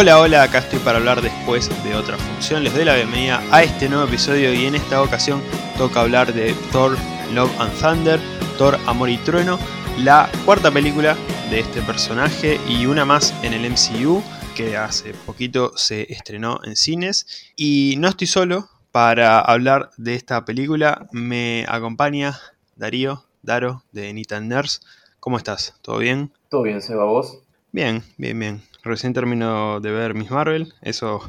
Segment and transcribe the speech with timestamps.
[0.00, 2.64] Hola, hola, acá estoy para hablar después de otra función.
[2.64, 5.42] Les doy la bienvenida a este nuevo episodio y en esta ocasión
[5.76, 6.96] toca hablar de Thor
[7.34, 8.18] Love and Thunder,
[8.56, 9.58] Thor Amor y Trueno,
[9.98, 11.18] la cuarta película
[11.50, 14.22] de este personaje y una más en el MCU
[14.56, 17.52] que hace poquito se estrenó en cines.
[17.54, 22.40] Y no estoy solo para hablar de esta película, me acompaña
[22.74, 24.80] Darío, Daro de Nitan Nurse.
[25.20, 25.74] ¿Cómo estás?
[25.82, 26.32] ¿Todo bien?
[26.48, 27.42] Todo bien, Seba, ¿vos?
[27.70, 28.69] Bien, bien, bien.
[28.82, 31.22] Recién termino de ver Miss Marvel, eso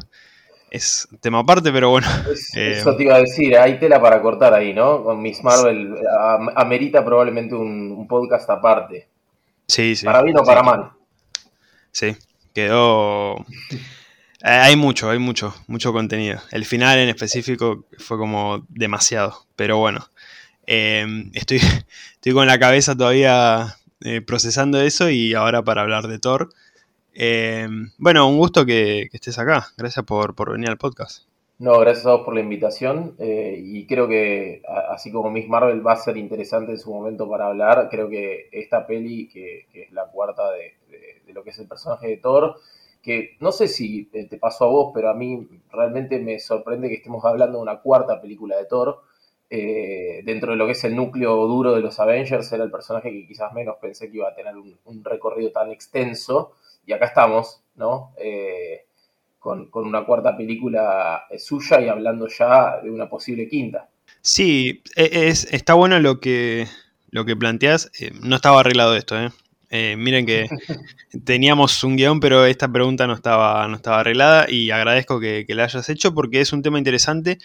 [0.71, 2.07] es tema aparte, pero bueno.
[2.55, 5.03] Eh, eso te iba a decir, hay tela para cortar ahí, ¿no?
[5.03, 5.95] Con Miss Marvel
[6.55, 9.07] amerita probablemente un, podcast aparte.
[9.67, 10.05] Sí, sí.
[10.05, 10.91] Para bien o para mal.
[11.91, 12.15] Sí,
[12.53, 13.45] quedó...
[14.43, 16.39] Eh, hay mucho, hay mucho, mucho contenido.
[16.51, 20.07] El final en específico fue como demasiado, pero bueno.
[20.65, 21.57] Eh, estoy,
[22.15, 23.75] estoy con la cabeza todavía
[24.25, 26.49] procesando eso y ahora para hablar de Thor.
[27.13, 27.67] Eh,
[27.97, 29.67] bueno, un gusto que, estés acá.
[29.77, 31.27] Gracias por, venir al podcast.
[31.59, 33.15] No, gracias a vos por la invitación.
[33.19, 37.29] Eh, y creo que, así como Miss Marvel va a ser interesante en su momento
[37.29, 40.75] para hablar, creo que esta peli, que, es la cuarta de,
[41.33, 42.55] lo que es el personaje de Thor,
[43.01, 46.95] que no sé si te pasó a vos, pero a mí realmente me sorprende que
[46.95, 49.01] estemos hablando de una cuarta película de Thor.
[49.49, 53.11] Eh, dentro de lo que es el núcleo duro de los Avengers, era el personaje
[53.11, 56.53] que quizás menos pensé que iba a tener un recorrido tan extenso
[56.85, 58.13] y acá estamos, ¿no?
[58.17, 58.85] Eh,
[59.39, 63.89] con, una cuarta película suya y hablando ya de una posible quinta.
[64.21, 66.67] Sí, e, es, está bueno lo que,
[67.09, 67.91] lo que planteas.
[67.99, 69.29] Eh, no estaba arreglado esto, ¿eh?
[69.71, 69.95] ¿eh?
[69.97, 70.47] miren que
[71.25, 75.63] teníamos un guion, pero esta pregunta no estaba, no estaba arreglada y agradezco que, la
[75.63, 77.39] hayas hecho porque es un tema interesante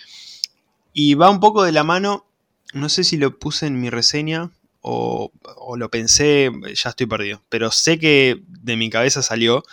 [0.92, 2.26] y va un poco de la mano,
[2.74, 4.50] no sé si lo puse en mi reseña,
[4.88, 7.42] o, lo pensé, ya estoy perdido.
[7.48, 9.64] Pero sé que de mi cabeza salió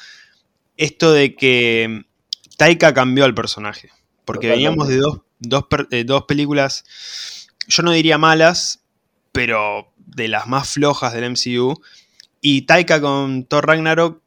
[0.76, 2.06] esto de que
[2.58, 3.90] Taika cambió al personaje.
[4.26, 5.02] Porque veníamos de
[5.40, 6.84] dos, películas,
[7.68, 8.84] yo no diría malas,
[9.32, 11.80] pero de las más flojas del MCU.
[12.42, 14.20] Y Taika con Thor Ragnarok,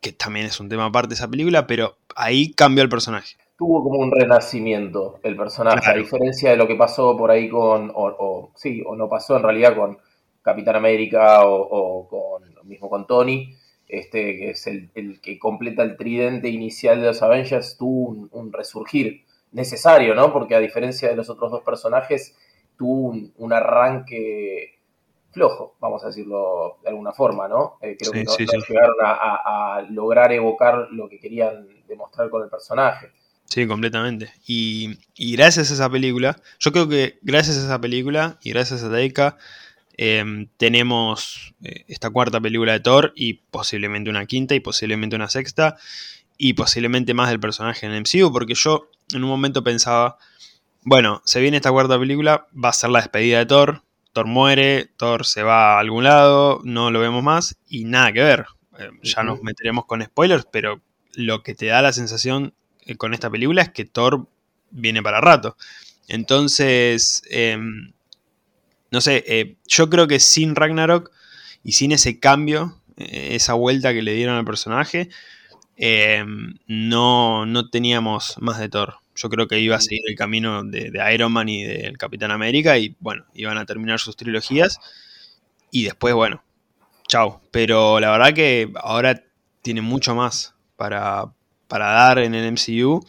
[0.00, 3.36] que también es un tema aparte de esa película, pero ahí cambió el personaje.
[3.56, 7.92] Tuvo como un renacimiento el personaje, a diferencia de lo que pasó por ahí con,
[7.94, 9.98] o, sí, o no pasó en realidad con
[10.42, 13.56] Capitán América o, con, mismo con Tony,
[13.88, 19.24] este, que es el, que completa el tridente inicial de los Avengers, tuvo un, resurgir
[19.52, 20.32] necesario, ¿no?
[20.32, 22.36] Porque a diferencia de los otros dos personajes,
[22.76, 24.78] tuvo un, arranque
[25.30, 27.78] flojo, vamos a decirlo de alguna forma, ¿no?
[27.80, 33.10] Eh, creo que no, llegaron a, lograr evocar lo que querían demostrar con el personaje.
[33.44, 34.32] Sí, completamente.
[34.46, 38.82] Y, y, gracias a esa película, yo creo que gracias a esa película y gracias
[38.82, 39.36] a Taika,
[39.96, 45.28] Em, tenemos eh, esta cuarta película de Thor y posiblemente una quinta y posiblemente una
[45.28, 45.76] sexta
[46.38, 50.16] y posiblemente más del personaje en el MCU porque yo en un momento pensaba,
[50.82, 53.82] bueno, se viene esta cuarta película, va a ser la despedida de Thor,
[54.12, 58.22] Thor muere, Thor se va a algún lado, no lo vemos más y nada que
[58.22, 58.46] ver.
[58.78, 60.80] Em, ya nos meteremos con spoilers, pero
[61.14, 62.54] lo que te da la sensación
[62.86, 64.26] eh, con esta película es que Thor
[64.70, 65.56] viene para rato.
[66.08, 67.92] Entonces, em,
[68.92, 71.10] no sé, eh, yo creo que sin Ragnarok
[71.64, 75.08] y sin ese cambio, eh, esa vuelta que le dieron al personaje,
[75.78, 76.22] eh,
[76.66, 78.96] no, no, teníamos más de Thor.
[79.16, 82.76] Yo creo que iba a seguir el camino de, Iron Man y del Capitán América
[82.76, 84.78] y bueno, iban a terminar sus trilogías
[85.70, 86.44] y después, bueno,
[87.08, 87.40] chao.
[87.50, 89.22] Pero la verdad que ahora
[89.62, 91.32] tiene mucho más para,
[91.66, 93.06] para dar en el MCU.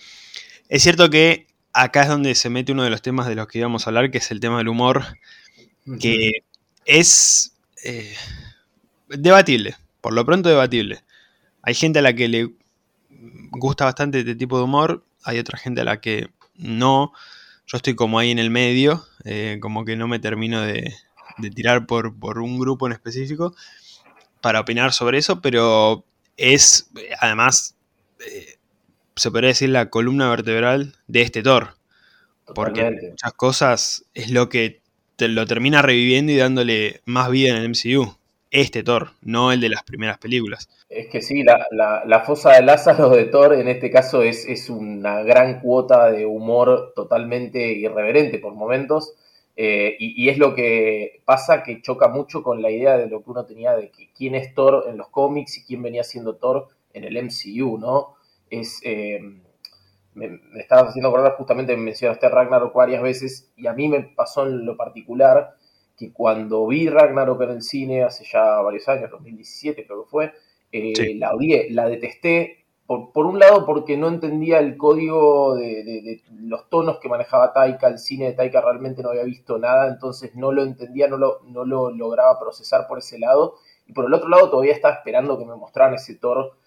[0.69, 3.59] Es cierto que acá es donde se mete uno de los temas de los que
[3.59, 5.03] íbamos a hablar, que es el tema del humor
[5.99, 6.43] que
[6.85, 8.15] es eh,
[9.09, 11.03] debatible, por lo pronto debatible.
[11.61, 12.53] Hay gente a la que le
[13.51, 17.13] gusta bastante este tipo de humor, hay otra gente a la que no.
[17.65, 20.93] Yo estoy como ahí en el medio, eh, como que no me termino de,
[21.55, 23.55] tirar por, un grupo en específico
[24.41, 26.05] para opinar sobre eso, pero
[26.35, 26.89] es
[27.19, 27.75] además,
[28.27, 28.57] eh,
[29.15, 31.77] se podría decir, la columna vertebral de este Thor.
[32.53, 34.82] Porque muchas cosas es lo que
[35.19, 38.15] lo termina reviviendo y dándole más vida en el MCU.
[38.51, 40.69] Este Thor, no el de las primeras películas.
[40.87, 45.23] Es que sí, la, fosa de Lázaro de Thor en este caso es, es, una
[45.23, 49.13] gran cuota de humor totalmente irreverente por momentos.
[49.55, 53.31] Eh, y, es lo que pasa que choca mucho con la idea de lo que
[53.31, 56.69] uno tenía de que quién es Thor en los cómics y quién venía siendo Thor
[56.93, 58.15] en el MCU, ¿no?
[58.49, 59.19] Es, eh,
[60.15, 64.65] me, estabas haciendo acordar, justamente mencionaste Ragnarok varias veces, y a mí me pasó en
[64.65, 65.55] lo particular
[65.97, 70.33] que cuando vi Ragnarok en el cine hace ya varios años, 2017 creo que fue,
[70.71, 76.69] eh, la odié, la detesté por, un lado porque no entendía el código de, los
[76.69, 80.51] tonos que manejaba Taika, el cine de Taika realmente no había visto nada, entonces no
[80.51, 83.55] lo entendía, no lo, no lo lograba procesar por ese lado.
[83.87, 86.57] Y por el otro lado todavía estaba esperando que me mostraran ese Thor,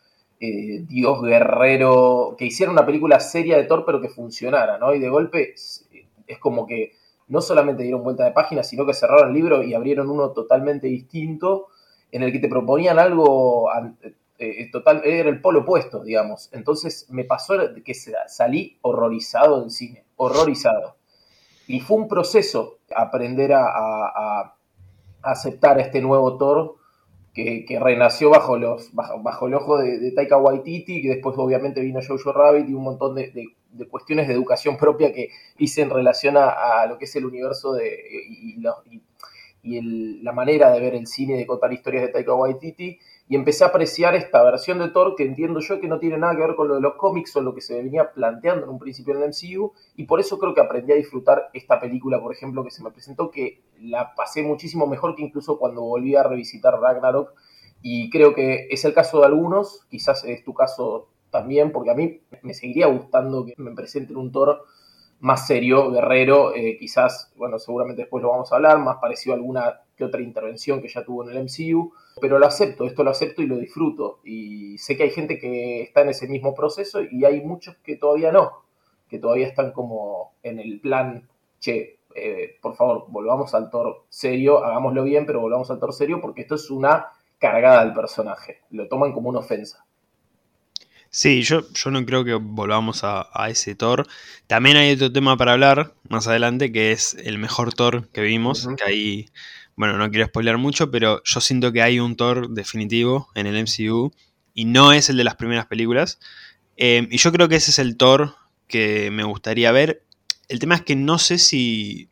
[0.41, 4.95] eh, Dios guerrero, que hiciera una película seria de Thor pero que funcionara, ¿no?
[4.95, 5.89] Y de golpe es,
[6.27, 6.93] es como que
[7.29, 10.87] no solamente dieron vuelta de página, sino que cerraron el libro y abrieron uno totalmente
[10.87, 11.69] distinto
[12.13, 13.69] en el que te proponían algo
[14.39, 16.51] eh, total, era el polo opuesto, digamos.
[16.53, 17.55] Entonces me pasó
[17.85, 20.97] que salí horrorizado del cine, horrorizado.
[21.67, 24.53] Y fue un proceso aprender a,
[25.23, 26.77] aceptar este nuevo Thor
[27.37, 32.33] que, renació bajo, los, bajo, el ojo de, Taika Waititi, que después obviamente vino Jojo
[32.33, 33.31] Rabbit y un montón de,
[33.91, 35.29] cuestiones de educación propia que
[35.59, 37.95] hice en relación a, lo que es el universo de,
[38.27, 38.57] y,
[40.23, 42.99] la manera de ver el cine, de contar historias de Taika Waititi
[43.29, 46.35] y empecé a apreciar esta versión de Thor que entiendo yo que no tiene nada
[46.37, 48.79] que ver con lo de los cómics o lo que se venía planteando en un
[48.79, 52.33] principio en el MCU y por eso creo que aprendí a disfrutar esta película, por
[52.33, 56.23] ejemplo, que se me presentó, que la pasé muchísimo mejor que incluso cuando volví a
[56.23, 57.35] revisitar Ragnarok
[57.83, 61.95] y creo que es el caso de algunos, quizás es tu caso también, porque a
[61.95, 64.63] mí me seguiría gustando que me presenten un Thor
[65.19, 69.37] más serio, guerrero, eh, quizás, bueno, seguramente después lo vamos a hablar, más parecido a
[69.37, 73.11] alguna que otra intervención que ya tuvo en el MCU, pero lo acepto, esto lo
[73.11, 74.21] acepto y lo disfruto.
[74.25, 77.97] Y sé que hay gente que está en ese mismo proceso y hay muchos que
[77.97, 78.65] todavía no,
[79.09, 81.29] que todavía están como en el plan,
[81.61, 86.21] che, eh, por favor, volvamos al Thor serio, hagámoslo bien, pero volvamos al Thor serio
[86.21, 87.09] porque esto es una
[87.39, 89.87] cargada al personaje, lo toman como una ofensa.
[91.11, 94.07] Sí, yo, yo no creo que volvamos a, ese Thor.
[94.47, 98.69] También hay otro tema para hablar más adelante, que es el mejor Thor que vimos,
[98.77, 99.29] que ahí,
[99.77, 103.63] bueno, no quiero spoiler mucho, pero yo siento que hay un Thor definitivo en el
[103.63, 104.13] MCU
[104.55, 106.19] y no es el de las primeras películas.
[106.79, 108.35] Eh, y yo creo que ese es el Thor
[108.69, 110.03] que me gustaría ver.
[110.49, 112.09] El tema es que no sé si,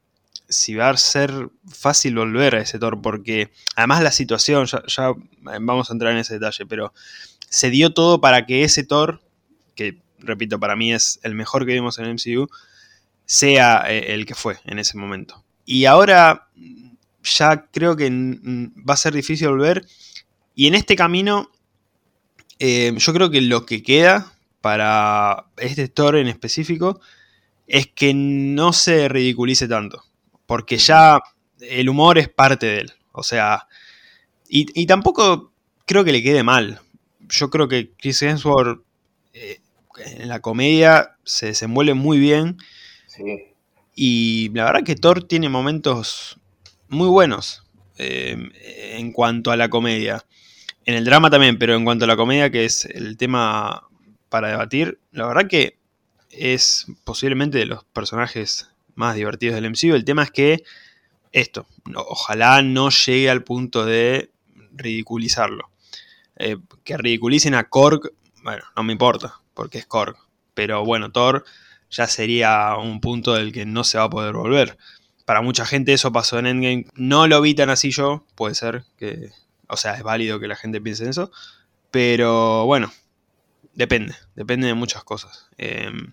[0.48, 5.14] si va a ser fácil volver a ese Thor, porque además la situación, ya
[5.60, 6.92] vamos a entrar en ese detalle, pero
[7.48, 9.22] se dio todo para que ese Thor,
[9.74, 12.48] que repito, para mí es el mejor que vimos en el MCU,
[13.24, 15.42] sea eh, el que fue en ese momento.
[15.64, 16.48] Y ahora
[17.24, 19.86] ya creo que va a ser difícil volver.
[20.54, 21.50] Y en este camino,
[22.58, 27.00] eh, yo creo que lo que queda para este Thor en específico
[27.66, 30.04] es que no se ridiculice tanto.
[30.46, 31.20] Porque ya
[31.60, 32.92] el humor es parte de él.
[33.12, 33.66] O sea,
[34.48, 35.52] y tampoco
[35.86, 36.80] creo que le quede mal
[37.28, 38.82] yo creo que Chris Hemsworth
[39.32, 39.60] eh,
[39.98, 42.58] en la comedia se desenvuelve muy bien.
[43.94, 46.40] Y la verdad que Thor tiene momentos
[46.94, 47.64] muy buenos
[47.98, 48.36] eh,
[48.96, 50.24] en cuanto a la comedia.
[50.84, 53.88] En el drama también, pero en cuanto a la comedia, que es el tema
[54.28, 55.78] para debatir, la verdad que
[56.30, 59.94] es posiblemente de los personajes más divertidos del MCU.
[59.94, 60.64] El tema es que
[61.32, 64.30] esto, ojalá no llegue al punto de
[64.72, 65.70] ridiculizarlo.
[66.36, 70.16] Eh, que ridiculicen a Korg, bueno, no me importa, porque es Korg.
[70.54, 71.44] Pero bueno, Thor
[71.90, 74.76] ya sería un punto del que no se va a poder volver.
[75.24, 76.86] Para mucha gente eso pasó en Endgame.
[76.94, 79.30] No lo vi tan así yo, puede ser que...
[79.68, 81.30] O sea, es válido que la gente piense en eso.
[81.90, 82.92] Pero bueno,
[83.74, 85.48] depende, depende de muchas cosas.
[85.56, 86.12] Em,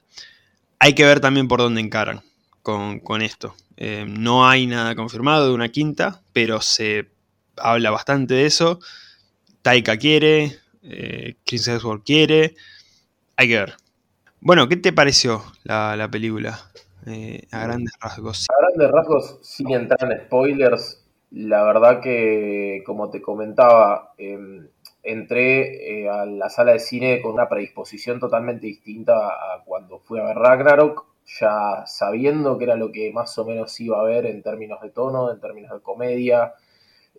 [0.79, 2.21] hay que ver también por dónde encaran
[2.63, 3.55] con, esto.
[3.77, 7.09] Em, no hay nada confirmado de una quinta, pero se
[7.57, 8.79] habla bastante de eso.
[9.61, 11.69] Taika quiere, eh, Chris
[12.05, 12.55] quiere,
[13.35, 13.75] hay que ver.
[14.39, 16.59] Bueno, ¿qué te pareció la, película
[17.05, 18.47] eh, a grandes rasgos?
[18.49, 24.67] A grandes rasgos, sin entrar en spoilers, la verdad que, como te comentaba, em,
[25.03, 30.19] entré eh, a la sala de cine con una predisposición totalmente distinta a cuando fui
[30.19, 31.05] a ver Ragnarok,
[31.39, 34.89] ya sabiendo que era lo que más o menos iba a ver en términos de
[34.89, 36.53] tono, en términos de comedia,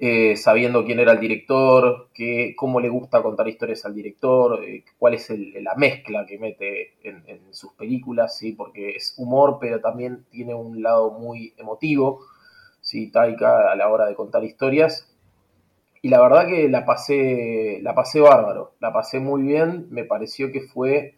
[0.05, 4.83] eh, sabiendo quién era el director, que, cómo le gusta contar historias al director, eh,
[4.99, 8.51] cuál es la mezcla que mete en, sus películas, ¿sí?
[8.51, 12.19] porque es humor, pero también tiene un lado muy emotivo,
[12.81, 13.13] ¿sí?
[13.13, 15.09] Taika a la hora de contar historias.
[16.03, 20.51] Y la verdad que la pasé, la pasé bárbaro, la pasé muy bien, me pareció
[20.51, 21.15] que fue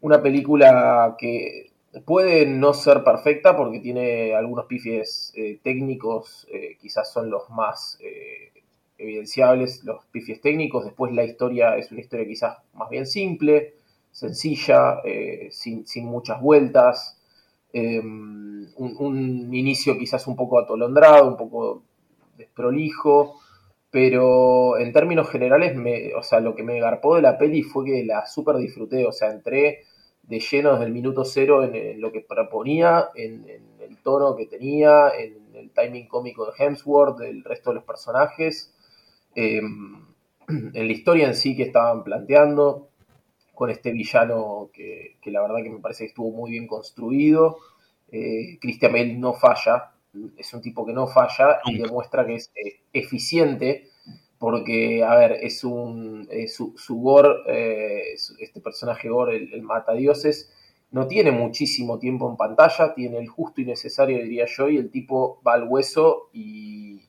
[0.00, 7.12] una película que Puede no ser perfecta porque tiene algunos pifies eh, técnicos, eh, quizás
[7.12, 8.52] son los más eh,
[8.98, 10.84] evidenciables, los pifies técnicos.
[10.84, 13.74] Después la historia es una historia quizás más bien simple,
[14.10, 15.00] sencilla,
[15.50, 17.20] sin, muchas vueltas.
[17.72, 21.82] Em, un, inicio quizás un poco atolondrado, un poco
[22.36, 23.40] desprolijo,
[23.90, 27.84] pero en términos generales, me, o sea, lo que me garpó de la peli fue
[27.84, 29.84] que la super disfruté, o sea, entré
[30.26, 33.46] de lleno desde el minuto cero en, lo que proponía, en,
[33.80, 38.74] el tono que tenía, en el timing cómico de Hemsworth, del resto de los personajes,
[39.34, 40.06] em,
[40.48, 42.88] en la historia en sí que estaban planteando,
[43.54, 47.58] con este villano que, la verdad que me parece que estuvo muy bien construido.
[48.10, 49.92] Eh, Christian Bale no falla,
[50.36, 53.90] es un tipo que no falla y demuestra que es eh, eficiente
[54.44, 60.52] porque, a ver, es un su, su, Gore, eh, este personaje Gore, el, el matadioses,
[60.90, 64.90] no tiene muchísimo tiempo en pantalla, tiene el justo y necesario, diría yo, y el
[64.90, 67.08] tipo va al hueso y,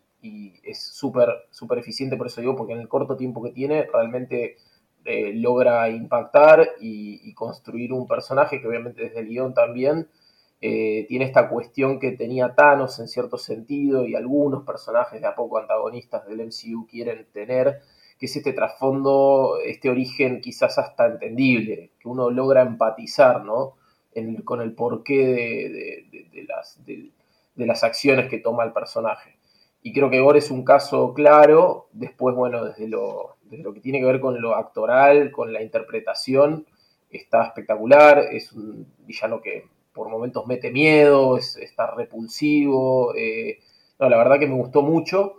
[0.64, 4.56] es súper súper eficiente, por eso digo, porque en el corto tiempo que tiene realmente
[5.04, 10.08] eh, logra impactar y, construir un personaje que obviamente desde el guion también
[10.68, 15.36] eh, tiene esta cuestión que tenía Thanos en cierto sentido y algunos personajes de a
[15.36, 17.82] poco antagonistas del MCU quieren tener,
[18.18, 23.76] que es este trasfondo, este origen quizás hasta entendible, que uno logra empatizar ¿no?
[24.44, 27.12] con el porqué de, las, de,
[27.58, 29.38] las acciones que toma el personaje.
[29.84, 33.82] Y creo que Gore es un caso claro, después, bueno, desde lo, desde lo que
[33.82, 36.66] tiene que ver con lo actoral, con la interpretación,
[37.12, 43.16] está espectacular, es un villano que por momentos mete miedo, está repulsivo.
[43.16, 43.60] Eh,
[44.00, 45.36] no, la verdad que me gustó mucho.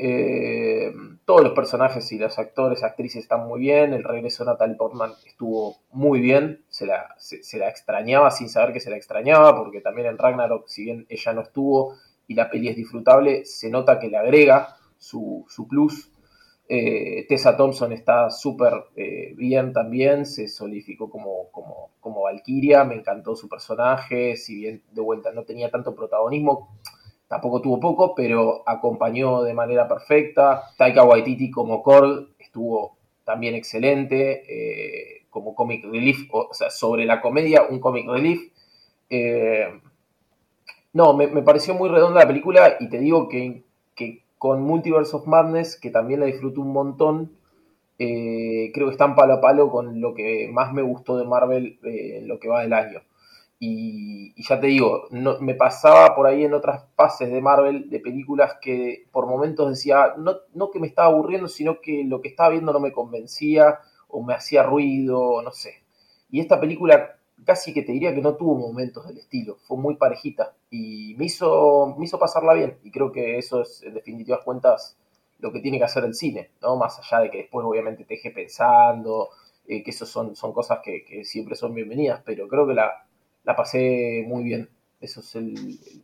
[0.00, 0.92] Eh,
[1.24, 3.92] todos los personajes y los actores, actrices están muy bien.
[3.92, 6.62] El regreso de Natalie Portman estuvo muy bien.
[6.68, 10.68] Se la, se, la extrañaba sin saber que se la extrañaba, porque también en Ragnarok,
[10.68, 11.96] si bien ella no estuvo
[12.28, 16.12] y la peli es disfrutable, se nota que le agrega su, su plus.
[16.70, 22.94] Eh, Tessa Thompson está súper eh, bien también, se solidificó como, como, como, Valkyria, me
[22.94, 26.76] encantó su personaje, si bien de vuelta no tenía tanto protagonismo,
[27.26, 30.64] tampoco tuvo poco, pero acompañó de manera perfecta.
[30.76, 37.22] Taika Waititi como Korg estuvo también excelente, eh, como comic relief, o, sea, sobre la
[37.22, 38.40] comedia, un comic relief.
[40.92, 43.62] no, me, pareció muy redonda la película y te digo que
[44.38, 47.32] con Multiverse of Madness, que también la disfruto un montón.
[47.98, 51.78] Eh, creo que están palo a palo con lo que más me gustó de Marvel
[51.84, 53.00] eh, en lo que va del año.
[53.60, 57.98] Y, ya te digo, no, me pasaba por ahí en otras fases de Marvel, de
[57.98, 62.28] películas que por momentos decía, no, no que me estaba aburriendo, sino que lo que
[62.28, 65.82] estaba viendo no me convencía o me hacía ruido, no sé.
[66.30, 69.96] Y esta película casi que te diría que no tuvo momentos del estilo, fue muy
[69.96, 74.40] parejita y me hizo, me hizo pasarla bien y creo que eso es en definitivas
[74.44, 74.96] cuentas
[75.38, 76.76] lo que tiene que hacer el cine, ¿no?
[76.76, 79.30] Más allá de que después obviamente te deje pensando,
[79.66, 83.06] eh, que eso son, son cosas que, siempre son bienvenidas, pero creo que la,
[83.44, 84.68] la pasé muy bien.
[85.00, 85.36] Eso es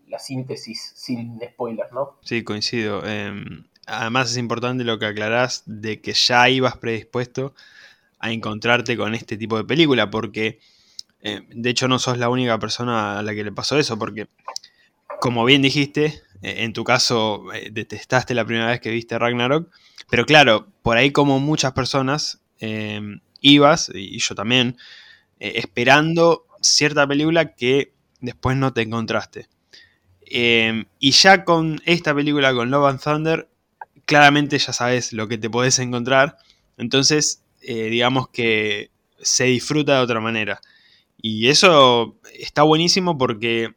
[0.07, 2.17] la síntesis sin spoilers, ¿no?
[2.21, 3.05] Sí, coincido.
[3.05, 7.55] Em, además es importante lo que aclarás de que ya ibas predispuesto
[8.21, 10.61] a encontrarte con este tipo de película, porque
[11.25, 14.29] eh, de hecho, no sos la única persona a la que le pasó eso, porque,
[15.21, 19.71] como bien dijiste, eh, en tu caso eh, detestaste la primera vez que viste Ragnarok,
[20.11, 22.41] pero claro, por ahí como muchas personas
[23.41, 24.79] ibas, y yo también,
[25.39, 29.49] esperando cierta película que después no te encontraste.
[30.27, 33.49] y ya con esta película, con Love and Thunder,
[34.07, 36.39] claramente ya sabes lo que te podés encontrar.
[36.79, 38.91] Entonces, digamos que
[39.21, 40.61] se disfruta de otra manera.
[41.27, 43.73] Y eso está buenísimo porque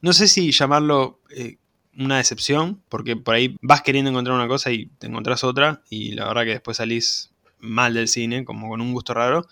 [0.00, 1.56] no sé si llamarlo eh,
[1.98, 6.12] una decepción, porque por ahí vas queriendo encontrar una cosa y te encontrás otra, y
[6.12, 9.48] la verdad que después salís mal del cine, como con un gusto raro.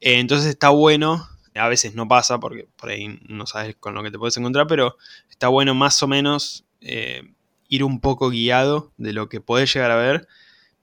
[0.00, 1.24] Eh, entonces está bueno,
[1.54, 4.66] a veces no pasa porque por ahí no sabes con lo que te puedes encontrar,
[4.66, 4.96] pero
[5.30, 7.32] está bueno más o menos eh,
[7.68, 10.26] ir un poco guiado de lo que puedes llegar a ver.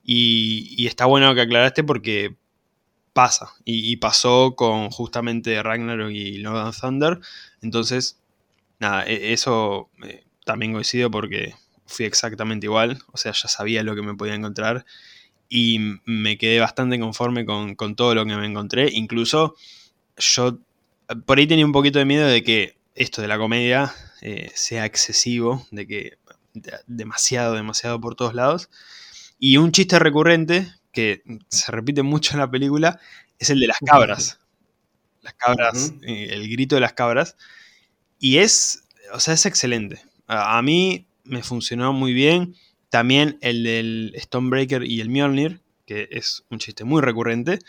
[0.01, 2.37] Y, y está bueno que aclaraste porque
[3.13, 3.53] pasa.
[3.65, 7.19] Y, pasó con justamente Ragnarok y Love Thunder.
[7.61, 8.19] Entonces,
[8.79, 12.99] nada, e, eso eh, también coincido porque fui exactamente igual.
[13.11, 14.85] O sea, ya sabía lo que me podía encontrar.
[15.49, 18.89] Y me quedé bastante conforme con, todo lo que me encontré.
[18.91, 19.55] Incluso
[20.17, 20.59] yo
[21.25, 24.85] por ahí tenía un poquito de miedo de que esto de la comedia eh, sea
[24.85, 26.17] excesivo, de que
[26.87, 28.69] demasiado, demasiado por todos lados.
[29.39, 32.99] Y un chiste recurrente que se repite mucho en la película
[33.39, 34.39] es el de las cabras.
[35.21, 37.35] Las cabras, eh, el grito de las cabras.
[38.19, 38.83] Y es,
[39.13, 40.01] o sea, es excelente.
[40.27, 42.55] A, mí me funcionó muy bien.
[42.89, 47.59] También el del Stonebreaker y el Mjolnir, que es un chiste muy recurrente.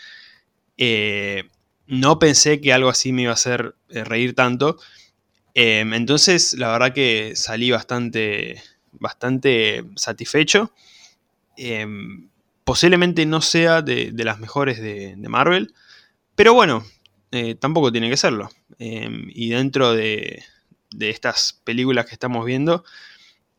[0.77, 1.43] Eh,
[1.87, 4.77] no pensé que algo así me iba a hacer eh, reír tanto.
[5.53, 8.61] Em, entonces, la verdad que salí bastante,
[8.91, 10.73] bastante satisfecho.
[11.57, 12.29] Em,
[12.63, 15.73] posiblemente no sea de, las mejores de, Marvel,
[16.35, 16.83] pero bueno,
[17.31, 18.49] eh, tampoco tiene que serlo.
[18.79, 20.43] Em, y dentro de,
[20.91, 22.83] de estas películas que estamos viendo,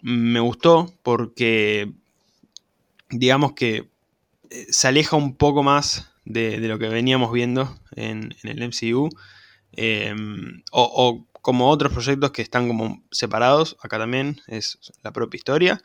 [0.00, 1.92] me gustó porque
[3.10, 3.88] digamos que
[4.50, 9.08] eh, se aleja un poco más de, lo que veníamos viendo en, el MCU.
[9.72, 15.82] Em, o, como otros proyectos que están como separados, acá también es la propia historia.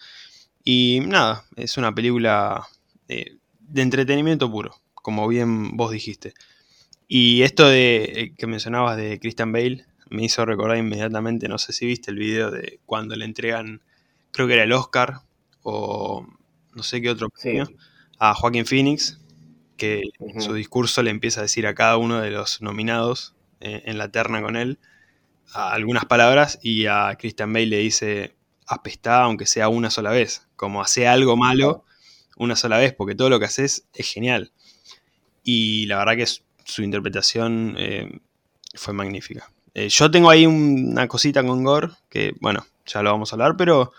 [0.64, 2.68] Y nada, es una película
[3.10, 6.34] de, entretenimiento puro, como bien vos dijiste.
[7.08, 11.74] Y esto de eh, que mencionabas de Christian Bale me hizo recordar inmediatamente, no sé
[11.74, 13.82] si viste el video de cuando le entregan,
[14.32, 15.22] creo que era el Oscar
[15.62, 16.26] o
[16.74, 17.70] no sé qué otro premio,
[18.18, 19.20] a Joaquín Phoenix,
[19.76, 23.84] que en su discurso le empieza a decir a cada uno de los nominados eh,
[23.86, 24.80] en la terna con él
[25.54, 28.36] algunas palabras y a Christian Bale le dice
[28.68, 31.86] apestá aunque sea una sola vez, como hace algo malo
[32.40, 34.52] una sola vez, porque todo lo que haces es genial.
[35.44, 38.20] Y la verdad que su interpretación eh,
[38.74, 39.52] fue magnífica.
[39.76, 43.56] Eh, yo tengo ahí una cosita con Gore, que bueno, ya lo vamos a hablar,
[43.58, 43.92] pero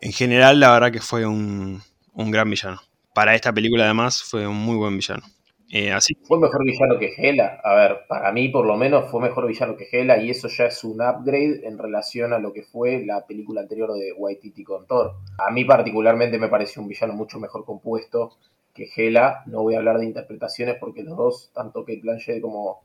[0.00, 1.82] en general la verdad que fue un,
[2.14, 2.80] gran villano.
[3.14, 5.24] Para esta película además fue un muy buen villano.
[5.70, 5.92] Eh.
[6.22, 7.60] Fue mejor villano que Hela.
[7.62, 10.66] A ver, para mí por lo menos fue mejor villano que Hela y eso ya
[10.66, 14.86] es un upgrade en relación a lo que fue la película anterior de Waititi con
[14.86, 15.14] Thor.
[15.38, 18.36] A mí particularmente me pareció un villano mucho mejor compuesto
[18.72, 19.42] que Hela.
[19.46, 22.84] No voy a hablar de interpretaciones porque los dos, tanto Kate Blanchett como,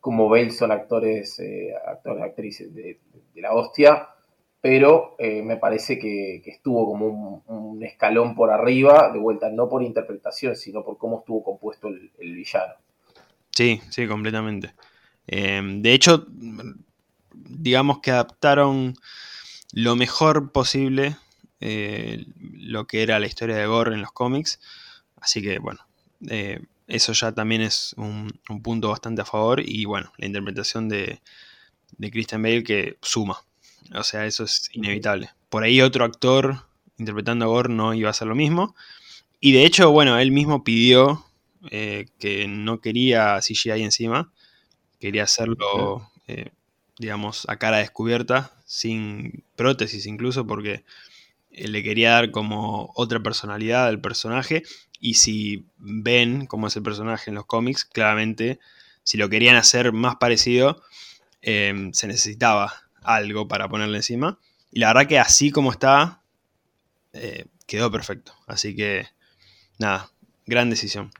[0.00, 3.00] como Bale, son actores, eh, actores actrices de
[3.34, 4.11] la hostia
[4.62, 9.82] pero eh, me parece que, estuvo como un, escalón por arriba, de vuelta, no por
[9.82, 12.74] interpretación, sino por cómo estuvo compuesto el, villano.
[13.50, 14.72] Sí, sí, completamente.
[15.26, 16.26] Em, de hecho,
[17.34, 18.94] digamos que adaptaron
[19.72, 21.16] lo mejor posible
[21.60, 24.60] eh, lo que era la historia de Gore en los cómics.
[25.16, 25.80] Así que, bueno,
[26.30, 28.30] eh, eso ya también es un,
[28.62, 29.60] punto bastante a favor.
[29.60, 31.20] Y bueno, la interpretación de,
[31.98, 33.40] de Christian Bale que suma,
[33.94, 35.30] o sea, eso es inevitable.
[35.48, 36.64] Por ahí otro actor
[36.98, 38.74] interpretando a Gore no iba a hacer lo mismo.
[39.40, 41.24] Y de hecho, bueno, él mismo pidió
[41.70, 44.32] eh, que no quería CGI encima.
[45.00, 46.50] Quería hacerlo, eh,
[46.98, 50.84] digamos, a cara descubierta, sin prótesis incluso, porque
[51.50, 54.62] le quería dar como otra personalidad al personaje.
[55.00, 58.60] Y si ven cómo es el personaje en los cómics, claramente,
[59.02, 60.82] si lo querían hacer más parecido,
[61.42, 62.72] eh, se necesitaba
[63.04, 64.38] algo para ponerle encima.
[64.70, 66.22] Y la verdad que así como está,
[67.12, 68.32] eh, quedó perfecto.
[68.46, 69.06] Así que,
[69.78, 70.08] nada,
[70.46, 71.10] gran decisión.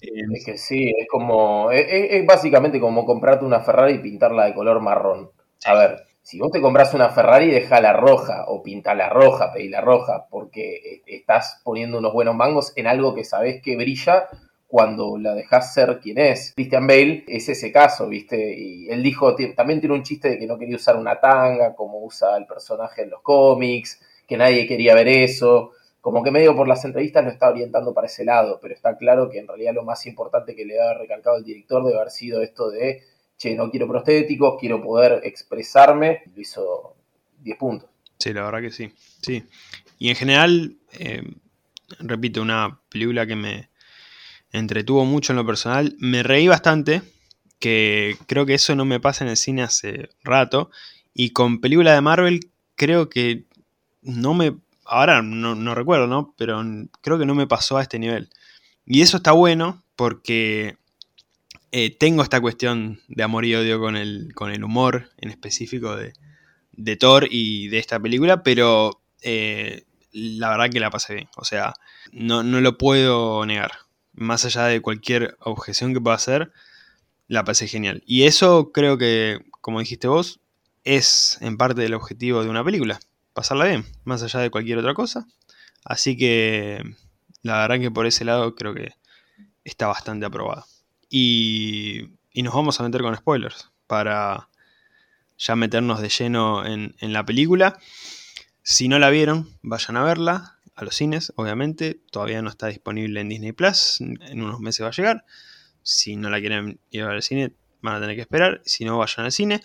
[0.00, 1.70] es que sí, es como.
[1.70, 5.30] Es, básicamente como comprarte una Ferrari y pintarla de color marrón.
[5.64, 10.26] A ver, si vos te compras una Ferrari, la roja o la roja, la roja,
[10.30, 14.28] porque eh, estás poniendo unos buenos mangos en algo que sabés que brilla
[14.66, 16.52] cuando la dejas ser quien es.
[16.54, 18.54] Christian Bale es ese caso, ¿viste?
[18.58, 22.04] Y él dijo, también tiene un chiste de que no quería usar una tanga como
[22.04, 25.72] usa el personaje en los cómics, que nadie quería ver eso.
[26.00, 29.28] Como que medio por las entrevistas lo está orientando para ese lado, pero está claro
[29.28, 32.42] que en realidad lo más importante que le ha recalcado el director debe haber sido
[32.42, 33.02] esto de,
[33.36, 36.22] che, no quiero prostéticos, quiero poder expresarme.
[36.34, 36.96] Lo hizo
[37.42, 37.90] 10 puntos.
[38.18, 38.92] Sí, la verdad que sí.
[39.20, 39.44] Sí.
[39.98, 41.22] Y en general, eh,
[42.00, 43.68] repito, una película que me,
[44.58, 45.94] entretuvo mucho en lo personal.
[45.98, 47.02] Me reí bastante,
[47.58, 50.70] que creo que eso no me pasa en el cine hace rato.
[51.14, 52.40] Y con película de Marvel
[52.74, 53.44] creo que
[54.02, 54.56] no me...
[54.84, 56.34] Ahora no, recuerdo, ¿no?
[56.36, 56.62] Pero
[57.00, 58.30] creo que no me pasó a este nivel.
[58.84, 60.76] Y eso está bueno porque
[61.72, 65.96] eh, tengo esta cuestión de amor y odio con el, con el humor en específico
[65.96, 66.12] de,
[66.72, 71.28] de Thor y de esta película, pero eh, la verdad que la pasé bien.
[71.36, 71.74] O sea,
[72.12, 73.85] no, no lo puedo negar
[74.16, 76.52] más allá de cualquier objeción que pueda hacer,
[77.28, 78.02] la pasé genial.
[78.06, 80.40] Y eso creo que, como dijiste vos,
[80.84, 82.98] es en parte el objetivo de una película,
[83.32, 85.26] pasarla bien, más allá de cualquier otra cosa.
[85.84, 86.82] Así que
[87.42, 88.94] la verdad que por ese lado creo que
[89.64, 90.64] está bastante aprobada.
[91.08, 94.48] Y, y nos vamos a meter con spoilers para
[95.38, 97.78] ya meternos de lleno en, en la película.
[98.62, 102.00] Si no la vieron, vayan a verla a los cines, obviamente.
[102.10, 104.00] Todavía no está disponible en Disney Plus.
[104.00, 105.24] En unos meses va a llegar.
[105.82, 108.60] Si no la quieren llevar al cine, van a tener que esperar.
[108.64, 109.62] Si no, vayan al cine.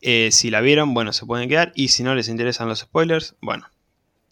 [0.00, 1.72] Eh, si la vieron, bueno, se pueden quedar.
[1.74, 3.68] Y si no les interesan los spoilers, bueno,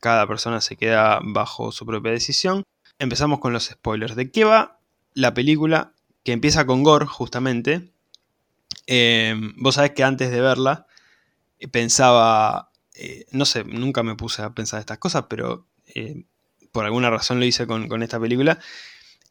[0.01, 2.65] cada persona se queda bajo su propia decisión.
[2.99, 4.17] Empezamos con los spoilers.
[4.17, 4.81] ¿De qué va
[5.15, 5.93] la película?
[6.25, 7.93] Que empieza con Gore, justamente.
[8.89, 10.87] Eh, vos sabés que antes de verla
[11.71, 16.25] pensaba, eh, no sé, nunca me puse a pensar estas cosas, pero eh,
[16.73, 18.59] por alguna razón lo hice con, esta película,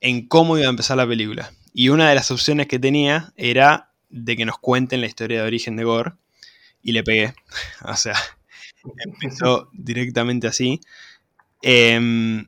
[0.02, 1.52] en cómo iba a empezar la película.
[1.74, 5.48] Y una de las opciones que tenía era de que nos cuenten la historia de
[5.48, 6.14] origen de Gore.
[6.82, 7.34] Y le pegué.
[7.86, 8.16] o sea,
[9.06, 10.80] empezó directamente así.
[11.62, 12.48] Em,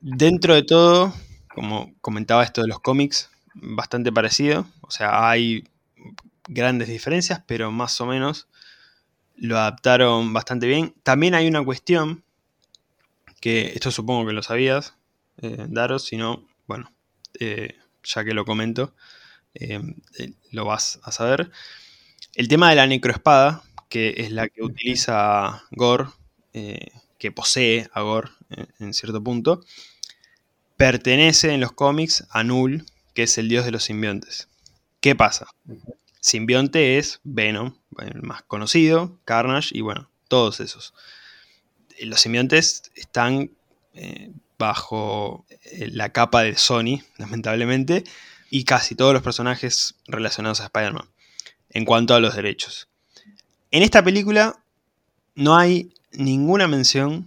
[0.00, 1.14] dentro de todo,
[1.54, 4.66] como comentaba esto de los cómics, bastante parecido.
[4.82, 5.64] O sea, hay
[6.48, 8.48] grandes diferencias, pero más o menos
[9.36, 10.94] lo adaptaron bastante bien.
[11.02, 12.24] También hay una cuestión
[13.40, 14.94] que esto supongo que lo sabías,
[15.40, 16.92] eh, Daros, si no, bueno,
[17.38, 18.94] eh, ya que lo comento,
[19.54, 19.80] eh,
[20.50, 21.50] lo vas a saber.
[22.34, 26.06] El tema de la necroespada, que es la que utiliza Gore,
[27.18, 28.30] que posee a Gore
[28.80, 29.60] en cierto punto,
[30.76, 34.48] pertenece en los cómics a Null, que es el dios de los simbiontes.
[35.00, 35.46] ¿Qué pasa?
[36.20, 40.94] Simbionte es Venom, el más conocido, Carnage y bueno, todos esos.
[42.02, 43.50] Los simbiontes están
[43.94, 48.04] eh, bajo eh, la capa de Sony, lamentablemente,
[48.50, 51.08] y casi todos los personajes relacionados a Spider-Man,
[51.70, 52.88] en cuanto a los derechos.
[53.70, 54.62] En esta película
[55.34, 57.26] no hay ninguna mención,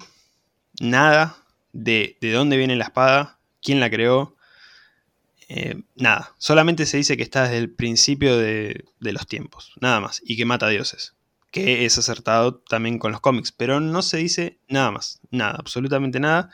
[0.80, 1.38] nada
[1.74, 4.36] de, de dónde viene la espada, quién la creó,
[5.54, 10.22] eh, nada, solamente se dice que está desde el principio de, los tiempos, nada más,
[10.24, 11.14] y que mata dioses,
[11.52, 16.20] que es acertado también con los cómics, pero no se dice nada más, nada, absolutamente
[16.20, 16.50] nada.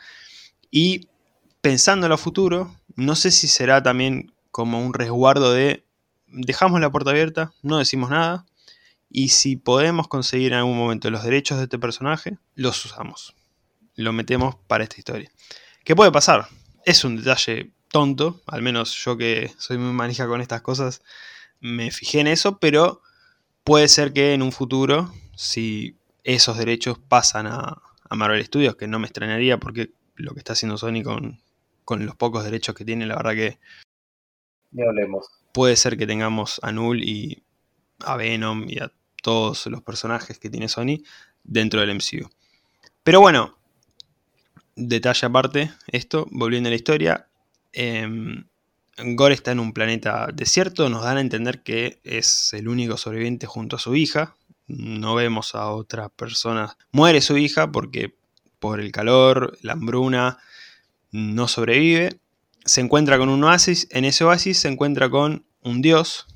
[0.70, 1.08] Y
[1.60, 5.84] pensando en lo futuro, no sé si será también como un resguardo de
[6.26, 8.44] dejamos la puerta abierta, no decimos nada,
[9.10, 13.34] y si podemos conseguir en algún momento los derechos de este personaje, los usamos,
[13.94, 15.30] lo metemos para esta historia.
[15.84, 16.48] ¿Qué puede pasar?
[16.84, 21.02] Es un detalle tonto, al menos yo que soy muy manija con estas cosas,
[21.60, 23.00] me fijé en eso, pero
[23.68, 28.98] puede ser que en un futuro, si esos derechos pasan a, Marvel Studios, que no
[28.98, 31.38] me extrañaría porque lo que está haciendo Sony con,
[32.02, 33.58] los pocos derechos que tiene, la verdad que...
[34.82, 35.28] hablemos.
[35.52, 37.42] Puede ser que tengamos a Null y
[37.98, 38.90] a Venom y a
[39.22, 41.02] todos los personajes que tiene Sony
[41.44, 42.30] dentro del MCU.
[43.02, 43.58] Pero bueno,
[44.76, 47.28] detalle aparte, esto, volviendo a la historia,
[47.74, 48.08] eh,
[49.04, 53.46] Gore está en un planeta desierto, nos dan a entender que es el único sobreviviente
[53.46, 54.36] junto a su hija.
[54.66, 56.76] No vemos a otra persona.
[56.92, 58.14] Muere su hija porque
[58.58, 60.38] por el calor, la hambruna,
[61.10, 62.20] no sobrevive.
[62.64, 63.88] Se encuentra con un oasis.
[63.90, 66.26] En ese oasis se encuentra con un dios,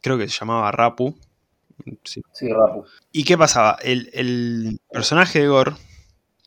[0.00, 1.18] creo que se llamaba Rapu.
[2.04, 2.84] Sí, Rapu.
[3.12, 3.76] ¿Y qué pasaba?
[3.82, 5.72] El, el personaje de Gore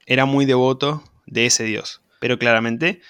[0.05, 2.01] era muy devoto de ese dios.
[2.19, 3.01] Pero claramente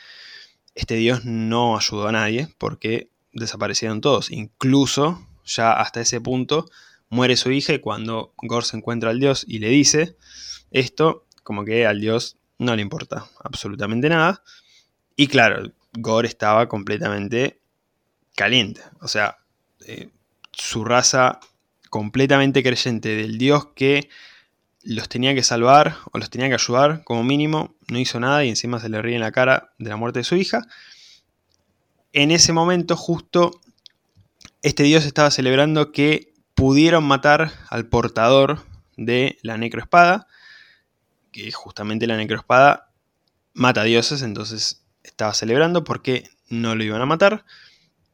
[0.78, 4.30] este dios no ayudó a nadie porque desaparecieron todos.
[4.32, 6.70] Incluso ya hasta ese punto
[7.10, 10.16] muere su hija cuando Gore se encuentra al dios y le dice
[10.70, 14.44] esto, como que al dios no le importa absolutamente nada.
[15.16, 17.60] Y claro, Gore estaba completamente
[18.36, 18.82] caliente.
[19.02, 19.38] O sea,
[19.88, 20.10] eh,
[20.52, 21.40] su raza
[21.90, 24.10] completamente creyente del dios que
[24.88, 28.50] los tenía que salvar o los tenía que ayudar como mínimo, no hizo nada y
[28.50, 30.66] encima se le ríe en la cara de la muerte de su hija.
[32.14, 33.60] En ese momento justo
[34.62, 38.64] este dios estaba celebrando que pudieron matar al portador
[38.96, 40.28] de la necroespada,
[41.34, 42.90] que justamente la necroespada
[43.54, 47.44] mata dioses, entonces estaba celebrando porque no lo iban a matar,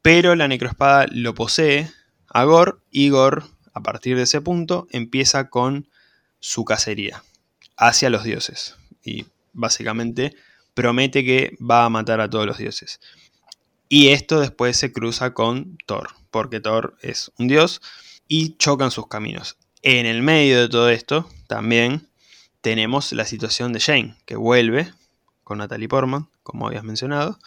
[0.02, 1.92] pero la necroespada lo posee
[2.30, 5.88] a Gor y Gor a partir de ese punto empieza con
[6.44, 7.24] su cacería
[7.78, 8.76] hacia los dioses.
[9.02, 10.36] Y básicamente
[10.74, 13.00] promete que va a matar a todos los dioses.
[13.88, 17.82] Y esto después se cruza con Thor, porque Thor es un dios
[18.28, 19.56] y chocan sus caminos.
[19.84, 22.10] En el medio de todo esto también
[22.60, 24.92] tenemos la situación de Jane, que vuelve
[25.46, 27.40] con Natalie Portman, como habías mencionado,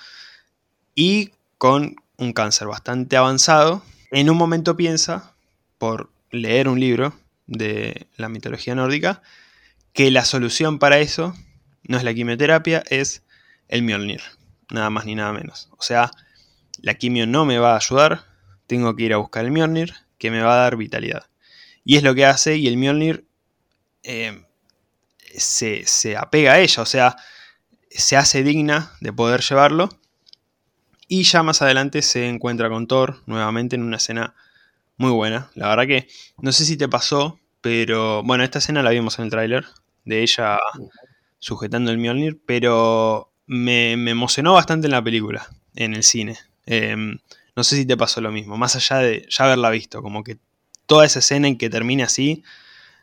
[0.94, 3.82] y con un cáncer bastante avanzado.
[4.10, 5.34] En un momento piensa,
[5.76, 7.12] por leer un libro,
[7.46, 9.22] de la mitología nórdica,
[9.92, 11.34] que la solución para eso
[11.84, 13.24] no es la quimioterapia, es
[13.68, 14.22] el Mjolnir,
[14.70, 15.68] nada más ni nada menos.
[15.78, 16.10] O sea,
[16.80, 18.24] la quimio no me va a ayudar,
[18.66, 21.26] tengo que ir a buscar el Mjolnir, que me va a dar vitalidad.
[21.84, 23.26] Y es lo que hace, y el Mjolnir
[24.02, 24.44] eh,
[25.36, 27.16] se, se apega a ella, o sea,
[27.90, 29.88] se hace digna de poder llevarlo.
[31.08, 34.34] Y ya más adelante se encuentra con Thor nuevamente en una escena
[34.96, 35.50] muy buena.
[35.54, 39.26] La verdad que no sé si te pasó, pero bueno, esta escena la vimos en
[39.26, 39.64] el tráiler
[40.04, 40.58] de ella
[41.38, 46.36] sujetando el Mjolnir, pero me, emocionó bastante en la película, en el cine.
[46.66, 47.18] Em,
[47.54, 50.38] no sé si te pasó lo mismo, más allá de ya haberla visto, como que
[50.86, 52.42] toda esa escena en que termine así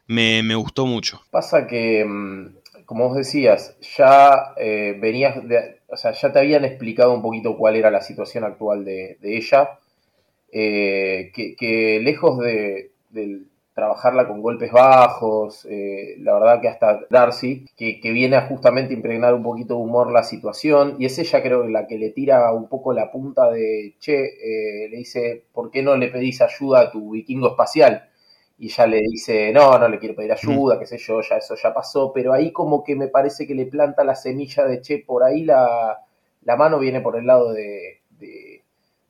[0.08, 1.22] me, gustó mucho.
[1.32, 5.38] Pasa que, mm, como vos decías, ya eh, venías,
[5.88, 9.80] o sea, ya te habían explicado un poquito cuál era la situación actual de, ella,
[10.54, 12.92] eh, que, lejos de,
[13.74, 19.34] trabajarla con golpes bajos, eh, la verdad que hasta Darcy, que, viene a justamente impregnar
[19.34, 22.70] un poquito de humor la situación, y es ella creo la que le tira un
[22.70, 27.12] poco la punta de, che, le dice, ¿por qué no le pedís ayuda a tu
[27.12, 28.10] vikingo espacial?
[28.64, 31.56] y ya le dice, no, no le quiero pedir ayuda, qué sé yo, ya eso
[31.56, 35.00] ya pasó, pero ahí como que me parece que le planta la semilla de, che,
[35.00, 36.00] por ahí la,
[36.58, 38.03] mano viene por el lado de,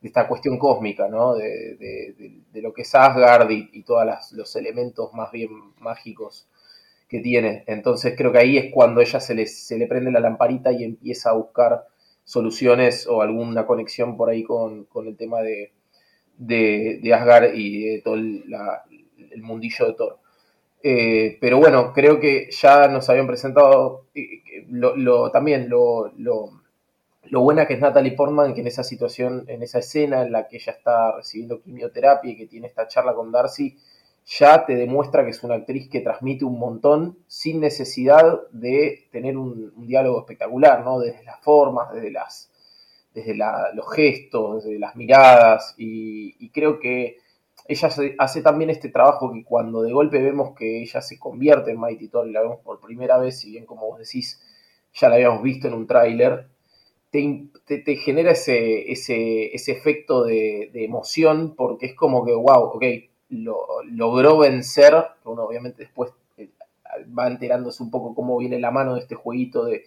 [0.03, 1.35] esta cuestión cósmica, ¿no?
[1.35, 6.47] De, lo que es Asgard y, todos los elementos más bien mágicos
[7.07, 7.63] que tiene.
[7.67, 10.83] Entonces creo que ahí es cuando ella se le, se le prende la lamparita y
[10.83, 11.85] empieza a buscar
[12.23, 15.71] soluciones o alguna conexión por ahí con, el tema de,
[16.37, 18.83] de, Asgard y de toda la,
[19.31, 20.19] el mundillo de Thor.
[20.85, 24.07] Eh, pero bueno, creo que ya nos habían presentado
[24.69, 26.62] lo, también lo, lo,
[27.31, 30.57] buena que es Natalie Portman, que en esa situación, en esa escena en la que
[30.57, 33.77] ella está recibiendo quimioterapia y que tiene esta charla con Darcy,
[34.25, 39.37] ya te demuestra que es una actriz que transmite un montón sin necesidad de tener
[39.37, 40.99] un, diálogo espectacular, ¿no?
[40.99, 42.49] Desde las formas, desde las
[43.13, 47.17] desde los gestos, desde las miradas, y creo que
[47.67, 51.79] ella hace también este trabajo que cuando de golpe vemos que ella se convierte en
[51.79, 54.41] Mighty Thor y la vemos por primera vez, si bien como vos decís,
[54.93, 56.49] ya la habíamos visto en un tráiler,
[57.13, 62.83] te, genera ese, ese, ese efecto de, emoción porque es como que, wow, ok,
[63.29, 66.49] lo, logró vencer, uno obviamente después eh,
[67.17, 69.83] va enterándose un poco cómo viene la mano de este jueguito de,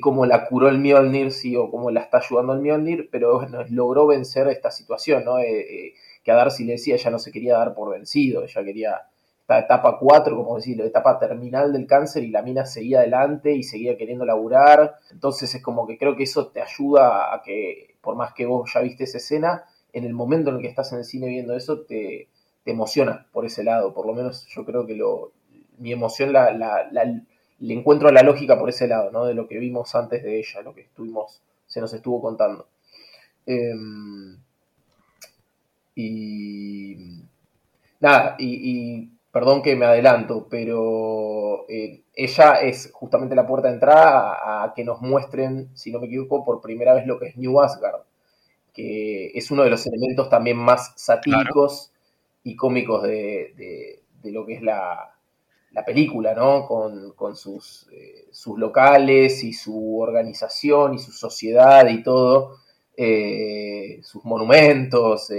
[0.00, 3.64] cómo la curó el Mjolnir, sí, o cómo la está ayudando el Mjolnir, pero bueno,
[3.70, 5.38] logró vencer esta situación, ¿no?
[5.38, 8.62] Eh, eh, que a Darcy le decía, ella no se quería dar por vencido, ella
[8.62, 9.09] quería
[9.58, 13.96] etapa 4, como decirlo, etapa terminal del cáncer y la mina seguía adelante y seguía
[13.96, 14.98] queriendo laburar.
[15.10, 18.70] Entonces es como que creo que eso te ayuda a que, por más que vos
[18.72, 21.56] ya viste esa escena, en el momento en el que estás en el cine viendo
[21.56, 22.28] eso, te,
[22.64, 23.92] emociona por ese lado.
[23.92, 25.32] Por lo menos yo creo que lo,
[25.78, 26.52] mi emoción la,
[27.58, 29.24] le encuentro la lógica por ese lado, ¿no?
[29.24, 32.68] De lo que vimos antes de ella, lo que estuvimos, se nos estuvo contando.
[33.46, 34.38] Em,
[35.94, 37.24] y
[38.00, 44.64] nada, y, perdón que me adelanto, pero eh, ella es justamente la puerta de entrada
[44.64, 47.60] a, que nos muestren, si no me equivoco, por primera vez lo que es New
[47.60, 48.02] Asgard,
[48.74, 51.92] que es uno de los elementos también más satíricos
[52.42, 55.14] y cómicos de, lo que es la,
[55.86, 56.66] película, ¿no?
[56.66, 62.56] Con, sus, eh, sus locales y su organización y su sociedad y todo,
[62.96, 65.30] eh, sus monumentos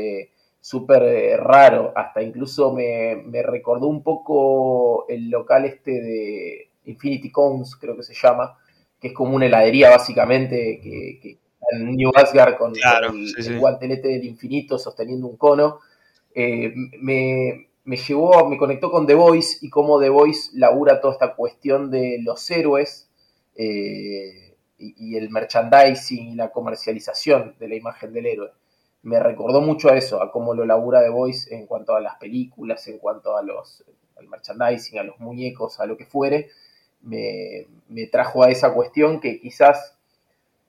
[0.62, 7.76] súper eh, raro, hasta incluso me, recordó un poco el local este de Infinity Cones,
[7.76, 8.58] creo que se llama,
[9.00, 11.40] que es como una heladería básicamente, que,
[11.72, 15.80] en New Asgard con, el, guantelete del infinito sosteniendo un cono.
[16.34, 21.36] Eh, me, llevó, me conectó con The Voice y cómo The Voice labura toda esta
[21.36, 23.10] cuestión de los héroes
[23.56, 28.52] eh, y, y el merchandising y la comercialización de la imagen del héroe
[29.04, 32.16] me recordó mucho a eso, a cómo lo labura The Voice en cuanto a las
[32.18, 33.84] películas, en cuanto a los
[34.18, 36.50] al merchandising, a los muñecos, a lo que fuere,
[37.02, 37.66] me,
[38.12, 39.98] trajo a esa cuestión que quizás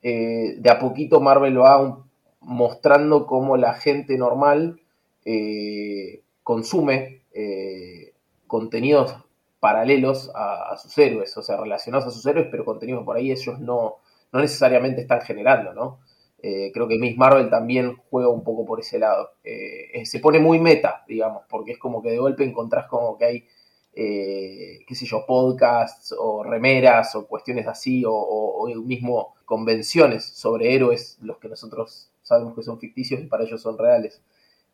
[0.01, 2.03] eh, de a poquito Marvel va
[2.41, 4.81] mostrando cómo la gente normal
[5.25, 8.13] eh, consume eh,
[8.47, 9.15] contenidos
[9.59, 13.59] paralelos a, sus héroes, o sea, relacionados a sus héroes, pero contenidos por ahí ellos
[13.59, 13.95] no,
[14.33, 15.99] no necesariamente están generando, ¿no?
[16.45, 19.29] Eh, creo que Miss Marvel también juega un poco por ese lado.
[19.45, 23.17] Eh, eh, se pone muy meta, digamos, porque es como que de golpe encontrás como
[23.17, 23.47] que hay,
[23.93, 31.37] qué sé yo, podcasts o remeras o cuestiones así, o, mismo convenciones sobre héroes, los
[31.37, 34.21] que nosotros sabemos que son ficticios y para ellos son reales.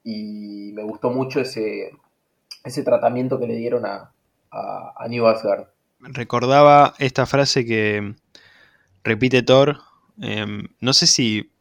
[0.04, 1.92] Y me gustó mucho ese,
[2.64, 4.12] ese tratamiento que le dieron a,
[4.50, 5.68] a New Asgard.
[6.00, 8.16] Recordaba esta frase que
[9.04, 9.78] repite Thor,
[10.80, 11.52] no sé si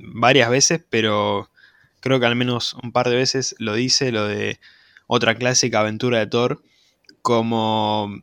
[0.00, 1.50] varias veces, pero
[2.00, 4.58] creo que al menos un par de veces lo dice, lo de
[5.06, 6.62] otra clásica aventura de Thor,
[7.22, 8.22] como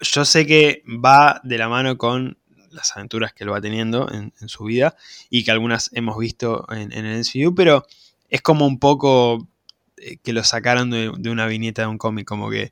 [0.00, 2.38] yo sé que va de la mano con
[2.70, 4.96] las aventuras que él va teniendo en, su vida
[5.30, 7.86] y que algunas hemos visto en, el MCU, pero
[8.28, 9.48] es como un poco
[9.96, 12.70] eh, que lo sacaron de, una viñeta de un cómic, como que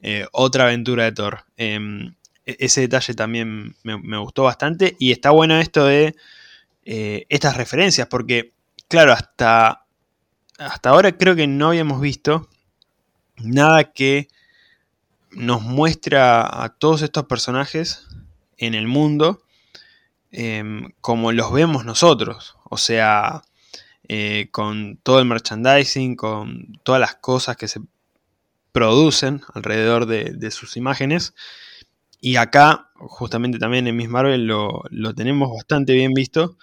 [0.00, 1.44] eh, otra aventura de Thor.
[1.56, 2.14] Em,
[2.46, 6.14] e, ese detalle también me, me, gustó bastante y está bueno esto de
[6.84, 8.52] eh, estas referencias, porque,
[8.88, 9.86] claro, hasta,
[10.58, 12.48] hasta ahora creo que no habíamos visto
[13.36, 14.28] nada que
[15.30, 18.06] nos muestra a todos estos personajes
[18.56, 19.42] en el mundo
[20.30, 22.56] em, como los vemos nosotros.
[22.64, 23.42] O sea,
[24.08, 27.80] eh, con todo el merchandising, con todas las cosas que se
[28.72, 31.34] producen alrededor de, sus imágenes.
[32.20, 34.82] Y acá, justamente también en Miss Marvel, lo,
[35.14, 36.56] tenemos bastante bien visto.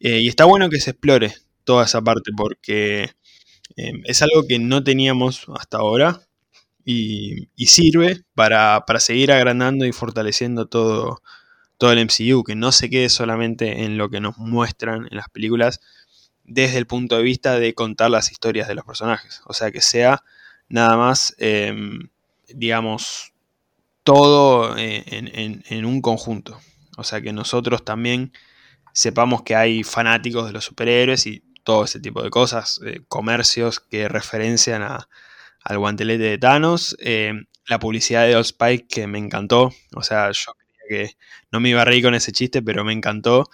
[0.00, 3.10] Eh, y está bueno que se explore toda esa parte porque
[3.76, 6.20] em, es algo que no teníamos hasta ahora
[6.84, 11.22] y, sirve para, seguir agrandando y fortaleciendo todo,
[11.78, 15.28] todo el MCU, que no se quede solamente en lo que nos muestran en las
[15.28, 15.80] películas
[16.44, 19.42] desde el punto de vista de contar las historias de los personajes.
[19.46, 20.22] O sea, que sea
[20.68, 22.08] nada más, em,
[22.48, 23.32] digamos,
[24.04, 26.60] todo eh, en, un conjunto.
[26.96, 28.32] O sea, que nosotros también
[28.96, 33.78] sepamos que hay fanáticos de los superhéroes y todo ese tipo de cosas, eh, comercios
[33.78, 35.10] que referencian a,
[35.62, 36.96] al guantelete de Thanos.
[37.00, 37.34] Eh,
[37.66, 39.70] la publicidad de Old Spike que me encantó.
[39.94, 41.16] O sea, yo creía que
[41.52, 43.50] no me iba a reír con ese chiste, pero me encantó.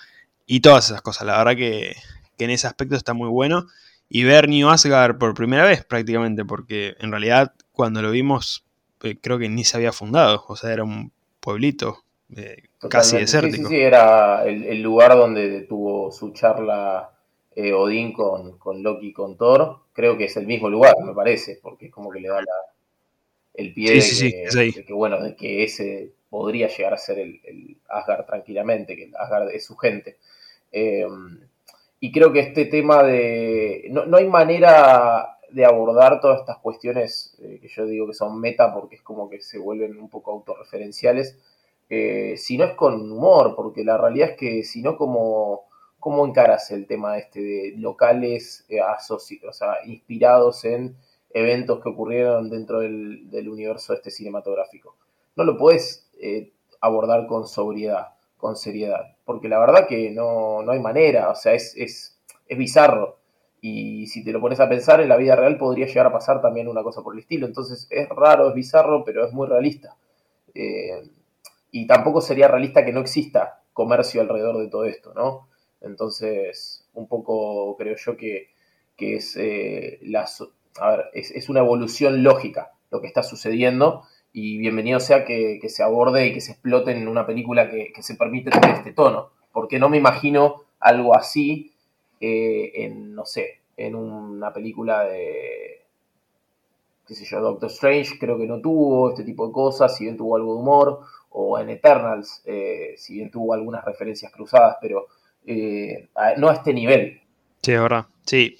[0.46, 1.26] Y todas esas cosas.
[1.26, 1.96] La verdad que,
[2.38, 3.66] en ese aspecto está muy bueno.
[4.08, 8.64] Y ver New Asgard por primera vez prácticamente, porque en realidad cuando lo vimos
[9.02, 10.44] eh, creo que ni se había fundado.
[10.46, 12.04] O sea, era un pueblito
[12.36, 13.68] eh, casi desértico.
[13.68, 17.10] Sí, sí, sí, era el, lugar donde tuvo su charla
[17.56, 21.86] Odín con, con Loki con Thor creo que es el mismo lugar, me parece, porque
[21.86, 22.42] es como que le da
[23.54, 28.96] el pie de, que, bueno, de que ese podría llegar a ser el, Asgard tranquilamente,
[28.96, 30.16] que el Asgard es su gente.
[30.72, 31.06] Eh,
[32.00, 33.88] y creo que este tema de...
[33.90, 38.72] No, hay manera de abordar todas estas cuestiones eh, que yo digo que son meta
[38.72, 41.38] porque es como que se vuelven un poco autorreferenciales,
[41.92, 45.66] eh, si no es con humor, porque la realidad es que si no como
[46.02, 50.96] ¿Cómo encaras el tema este de locales eh, o sea, inspirados en
[51.30, 54.96] eventos que ocurrieron dentro del, universo este cinematográfico?
[55.36, 56.50] No lo puedes eh,
[56.80, 61.72] abordar con sobriedad, con seriedad, porque la verdad que no, hay manera, o sea, es,
[61.76, 62.18] es,
[62.58, 63.18] bizarro.
[63.60, 66.42] Y si te lo pones a pensar, en la vida real podría llegar a pasar
[66.42, 67.46] también una cosa por el estilo.
[67.46, 69.96] Entonces es raro, es bizarro, pero es muy realista.
[70.52, 71.00] Eh,
[71.72, 75.48] y tampoco sería realista que no exista comercio alrededor de todo esto, ¿no?
[75.80, 78.50] Entonces, un poco creo yo que,
[78.98, 79.98] es, eh,
[81.12, 86.34] es, una evolución lógica lo que está sucediendo y bienvenido sea que, se aborde y
[86.34, 89.96] que se explote en una película que, se permite tener este tono, porque no me
[89.96, 91.72] imagino algo así
[92.20, 95.82] eh, en, no sé, en una película de,
[97.06, 100.16] qué sé yo, Doctor Strange, creo que no tuvo este tipo de cosas, si bien
[100.16, 101.00] tuvo algo de humor,
[101.32, 105.06] o en Eternals, eh, si bien tuvo algunas referencias cruzadas, pero
[105.46, 107.20] eh, no a este nivel.
[107.62, 108.06] Sí, es verdad.
[108.24, 108.58] Sí.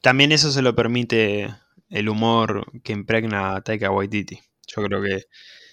[0.00, 1.48] También eso se lo permite
[1.90, 4.40] el humor que impregna a Taika Waititi.
[4.66, 5.24] Yo creo que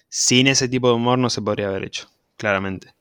[0.08, 2.93] sin ese tipo de humor no se podría haber hecho, claramente.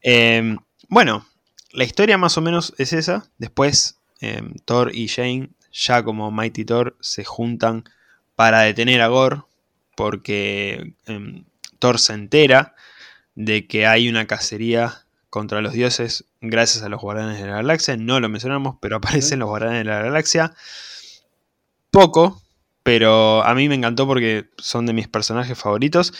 [0.00, 1.26] Em, bueno,
[1.72, 3.30] la historia más o menos es esa.
[3.38, 7.84] Después em, Thor y Jane, ya como Mighty Thor, se juntan
[8.34, 9.42] para detener a Gore,
[9.96, 11.44] porque em,
[11.98, 12.74] Se entera
[13.34, 17.96] de que hay una cacería contra los dioses gracias a los Guardianes de la Galaxia.
[17.96, 20.54] No lo mencionamos, pero aparecen los Guardianes de la Galaxia.
[21.90, 22.40] Poco,
[22.82, 26.12] pero a mí me encantó porque son de mis personajes favoritos.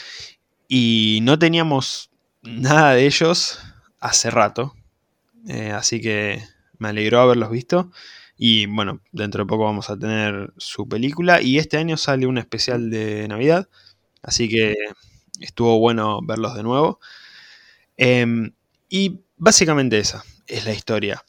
[0.67, 3.59] Y no teníamos nada de ellos
[3.99, 4.75] hace rato.
[5.47, 6.43] Eh, así que
[6.77, 7.89] me alegró haberlos visto.
[8.37, 11.41] Y bueno, dentro de poco vamos a tener su película.
[11.41, 13.69] Y este año sale un especial de Navidad.
[14.21, 14.75] Así que
[15.39, 16.99] estuvo bueno verlos de nuevo.
[17.97, 18.53] Em,
[18.89, 21.23] y básicamente esa es la historia.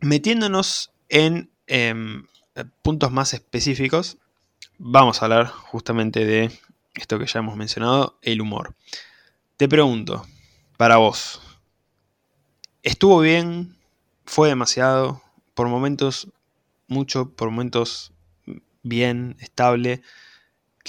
[0.00, 2.26] Metiéndonos en em,
[2.82, 4.18] puntos más específicos,
[4.78, 6.50] vamos a hablar justamente de
[6.94, 8.74] esto que ya hemos mencionado, el humor.
[9.56, 10.26] Te pregunto,
[10.76, 11.40] para vos,
[12.82, 13.76] ¿estuvo bien?
[14.24, 15.22] ¿Fue demasiado?
[15.54, 16.28] ¿Por momentos
[16.88, 17.30] mucho?
[17.30, 18.12] ¿Por momentos
[18.82, 19.36] bien?
[19.40, 20.02] ¿Estable?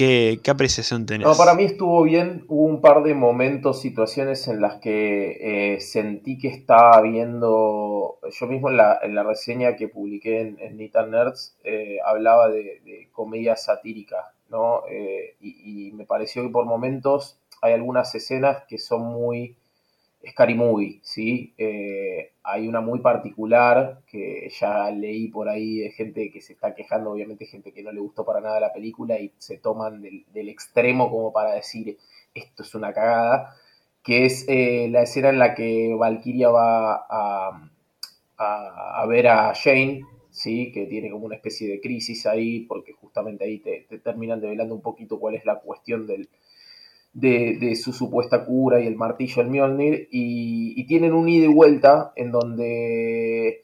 [0.02, 1.28] ¿Qué, apreciación tenés?
[1.28, 2.44] No, para mí estuvo bien.
[2.48, 8.18] Hubo un par de momentos, situaciones en las que eh, sentí que estaba viendo.
[8.32, 12.50] Yo mismo en la, en la reseña que publiqué en, en Nita Nerds eh, hablaba
[12.50, 14.82] de, comedia satírica, ¿no?
[14.90, 19.56] Eh, y, me pareció que por momentos hay algunas escenas que son muy
[20.30, 21.54] Scary Movie, ¿sí?
[21.58, 26.76] Eh, hay una muy particular que ya leí por ahí de gente que se está
[26.76, 30.50] quejando, obviamente gente que no le gustó para nada la película y se toman del,
[30.50, 31.98] extremo como para decir
[32.34, 33.56] esto es una cagada,
[34.04, 37.72] que es eh, la escena en la que Valkyria va a,
[38.38, 40.72] a, ver a Jane, ¿sí?
[40.72, 44.76] que tiene como una especie de crisis ahí, porque justamente ahí te, te terminan develando
[44.76, 46.30] un poquito cuál es la cuestión del,
[47.14, 52.12] de, su supuesta cura y el martillo del Mjolnir, y, tienen un ida y vuelta
[52.16, 53.64] en donde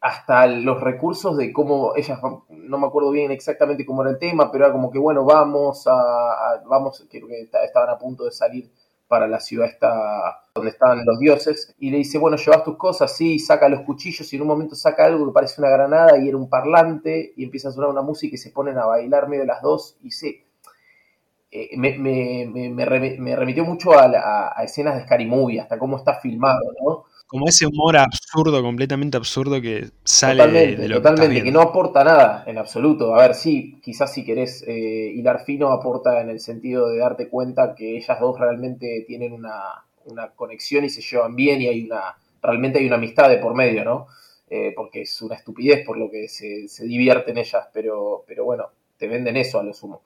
[0.00, 4.50] hasta los recursos de cómo ellas, no me acuerdo bien exactamente cómo era el tema,
[4.50, 8.70] pero era como que, bueno, vamos a, vamos, creo que estaban a punto de salir
[9.08, 13.16] para la ciudad esta, donde estaban los dioses, y le dice, bueno, llevas tus cosas,
[13.16, 16.28] sí, saca los cuchillos, y en un momento saca algo que parece una granada, y
[16.28, 19.44] era un parlante, y empieza a sonar una música y se ponen a bailar medio
[19.44, 20.44] las dos, y sí,
[21.50, 27.04] eh, me, me, remitió mucho a, escenas de Scary Movie, hasta cómo está filmado, ¿no?
[27.26, 32.44] Como ese humor absurdo, completamente absurdo que sale de, lo totalmente, que, no aporta nada
[32.46, 33.14] en absoluto.
[33.14, 37.28] A ver, sí, quizás si querés eh, hilar fino, aporta en el sentido de darte
[37.28, 39.84] cuenta que ellas dos realmente tienen una,
[40.36, 43.84] conexión y se llevan bien y hay una, realmente hay una amistad de por medio,
[43.84, 44.06] ¿no?
[44.48, 48.68] Eh, porque es una estupidez por lo que se, se divierten ellas, pero, pero bueno,
[48.96, 50.00] te venden eso a lo sumo.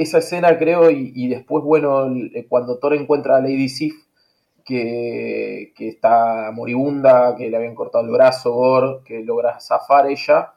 [0.00, 3.94] Esa escena creo, y, después, bueno, eh, cuando Thor encuentra a Lady Sif,
[4.64, 10.52] que, está moribunda, que le habían cortado el brazo, Gore, que logra zafar ella.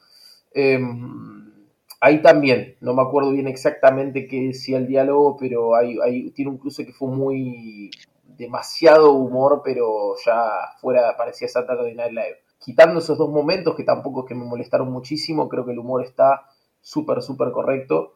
[0.53, 1.51] Em,
[1.99, 6.57] ahí también, no me acuerdo bien exactamente qué decía el diálogo, pero hay, tiene un
[6.57, 7.89] cruce que fue muy
[8.37, 12.37] demasiado humor, pero ya fuera, parecía Saturday Night Live.
[12.59, 16.03] Quitando esos dos momentos que tampoco es que me molestaron muchísimo, creo que el humor
[16.03, 16.45] está
[16.81, 18.13] súper, súper correcto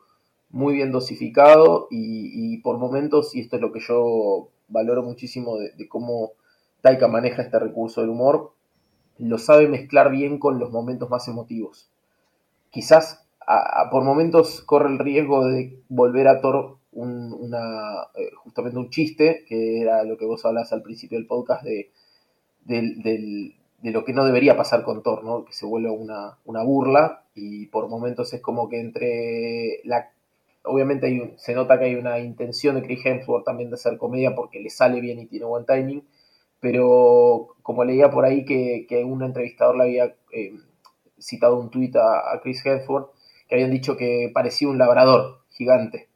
[0.51, 5.87] muy bien dosificado y, por momentos, y esto es lo que yo valoro muchísimo de,
[5.87, 6.31] cómo
[6.81, 8.53] Taika maneja este recurso del humor,
[9.17, 11.89] lo sabe mezclar bien con los momentos más emotivos.
[12.71, 13.25] Quizás
[13.91, 19.81] por momentos corre el riesgo de volver a Thor una, eh, justamente un chiste, que
[19.81, 21.91] era lo que vos hablas al principio del podcast de,
[22.65, 25.45] de, lo que no debería pasar con Thor, ¿no?
[25.45, 30.11] que se vuelve una, una burla y por momentos es como que entre la
[30.69, 34.59] obviamente se nota que hay una intención de Chris Hemsworth también de hacer comedia porque
[34.59, 36.03] le sale bien y tiene buen timing,
[36.59, 40.53] pero como leía por ahí que, un entrevistador le había eh,
[41.19, 43.09] citado un tuit a, Chris Hemsworth,
[43.47, 46.07] que habían dicho que parecía un labrador gigante.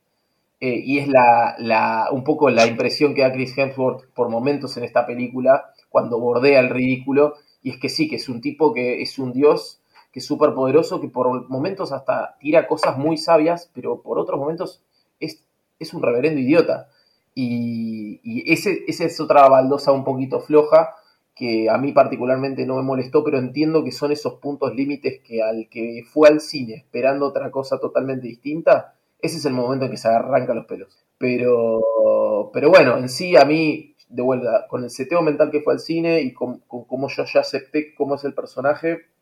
[0.60, 4.86] Eh, y es la, un poco la impresión que da Chris Hemsworth por momentos en
[4.86, 9.02] esta película, cuando bordea el ridículo, y es que sí, que es un tipo que
[9.02, 9.83] es un dios
[10.14, 14.40] que es súper poderoso, que por momentos hasta tira cosas muy sabias, pero por otros
[14.40, 14.84] momentos
[15.20, 15.44] es,
[15.92, 16.88] un reverendo idiota.
[17.36, 20.96] Y, ese, esa es otra baldosa un poquito floja,
[21.36, 25.42] que a mí particularmente no me molestó, pero entiendo que son esos puntos límites que
[25.42, 29.92] al que fue al cine esperando otra cosa totalmente distinta, ese es el momento en
[29.92, 30.96] que se arranca los pelos.
[31.18, 35.74] Pero, pero bueno, en sí a mí, de vuelta, con el seteo mental que fue
[35.74, 39.13] al cine y con, con cómo yo ya acepté cómo es el personaje,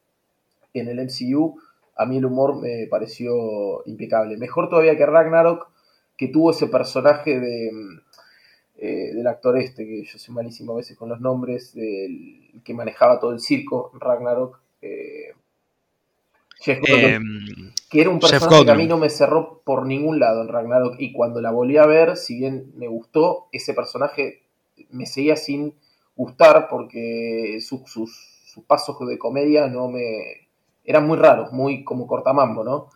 [0.73, 1.59] en el MCU,
[1.95, 4.37] a mí el humor me pareció impecable.
[4.37, 5.67] Mejor todavía que Ragnarok,
[6.17, 7.71] que tuvo ese personaje de,
[8.77, 12.73] eh, del actor este, que yo soy malísimo a veces con los nombres, del, que
[12.73, 14.59] manejaba todo el circo, Ragnarok.
[14.81, 15.33] Eh,
[16.65, 20.47] em, que era un personaje que a mí no me cerró por ningún lado en
[20.47, 24.43] Ragnarok y cuando la volví a ver, si bien me gustó, ese personaje
[24.91, 25.75] me seguía sin
[26.15, 30.40] gustar porque sus, sus pasos de comedia no me,
[30.91, 32.89] eran muy raros, muy como cortamambo, ¿no?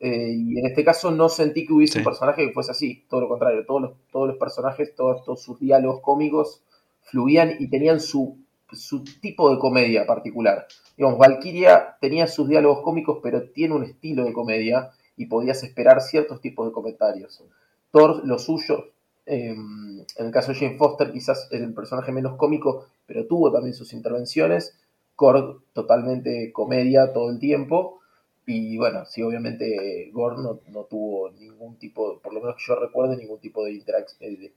[0.00, 3.22] Eh, y en este caso no sentí que hubiese un personaje que fuese así, todo
[3.22, 6.62] lo contrario, todos los, todos los personajes, todos, sus diálogos cómicos
[7.00, 8.38] fluían y tenían su,
[8.72, 10.66] su tipo de comedia particular.
[10.96, 16.02] Digamos, Valkyria tenía sus diálogos cómicos, pero tiene un estilo de comedia y podías esperar
[16.02, 17.42] ciertos tipos de comentarios.
[17.90, 18.90] Thor, lo suyo,
[19.24, 23.52] em, en el caso de Jane Foster, quizás es el personaje menos cómico, pero tuvo
[23.52, 24.76] también sus intervenciones.
[25.16, 28.00] Korg totalmente comedia todo el tiempo.
[28.46, 33.16] Y bueno, sí, obviamente Gore no, tuvo ningún tipo, por lo menos que yo recuerde,
[33.16, 33.82] ningún tipo de, eh,
[34.20, 34.52] de,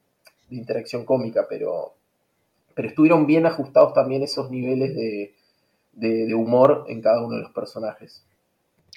[0.50, 1.94] interacción cómica, pero,
[2.76, 4.94] pero estuvieron bien ajustados también esos niveles
[5.94, 8.24] de, humor en cada uno de los personajes.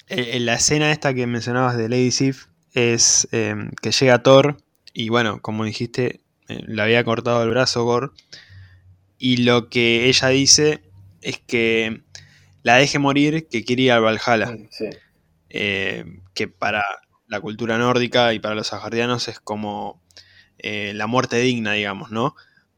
[0.09, 4.57] En la escena esta que mencionabas de Lady Sif es em, que llega Thor
[4.93, 8.09] y bueno, como dijiste, eh, le había cortado el brazo Gore
[9.19, 10.81] y lo que ella dice
[11.23, 12.03] es que
[12.63, 14.57] la deje morir, que quiere ir al Valhalla.
[15.49, 16.05] Eh,
[16.35, 16.85] que para
[17.27, 20.03] la cultura nórdica y para los asgardianos es como
[20.59, 22.35] eh, la muerte digna, digamos, ¿no?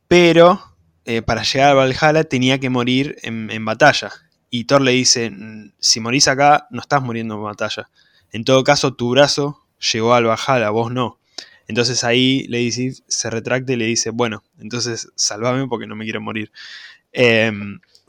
[0.09, 4.11] Pero eh, para llegar al Valhalla tenía que morir en, batalla.
[4.51, 7.91] Y Thor le dice, mm, si morís acá, no estás muriendo en batalla.
[8.31, 11.19] En todo caso, tu brazo llegó al Valhalla, vos no.
[11.67, 16.05] Entonces ahí le dice, se retracta y le dice, bueno, entonces salvame porque no me
[16.05, 16.53] quiero morir.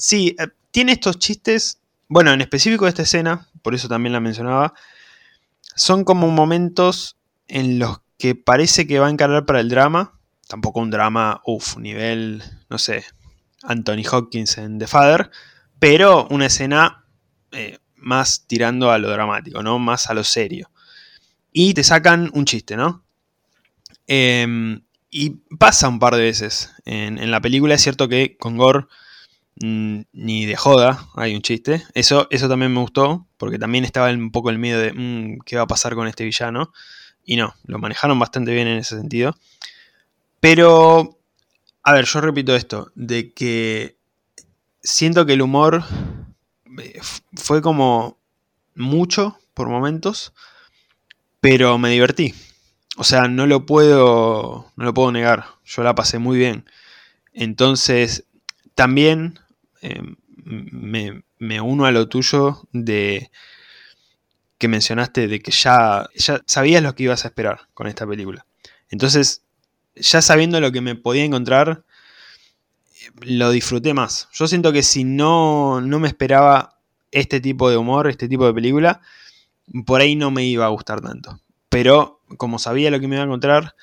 [0.04, 1.80] Sí, eh, tiene estos chistes,
[2.10, 4.74] bueno, en específico esta escena, por eso también la mencionaba,
[5.78, 7.16] son como momentos
[7.48, 10.20] en los que parece que va a encarar para el drama.
[10.46, 13.06] Tampoco un drama, uff, nivel, no sé,
[13.62, 15.32] Anthony Hopkins en The Father.
[15.80, 17.06] Pero una escena
[17.54, 19.80] eh, más tirando a lo dramático, ¿no?
[19.80, 20.70] Más a lo serio.
[21.54, 23.06] Y te sacan un chiste, ¿no?
[24.08, 26.72] Em, y pasa un par de veces.
[26.84, 28.88] En, la película es cierto que con Gore
[29.62, 31.84] mm, ni de joda hay un chiste.
[31.94, 35.56] Eso, eso también me gustó, porque también estaba un poco el miedo de mm, qué
[35.58, 36.72] va a pasar con este villano.
[37.26, 39.36] Y no, lo manejaron bastante bien en ese sentido.
[40.40, 41.20] Pero,
[41.84, 43.98] a ver, yo repito esto, de que
[44.82, 45.84] siento que el humor
[46.80, 47.00] eh,
[47.34, 48.20] fue como
[48.76, 50.34] mucho por momentos,
[51.40, 52.34] pero me divertí.
[52.98, 55.46] O sea, no lo puedo, no lo puedo negar.
[55.66, 56.70] Yo la pasé muy bien.
[57.34, 58.26] Entonces,
[58.76, 59.40] también
[60.46, 63.32] me, me, uno a lo tuyo de
[64.58, 68.46] que mencionaste de que ya, ya sabías lo que ibas a esperar con esta película.
[68.90, 69.44] Entonces,
[69.96, 71.84] ya sabiendo lo que me podía encontrar,
[73.22, 74.30] lo disfruté más.
[74.32, 76.80] Yo siento que si no, no me esperaba
[77.12, 79.02] este tipo de humor, este tipo de película,
[79.86, 81.40] por ahí no me iba a gustar tanto.
[81.70, 83.76] Pero como sabía lo que me iba a encontrar,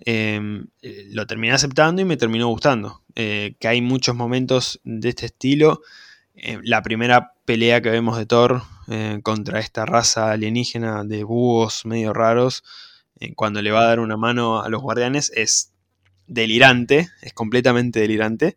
[0.00, 2.99] em, lo terminé aceptando y me terminó gustando.
[3.16, 5.82] Eh, que hay muchos momentos de este estilo.
[6.34, 11.84] Eh, la primera pelea que vemos de Thor eh, contra esta raza alienígena de búhos
[11.84, 12.64] medio raros,
[13.36, 15.72] cuando le va a dar una mano a los guardianes, es
[16.26, 18.56] delirante, es completamente delirante,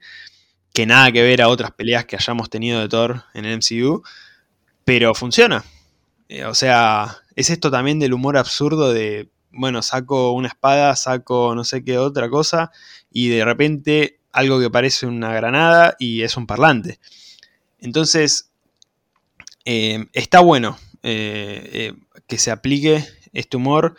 [0.73, 4.03] que nada que ver a otras peleas que hayamos tenido de Thor en el MCU,
[4.85, 5.65] pero funciona.
[6.47, 11.65] O sea, es esto también del humor absurdo de, bueno, saco una espada, saco no
[11.65, 12.71] sé qué otra cosa,
[13.11, 16.99] y de repente algo que parece una granada y es un parlante.
[17.79, 18.51] Entonces,
[19.63, 21.93] eh, está bueno eh,
[22.27, 23.95] que se aplique este humor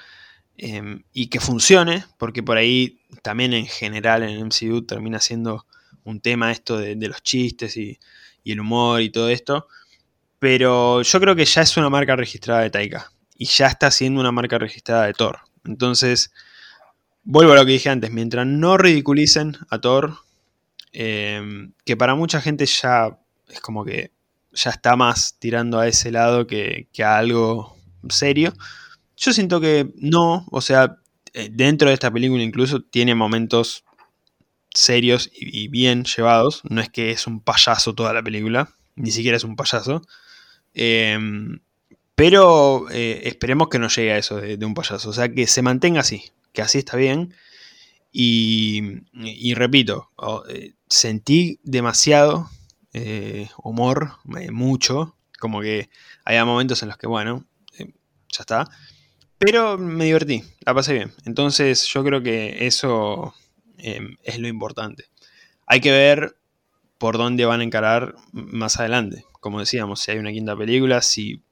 [1.12, 5.66] y que funcione, porque por ahí también en general en el MCU termina siendo
[6.04, 7.98] un tema esto de, los chistes y,
[8.44, 9.68] el humor y todo esto.
[10.38, 13.10] Pero yo creo que ya es una marca registrada de Taika.
[13.36, 15.40] Y ya está siendo una marca registrada de Thor.
[15.64, 16.30] Entonces,
[17.24, 18.10] vuelvo a lo que dije antes.
[18.10, 20.18] Mientras no ridiculicen a Thor,
[20.92, 23.18] em, que para mucha gente ya
[23.48, 24.12] es como que
[24.52, 27.76] ya está más tirando a ese lado que, a algo
[28.08, 28.52] serio.
[29.16, 30.98] Yo siento que no, o sea,
[31.32, 33.84] eh, dentro de esta película incluso tiene momentos
[34.72, 36.62] serios y, bien llevados.
[36.68, 40.02] No es que es un payaso toda la película, ni siquiera es un payaso.
[40.74, 41.60] Em,
[42.14, 45.10] pero eh, esperemos que no llegue a eso de, un payaso.
[45.10, 47.34] O sea, que se mantenga así, que así está bien.
[48.10, 49.02] Y,
[49.54, 50.10] repito,
[50.48, 52.48] eh, sentí demasiado
[53.62, 54.12] humor,
[54.52, 55.16] mucho.
[55.40, 55.90] Como que
[56.24, 57.44] había momentos en los que, bueno,
[57.76, 58.68] ya está.
[59.38, 61.12] Pero me divertí, la pasé bien.
[61.24, 63.34] Entonces yo creo que eso
[63.78, 65.04] em, es lo importante.
[65.66, 66.36] Hay que ver
[66.98, 69.24] por dónde van a encarar más adelante.
[69.40, 71.42] Como decíamos, si hay una quinta película, si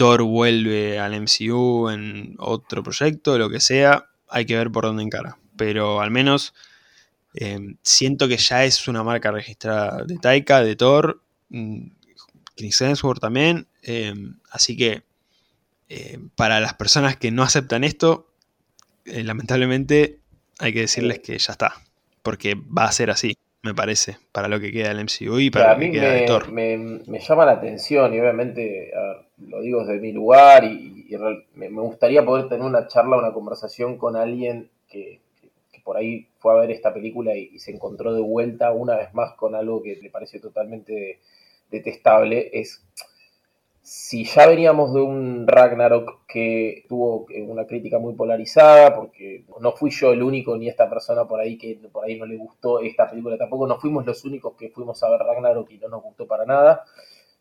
[0.00, 5.02] Thor vuelve al MCU en otro proyecto, lo que sea, hay que ver por dónde
[5.02, 5.36] encara.
[5.58, 6.54] Pero al menos
[7.34, 11.20] em, siento que ya es una marca registrada de Taika, de Thor,
[11.50, 11.88] mm,
[12.56, 13.66] Chris Hemsworth también.
[13.82, 15.02] Em, así que
[15.90, 18.32] eh, para las personas que no aceptan esto,
[19.04, 20.18] eh, lamentablemente
[20.60, 21.74] hay que decirles que ya está,
[22.22, 25.74] porque va a ser así, me parece, para lo que queda del MCU y para
[25.74, 26.50] lo que queda de Thor.
[26.50, 28.90] Me, llama la atención y obviamente
[29.38, 31.06] lo digo desde mi lugar y,
[31.54, 35.20] me, gustaría poder tener una charla, una conversación con alguien que,
[35.84, 39.34] por ahí fue a ver esta película y, se encontró de vuelta una vez más
[39.34, 41.20] con algo que le parece totalmente
[41.70, 42.50] detestable.
[42.52, 42.82] Es
[43.92, 49.90] si ya veníamos de un Ragnarok que tuvo una crítica muy polarizada, porque no fui
[49.90, 53.10] yo el único ni esta persona por ahí que por ahí no le gustó esta
[53.10, 56.28] película tampoco, no fuimos los únicos que fuimos a ver Ragnarok y no nos gustó
[56.28, 56.84] para nada.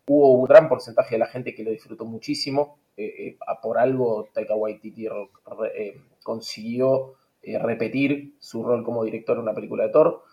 [0.07, 2.79] Hubo un gran porcentaje de la gente que lo disfrutó muchísimo.
[2.97, 9.53] Eh, eh, por algo Taika Waititi eh, consiguió repetir su rol como director en una
[9.53, 10.23] película de Thor.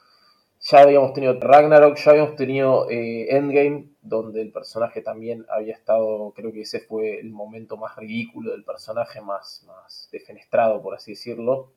[0.68, 6.52] Ya habíamos tenido Ragnarok, ya habíamos tenido Endgame, donde el personaje también había estado, creo
[6.52, 11.70] que ese fue el momento más ridículo del personaje, más, más defenestrado, por así decirlo,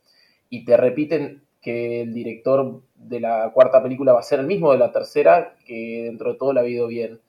[0.50, 4.72] y te repiten que el director de la cuarta película va a ser el mismo
[4.72, 7.22] de la tercera, que dentro de todo la ha ido bien.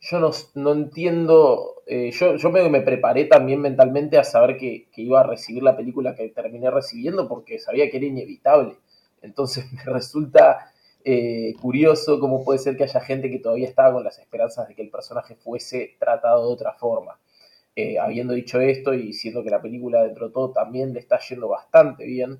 [0.00, 0.18] Yo
[0.54, 5.62] no, entiendo, eh, yo, yo me, preparé también mentalmente a saber que iba a recibir
[5.62, 8.76] la película que terminé recibiendo porque sabía que era inevitable.
[9.20, 10.71] Entonces me resulta
[11.04, 14.74] eh, curioso cómo puede ser que haya gente que todavía estaba con las esperanzas de
[14.74, 17.18] que el personaje fuese tratado de otra forma.
[17.74, 21.18] eh, habiendo dicho esto y siendo que la película dentro de todo también le está
[21.20, 22.38] yendo bastante bien,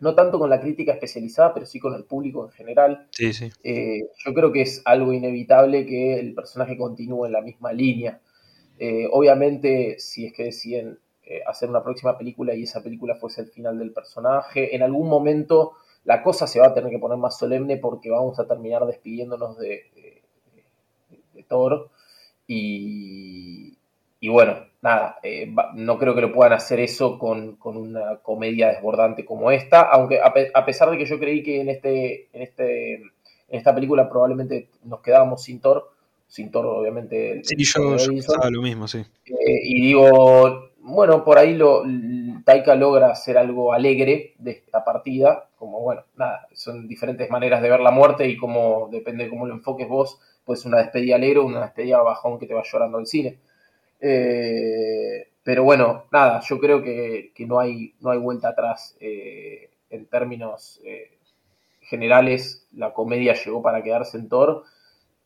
[0.00, 3.06] no tanto con la crítica especializada, pero sí con el público en general.
[3.10, 3.50] Sí, sí.
[3.62, 8.20] Eh, yo creo que es algo inevitable que el personaje continúe en la misma línea.
[9.12, 10.98] Obviamente, si es que deciden
[11.46, 15.72] hacer una próxima película y esa película fuese el final del personaje, en algún momento
[16.04, 19.58] la cosa se va a tener que poner más solemne porque vamos a terminar despidiéndonos
[19.58, 19.84] de,
[21.32, 21.90] de Thor.
[22.46, 23.76] Y,
[24.20, 29.24] y bueno, nada, eh, no creo que lo puedan hacer eso con, una comedia desbordante
[29.24, 33.10] como esta, aunque a, pesar de que yo creí que en, este, en, este, en
[33.48, 35.90] esta película probablemente nos quedábamos sin Thor,
[36.26, 37.42] sin Thor obviamente.
[37.44, 38.98] Sí, yo, pensaba lo mismo, sí.
[38.98, 41.82] Eh, y digo, bueno, por ahí lo,
[42.44, 47.70] Taika logra hacer algo alegre de esta partida, como bueno, nada, son diferentes maneras de
[47.70, 51.40] ver la muerte y como depende de cómo lo enfoques vos, pues una despedida alegre
[51.40, 53.38] o una despedida bajón que te va llorando al cine.
[54.00, 58.96] Eh, pero bueno, nada, yo creo que, no, hay, no hay vuelta atrás.
[59.00, 61.18] Eh, en términos eh,
[61.80, 64.64] generales, la comedia llegó para quedarse en Thor.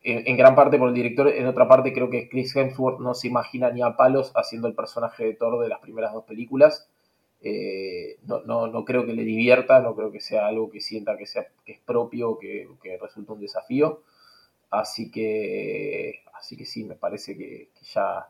[0.03, 3.29] En, gran parte por el director, en otra parte creo que Chris Hemsworth no se
[3.29, 6.89] imagina ni a palos haciendo el personaje de Thor de las primeras dos películas.
[8.25, 11.47] No, no, creo que le divierta, no creo que sea algo que sienta que, sea,
[11.65, 14.03] que es propio, que, que resulta un desafío.
[14.71, 18.29] Así que, así que sí, me parece que ya,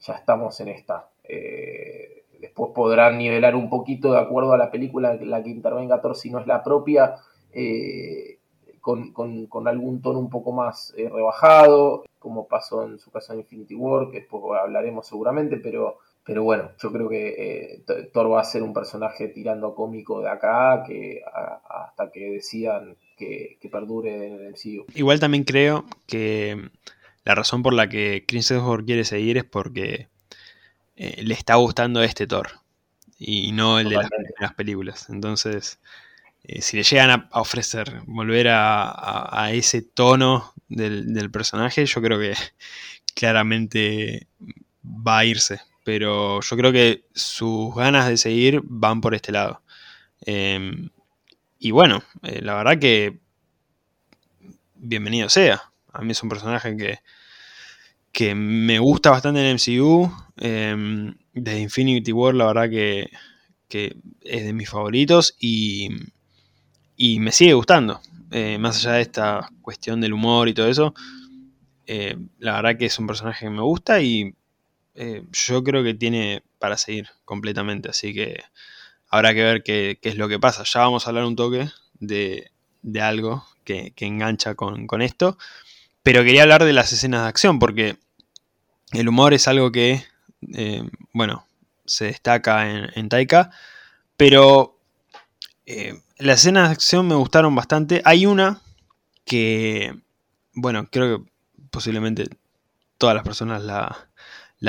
[0.00, 1.08] ya estamos en esta.
[1.24, 6.16] Eh, después podrán nivelar un poquito de acuerdo a la película la que intervenga Thor
[6.16, 7.16] si no es la propia,
[7.52, 8.38] eh,
[8.80, 13.74] con, algún tono un poco más eh, rebajado, como pasó en su caso en Infinity
[13.74, 18.62] War, que después hablaremos seguramente, pero, pero bueno, yo creo que Thor va a ser
[18.62, 21.22] un personaje tirando cómico de acá que
[21.68, 24.86] hasta que decidan que, que, perdure en el MCU.
[24.94, 26.70] Igual también creo que
[27.24, 30.08] la razón por la que Chris Hemsworth quiere seguir es porque
[30.96, 32.48] eh, le está gustando este Thor
[33.18, 33.98] y no el de
[34.38, 35.08] las películas.
[35.10, 35.78] Entonces,
[36.44, 42.34] eh, si le llegan a, ofrecer volver a, ese tono del, personaje, yo creo que
[43.14, 44.26] claramente
[44.84, 45.60] va a irse.
[45.84, 49.62] Pero yo creo que sus ganas de seguir van por este lado.
[50.22, 50.90] Em,
[51.58, 53.18] y bueno, eh, la verdad que
[54.74, 55.62] bienvenido sea.
[55.92, 56.98] A mí es un personaje que,
[58.12, 60.12] que me gusta bastante en MCU.
[60.38, 63.10] Eh, desde Infinity War, la verdad que,
[63.70, 65.88] es de mis favoritos y,
[66.96, 68.00] y me sigue gustando.
[68.30, 70.94] Eh, más allá de esta cuestión del humor y todo eso,
[71.86, 74.34] eh, la verdad que es un personaje que me gusta y
[75.02, 77.88] eh, yo creo que tiene para seguir completamente.
[77.88, 78.42] Así que
[79.08, 80.62] habrá que ver qué, es lo que pasa.
[80.64, 82.50] Ya vamos a hablar un toque de,
[82.82, 85.38] de algo que, que engancha con, con esto.
[86.02, 87.96] Pero quería hablar de las escenas de acción, porque
[88.92, 90.04] el humor es algo que,
[90.52, 91.46] eh, bueno,
[91.86, 93.50] se destaca en, Taika.
[94.18, 94.78] Pero
[95.64, 98.02] eh, las escenas de acción me gustaron bastante.
[98.04, 98.60] Hay una
[99.24, 99.98] que,
[100.52, 101.30] bueno, creo que
[101.70, 102.28] posiblemente
[102.98, 104.09] todas las personas la,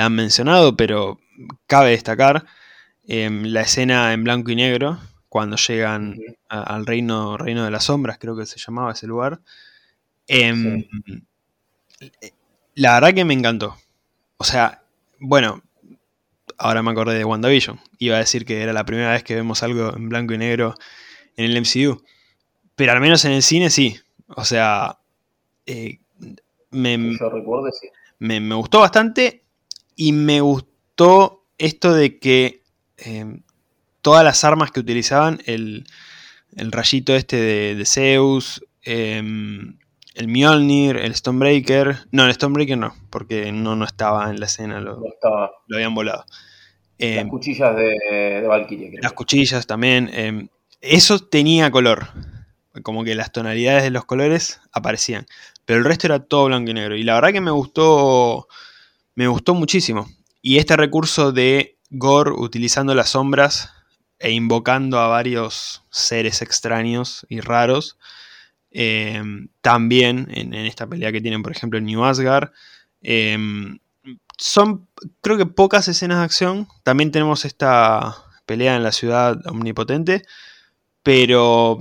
[0.00, 1.20] han mencionado, pero
[1.66, 2.46] cabe destacar
[3.04, 6.18] em, la escena en blanco y negro, cuando llegan
[6.48, 9.40] al reino, reino de las sombras, creo que se llamaba ese lugar.
[10.26, 10.84] Em,
[12.74, 13.76] la verdad que me encantó.
[14.36, 14.82] O sea,
[15.18, 15.62] bueno,
[16.58, 17.80] ahora me acordé de WandaVision.
[17.98, 20.74] Iba a decir que era la primera vez que vemos algo en blanco y negro
[21.36, 22.02] en el MCU.
[22.74, 23.98] Pero al menos en el cine sí.
[24.28, 24.98] O sea,
[25.66, 25.98] eh,
[26.70, 26.98] me,
[28.18, 29.44] me, gustó bastante
[29.96, 32.62] y me gustó esto de que
[32.98, 33.40] eh,
[34.00, 35.86] todas las armas que utilizaban, el,
[36.56, 37.36] rayito este
[37.74, 39.78] de, Zeus, em,
[40.14, 41.96] el Mjolnir, el Stonebreaker.
[42.10, 46.24] No, el Stonebreaker no, porque no, no estaba en la escena, lo, lo habían volado.
[46.98, 47.96] las em, cuchillas de,
[48.40, 49.02] de Valkyrie, creo.
[49.02, 50.10] Las cuchillas también.
[50.12, 50.48] Em,
[50.80, 52.08] eso tenía color.
[52.82, 55.26] Como que las tonalidades de los colores aparecían.
[55.64, 56.96] Pero el resto era todo blanco y negro.
[56.96, 58.48] Y la verdad que me gustó.
[59.14, 60.08] Me gustó muchísimo.
[60.40, 63.70] Y este recurso de Gore utilizando las sombras
[64.18, 67.98] e invocando a varios seres extraños y raros
[68.74, 72.50] Em, también en, esta pelea que tienen, por ejemplo, en New Asgard.
[73.02, 73.78] Em,
[74.38, 74.88] son,
[75.20, 76.68] creo que, pocas escenas de acción.
[76.82, 80.24] También tenemos esta pelea en la ciudad omnipotente.
[81.02, 81.78] Pero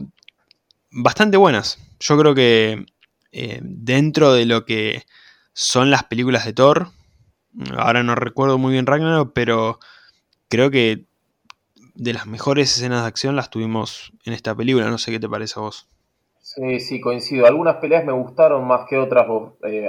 [0.92, 1.80] bastante buenas.
[2.00, 2.86] Yo creo que
[3.32, 5.06] eh, dentro de lo que
[5.54, 6.92] son las películas de Thor,
[7.78, 9.80] ahora no recuerdo muy bien Ragnarok, pero
[10.50, 11.06] creo que
[11.96, 14.90] de las mejores escenas de acción las tuvimos en esta película.
[14.90, 15.88] No sé qué te parece a vos.
[16.40, 17.46] Sí, sí, coincido.
[17.46, 19.26] Algunas peleas me gustaron más que otras.
[19.64, 19.88] Eh,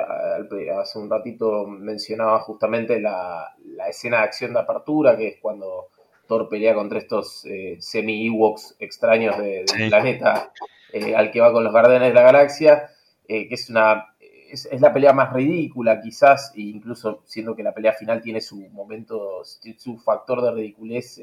[0.79, 3.49] hace un ratito mencionaba justamente la,
[3.89, 5.89] escena de acción de apertura, que es cuando
[6.29, 10.53] Thor pelea contra estos eh, semi-Ewoks extraños del planeta
[10.93, 12.91] eh, al que va con los Guardianes de la Galaxia,
[13.27, 14.12] que es una
[14.53, 18.61] es, la pelea más ridícula, quizás, e incluso siendo que la pelea final tiene su
[18.71, 21.21] momento, su factor de ridiculez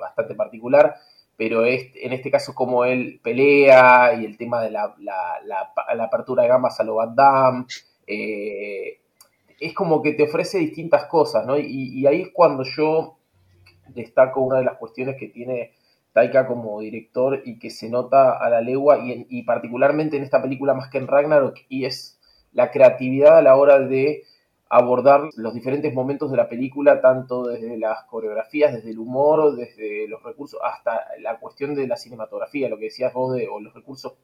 [0.00, 0.96] bastante particular
[1.36, 4.94] pero en este caso como él pelea y el tema de la,
[6.00, 7.64] apertura de gamas a lo Van Damme,
[8.06, 9.00] eh,
[9.58, 11.58] es como que te ofrece distintas cosas, ¿no?
[11.58, 13.18] Y, ahí es cuando yo
[13.88, 15.72] destaco una de las cuestiones que tiene
[16.12, 20.42] Taika como director y que se nota a la legua y, y particularmente en esta
[20.42, 22.20] película más que en Ragnarok y es
[22.52, 24.24] la creatividad a la hora de
[24.68, 30.08] abordar los diferentes momentos de la película, tanto desde las coreografías, desde el humor, desde
[30.08, 33.74] los recursos, hasta la cuestión de la cinematografía, lo que decías vos, de, o los
[33.74, 34.14] recursos,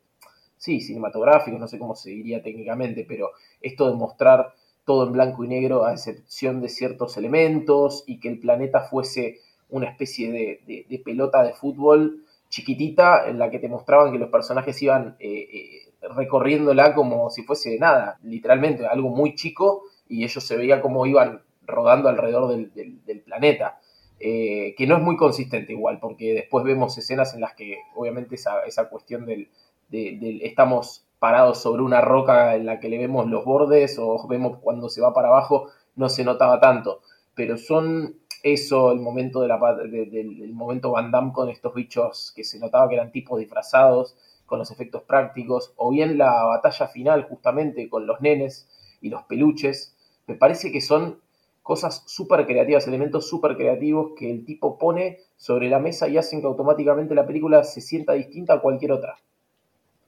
[0.57, 4.55] sí, cinematográficos, no sé cómo se diría técnicamente, pero esto de mostrar
[4.87, 9.41] todo en blanco y negro a excepción de ciertos elementos y que el planeta fuese
[9.69, 14.81] una especie de, pelota de fútbol chiquitita en la que te mostraban que los personajes
[14.81, 20.57] iban eh, eh, recorriéndola como si fuese nada, literalmente algo muy chico y ellos se
[20.57, 23.81] veía como iban rodando alrededor del, planeta.
[24.21, 28.35] Eh, que no es muy consistente igual, porque después vemos escenas en las que obviamente
[28.35, 29.49] esa, esa cuestión del,
[29.91, 34.89] estamos parados sobre una roca en la que le vemos los bordes o vemos cuando
[34.89, 37.01] se va para abajo, no se notaba tanto.
[37.35, 42.45] Pero son eso, el momento, de la, del momento Van Damme con estos bichos que
[42.45, 44.17] se notaba que eran tipos disfrazados,
[44.49, 48.67] con los efectos prácticos, o bien la batalla final justamente con los nenes
[49.01, 49.95] y los peluches,
[50.27, 51.21] me parece que son
[51.63, 56.41] cosas súper creativas, elementos súper creativos que el tipo pone sobre la mesa y hacen
[56.41, 59.19] que automáticamente la película se sienta distinta a cualquier otra.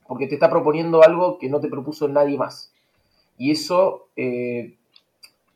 [0.08, 2.72] Porque te está proponiendo algo que no te propuso nadie más.
[3.36, 4.78] Y eso eh,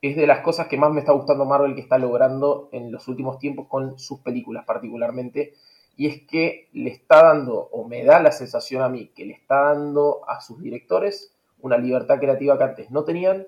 [0.02, 3.08] es de las cosas que más me está gustando Marvel que está logrando en los
[3.08, 5.54] últimos tiempos con sus películas particularmente.
[5.96, 9.34] Y es que le está dando, o me da la sensación a mí, que le
[9.34, 13.46] está dando a sus directores una libertad creativa que antes no tenían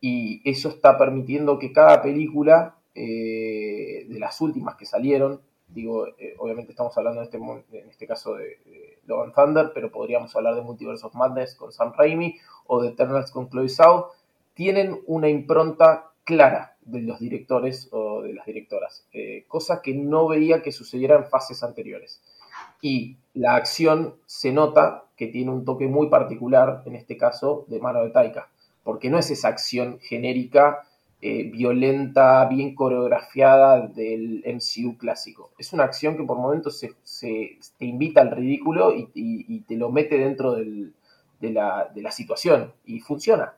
[0.00, 6.34] y eso está permitiendo que cada película eh, de las últimas que salieron, digo, eh,
[6.38, 8.58] obviamente estamos hablando en este, en este caso de,
[9.04, 13.32] Logan Thunder, pero podríamos hablar de Multiverse of Madness con Sam Raimi o de Eternals
[13.32, 14.12] con Chloe Zhao,
[14.54, 20.28] tienen una impronta clara de los directores o de las directoras, eh, cosa que no
[20.28, 22.20] veía que sucediera en fases anteriores.
[22.80, 27.78] Y la acción se nota que tiene un toque muy particular, en este caso, de
[27.78, 28.48] mano de Taika
[28.84, 30.86] porque no es esa acción genérica,
[31.20, 35.52] eh, violenta, bien coreografiada del MCU clásico.
[35.56, 40.18] Es una acción que por momentos se, te invita al ridículo y, te lo mete
[40.18, 40.90] dentro de,
[41.40, 42.72] la, situación.
[42.84, 43.54] Y funciona,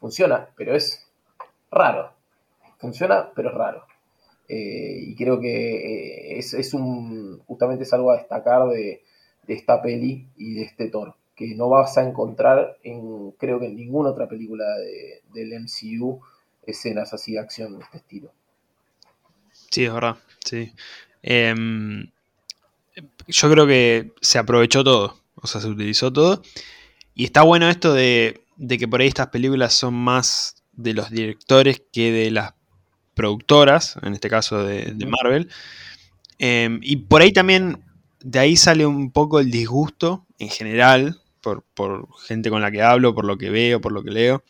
[0.00, 1.10] funciona, pero es
[1.70, 2.12] raro.
[2.78, 3.84] Funciona, pero es raro.
[4.48, 9.02] Eh, y creo que eh, es, un, justamente es algo a destacar de,
[9.46, 13.66] de esta peli y de este Thor que no vas a encontrar en, creo que
[13.66, 14.64] en ninguna otra película
[15.32, 16.20] del MCU,
[16.66, 18.32] escenas así de acción de este estilo.
[19.70, 20.72] Sí, es verdad, sí.
[21.22, 22.10] Em,
[23.28, 26.42] yo creo que se aprovechó todo, o sea, se utilizó todo.
[27.14, 31.80] Y está bueno esto de, que por ahí estas películas son más de los directores
[31.92, 32.52] que de las
[33.18, 35.50] productoras, en este caso de, Marvel.
[36.38, 37.82] Em, y por ahí también,
[38.20, 41.20] de ahí sale un poco el disgusto en general
[41.74, 44.44] por, gente con la que hablo, por lo que veo, por lo que leo,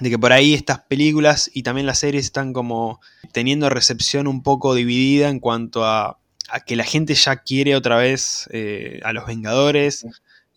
[0.00, 3.00] de que por ahí estas películas y también las series están como
[3.32, 6.18] teniendo recepción un poco dividida en cuanto a,
[6.66, 10.06] que la gente ya quiere otra vez eh, a los Vengadores,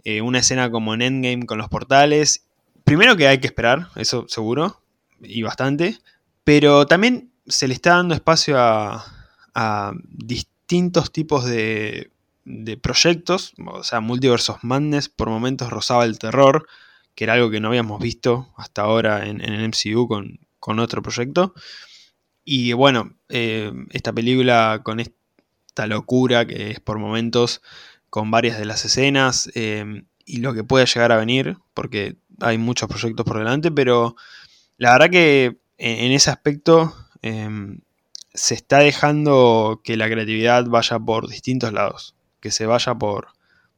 [0.04, 2.46] eh, una escena como en Endgame con los portales.
[2.84, 4.82] Primero que hay que esperar, eso seguro,
[5.22, 5.98] y bastante,
[6.48, 12.10] pero también se le está dando espacio a distintos tipos de
[12.82, 16.66] proyectos, o sea, Multiverse of Madness por momentos rozaba el terror,
[17.16, 21.54] que era algo que no habíamos visto hasta ahora en, el MCU con, otro proyecto.
[22.45, 27.62] Y bueno, eh, esta película con esta locura que es por momentos
[28.10, 32.58] con varias de las escenas eh, y lo que puede llegar a venir, porque hay
[32.58, 34.16] muchos proyectos por delante, pero
[34.78, 37.49] la verdad que en, ese aspecto eh,
[38.34, 43.30] se está dejando que la creatividad vaya por distintos lados que se vaya por,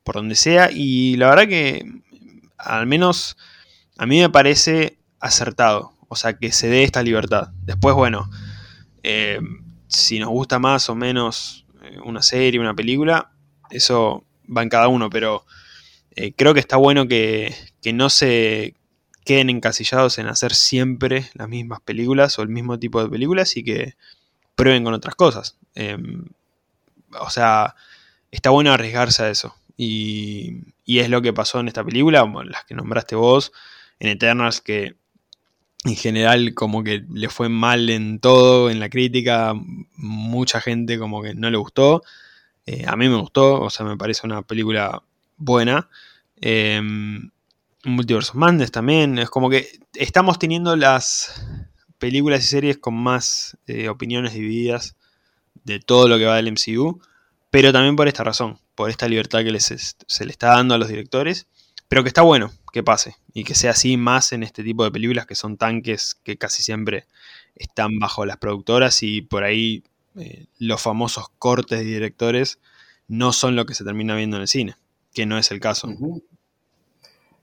[0.04, 0.70] por donde sea.
[0.72, 1.84] Y la verdad que
[2.58, 3.38] al menos
[3.98, 5.94] a mí me parece acertado.
[6.08, 7.50] O sea, que se dé esta libertad.
[7.64, 8.30] Después, bueno,
[9.04, 9.40] eh,
[9.88, 13.32] si nos gusta más o menos eh, una serie, una película,
[13.70, 15.46] eso va en cada uno, pero
[16.16, 18.74] eh, creo que está bueno que, que, no se
[19.30, 23.64] queden encasillados en hacer siempre las mismas películas o el mismo tipo de películas y
[23.64, 23.94] que
[24.56, 25.56] prueben con otras cosas.
[25.76, 26.26] Em,
[27.12, 27.76] o sea,
[28.32, 29.54] está bueno arriesgarse a eso.
[29.78, 33.52] Y, y, es lo que pasó en esta película, las que nombraste vos,
[34.00, 34.96] en Eternals, que
[35.86, 39.54] en general como que le fue mal en todo, en la crítica,
[39.96, 42.02] mucha gente como que no le gustó.
[42.66, 45.04] Eh, a mí me gustó, o sea, me parece una película
[45.38, 45.88] buena.
[46.42, 46.82] Eh,
[47.86, 51.42] Multiverse of también, es como que estamos teniendo las
[51.98, 54.96] películas y series con más eh, opiniones divididas
[55.64, 57.02] de todo lo que va del MCU,
[57.50, 60.90] pero también por esta razón, por esta libertad que se le está dando a los
[60.90, 61.48] directores,
[61.88, 64.92] pero que está bueno que pase y que sea así más en este tipo de
[64.92, 67.08] películas que son tanques que casi siempre
[67.56, 69.84] están bajo las productoras y por ahí
[70.16, 72.60] eh, los famosos cortes de directores
[73.08, 74.76] no son lo que se termina viendo en el cine,
[75.14, 75.90] que no es el caso.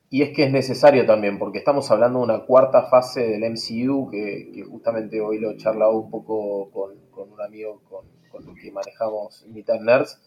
[0.09, 4.09] Y es que es necesario también, porque estamos hablando de una cuarta fase del MCU,
[4.11, 8.07] que, justamente hoy lo he charlado un poco con, un amigo con,
[8.49, 10.21] el que manejamos Nerds,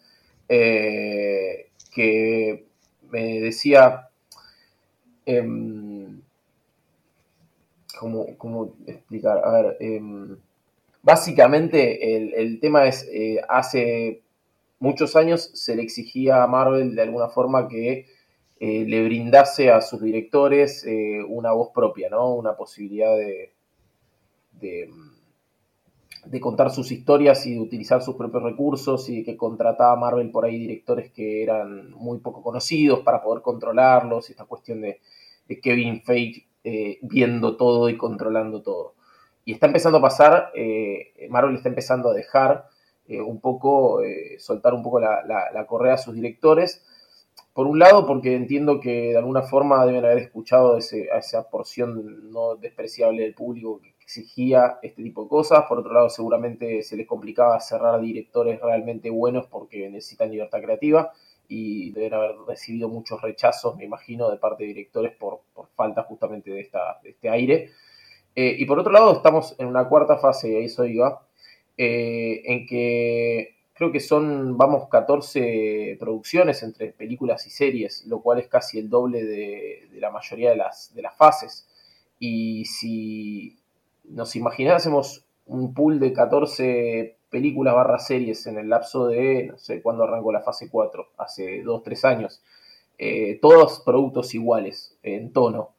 [0.49, 2.65] eh, que
[3.09, 4.09] me decía,
[5.25, 6.21] em,
[7.97, 9.41] ¿cómo, explicar?
[9.45, 10.37] A ver, em,
[11.03, 14.21] básicamente el, el, tema es, eh, hace
[14.79, 18.05] muchos años se le exigía a Marvel de alguna forma que
[18.61, 22.33] eh, le brindase a sus directores eh, una voz propia, ¿no?
[22.33, 23.53] Una posibilidad de,
[24.59, 24.89] de,
[26.41, 30.43] contar sus historias y de utilizar sus propios recursos y que contrataba a Marvel por
[30.43, 34.99] ahí directores que eran muy poco conocidos para poder controlarlos, esta cuestión de,
[35.61, 38.93] Kevin Feige eh, viendo todo y controlando todo.
[39.45, 40.51] Y está empezando a pasar,
[41.29, 42.65] Marvel está empezando a dejar
[43.07, 44.01] un poco,
[44.37, 46.83] soltar un poco la, la correa a sus directores,
[47.59, 52.31] por un lado, porque entiendo que de alguna forma deben haber escuchado a esa porción
[52.31, 55.65] no despreciable del público que exigía este tipo de cosas.
[55.67, 61.11] Por otro lado, seguramente se les complicaba cerrar directores realmente buenos porque necesitan libertad creativa
[61.49, 65.41] y deben haber recibido muchos rechazos, me imagino, de parte de directores por,
[65.75, 67.71] falta justamente de, este aire.
[68.37, 71.27] Eh, y por otro lado, estamos en una cuarta fase, y ahí eso iba,
[71.77, 78.39] eh, en que creo que son, vamos, 14 producciones entre películas y series, lo cual
[78.39, 81.65] es casi el doble de, la mayoría de las, de las fases.
[82.19, 83.57] Y si
[84.03, 89.81] nos imaginásemos un pool de 14 películas barra series en el lapso de, no sé
[89.81, 92.41] cuándo arrancó la fase 4, hace 2, 3 años,
[92.97, 95.69] eh, todos productos iguales en tono,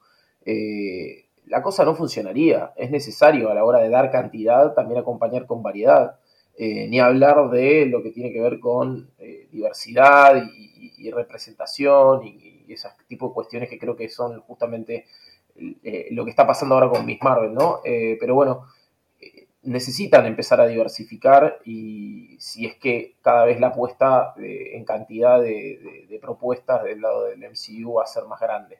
[0.46, 2.72] eh, la cosa no funcionaría.
[2.76, 6.18] Es necesario a la hora de dar cantidad también acompañar con variedad.
[6.62, 12.70] Eh, ni hablar de lo que tiene que ver con eh, diversidad y, representación y,
[12.70, 15.06] ese tipo de cuestiones que creo que son justamente
[15.82, 17.80] eh, lo que está pasando ahora con Miss Marvel, ¿no?
[17.82, 18.66] pero bueno,
[19.62, 26.18] necesitan empezar a diversificar y si es que cada vez la apuesta en cantidad de,
[26.20, 28.78] propuestas del lado del MCU va a ser más grande.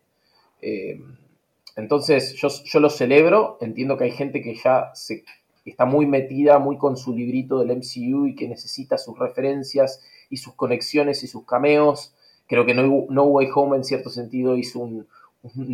[1.74, 5.24] entonces yo, yo lo celebro, entiendo que hay gente que ya se
[5.70, 10.36] está muy metida, muy con su librito del MCU y que necesita sus referencias y
[10.36, 12.14] sus conexiones y sus cameos.
[12.46, 15.06] Creo que No, Way Home en cierto sentido hizo un,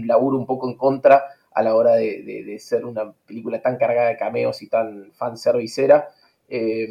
[0.06, 4.16] laburo un poco en contra a la hora de, ser una película tan cargada de
[4.16, 6.08] cameos y tan fanservicera.
[6.48, 6.88] Eh,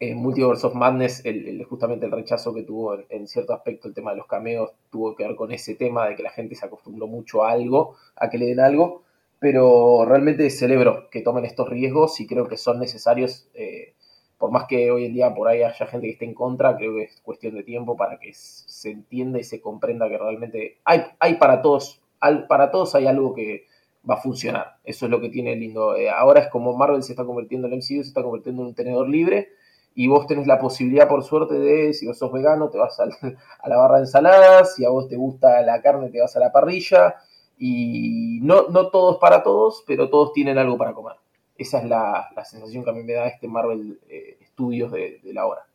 [0.00, 1.22] en Multiverse of Madness,
[1.68, 5.26] justamente el rechazo que tuvo en, cierto aspecto el tema de los cameos tuvo que
[5.26, 8.38] ver con ese tema de que la gente se acostumbró mucho a algo, a que
[8.38, 9.03] le den algo
[9.44, 13.92] pero realmente celebro que tomen estos riesgos y creo que son necesarios, eh,
[14.38, 16.94] por más que hoy en día por ahí haya gente que esté en contra, creo
[16.94, 21.02] que es cuestión de tiempo para que se entienda y se comprenda que realmente hay,
[21.18, 22.00] hay para todos,
[22.48, 23.66] para todos hay algo que
[24.08, 25.94] va a funcionar, eso es lo que tiene lindo.
[25.94, 28.74] Eh, ahora es como Marvel se está convirtiendo en MCU, se está convirtiendo en un
[28.74, 29.50] tenedor libre,
[29.94, 33.04] y vos tenés la posibilidad, por suerte, de, si vos sos vegano, te vas a,
[33.60, 36.40] a la barra de ensaladas, si a vos te gusta la carne, te vas a
[36.40, 37.16] la parrilla,
[37.58, 41.16] y no, no todos para todos, pero todos tienen algo para comer.
[41.56, 45.46] Esa es la, sensación que a mí me da este Marvel eh, Studios de, la
[45.46, 45.66] hora.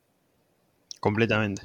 [1.00, 1.64] Completamente.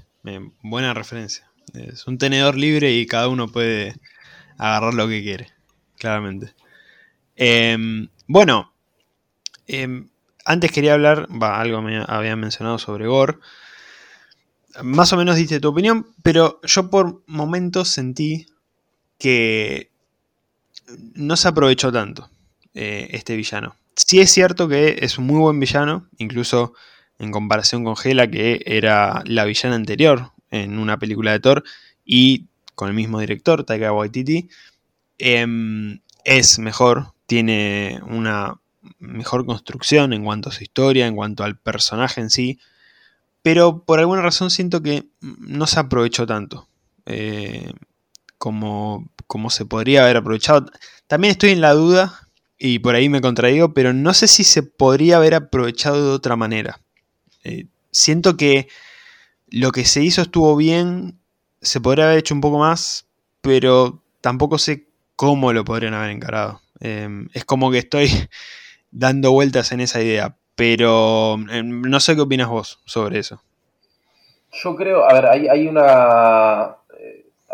[0.63, 1.51] buena referencia.
[1.73, 3.95] Es un tenedor libre y cada uno puede
[4.59, 5.49] agarrar lo que quiere,
[5.97, 6.55] claramente.
[7.37, 8.73] Em, bueno,
[9.67, 10.09] em,
[10.45, 13.39] antes quería hablar, va, algo me había mencionado sobre Gore.
[14.83, 18.47] Más o menos diste tu opinión, pero yo por momentos sentí
[19.19, 19.94] que
[21.15, 22.31] no se aprovechó tanto
[22.75, 23.77] eh, este villano.
[23.97, 26.75] Sí es cierto que es un muy buen villano, incluso
[27.19, 31.65] en comparación con Hela, que era la villana anterior en una película de Thor,
[32.05, 34.49] y con el mismo director, Taika Waititi,
[35.19, 38.61] em, es mejor, tiene una
[38.99, 42.59] mejor construcción en cuanto a su historia, en cuanto al personaje en sí,
[43.43, 46.69] pero por alguna razón siento que no se aprovechó tanto
[47.07, 47.73] eh,
[48.39, 50.67] como, como se podría haber aprovechado.
[51.09, 52.25] También estoy en la duda,
[52.57, 56.37] y por ahí me contradigo, pero no sé si se podría haber aprovechado de otra
[56.37, 56.81] manera.
[57.43, 58.69] Eh, siento que
[59.51, 61.19] lo que se hizo estuvo bien,
[61.63, 63.09] se podría haber hecho un poco más,
[63.41, 66.61] pero tampoco sé cómo lo podrían haber encarado.
[66.79, 68.09] Em, es como que estoy
[68.93, 73.43] dando vueltas en esa idea, pero em, no sé qué opinas vos sobre eso.
[74.63, 76.77] Yo creo, a ver, hay, una.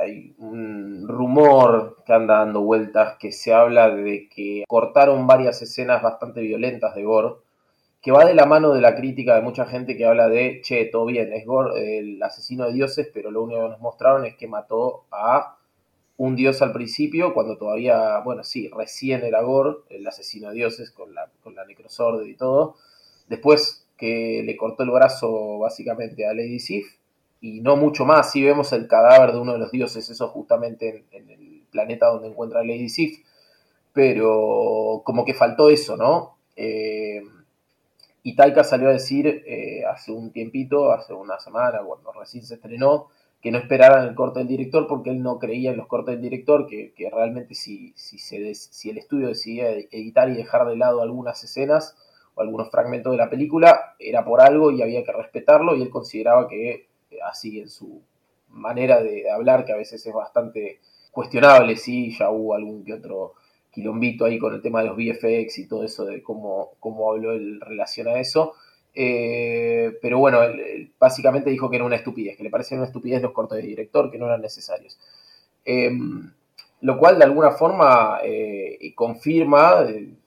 [0.01, 6.03] Hay un rumor que anda dando vueltas que se habla de que cortaron varias escenas
[6.03, 7.35] bastante violentas de Gore,
[8.01, 10.87] que va de la mano de la crítica de mucha gente que habla de, che,
[10.87, 14.37] todo bien, es Gore el asesino de dioses, pero lo único que nos mostraron es
[14.37, 15.59] que mató a
[16.17, 20.91] un dios al principio, cuando todavía, bueno, sí, recién era Gore, el asesino de dioses,
[20.91, 22.77] con la, con la y todo.
[23.29, 27.00] Después que le cortó el brazo básicamente a Lady Sif,
[27.41, 28.33] y no mucho más.
[28.33, 32.29] Sí vemos el cadáver de uno de los dioses, eso justamente en, el planeta donde
[32.29, 33.25] encuentra Lady Sif,
[33.93, 36.37] pero como que faltó eso, ¿no?
[36.57, 37.23] Eh,
[38.23, 42.55] y Taika salió a decir eh, hace un tiempito, hace una semana, cuando recién se
[42.55, 43.09] estrenó,
[43.41, 46.23] que no esperaran el corte del director porque él no creía en los cortes del
[46.23, 51.01] director, que, realmente si, si, se si el estudio decidía editar y dejar de lado
[51.01, 51.97] algunas escenas
[52.35, 55.89] o algunos fragmentos de la película, era por algo y había que respetarlo y él
[55.89, 56.90] consideraba que
[57.25, 58.03] así en su
[58.49, 60.81] manera de, hablar, que a veces es bastante
[61.11, 63.35] cuestionable, sí, ya hubo algún que otro
[63.71, 67.33] quilombito ahí con el tema de los VFX y todo eso de cómo, cómo habló
[67.33, 68.55] en relación a eso,
[68.95, 70.41] eh, pero bueno,
[70.99, 74.11] básicamente dijo que era una estupidez, que le parecían una estupidez los cortes de director,
[74.11, 74.99] que no eran necesarios.
[75.65, 76.33] Em,
[76.81, 80.20] lo cual de alguna forma eh, confirma, una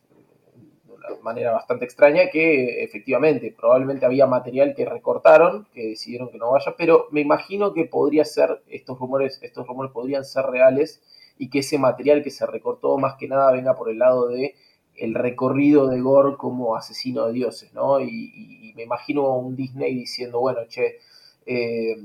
[1.24, 6.76] manera bastante extraña, que efectivamente probablemente había material que recortaron, que decidieron que no vaya,
[6.78, 11.02] pero me imagino que podría ser, estos rumores, estos rumores podrían ser reales
[11.38, 14.56] y que ese material que se recortó más que nada venga por el lado de
[14.96, 18.00] el recorrido de Gore como asesino de dioses, ¿no?
[18.00, 20.98] Y, me imagino un Disney diciendo, bueno, che,
[21.46, 21.96] eh,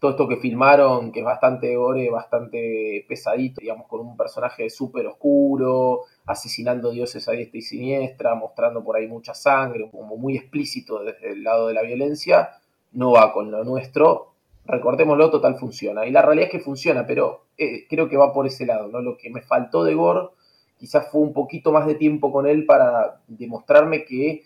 [0.00, 5.06] todo esto que filmaron, que es bastante gore, bastante pesadito, digamos, con un personaje súper
[5.06, 11.02] oscuro, asesinando dioses a diestra y siniestra, mostrando por ahí mucha sangre, como muy explícito
[11.02, 12.50] desde el lado de la violencia,
[12.92, 14.34] no va con lo nuestro.
[14.66, 16.06] Recordémoslo, total funciona.
[16.06, 18.88] Y la realidad es que funciona, pero eh, creo que va por ese lado.
[19.00, 20.28] Lo que me faltó de Gore
[20.78, 24.44] quizás fue un poquito más de tiempo con él para demostrarme que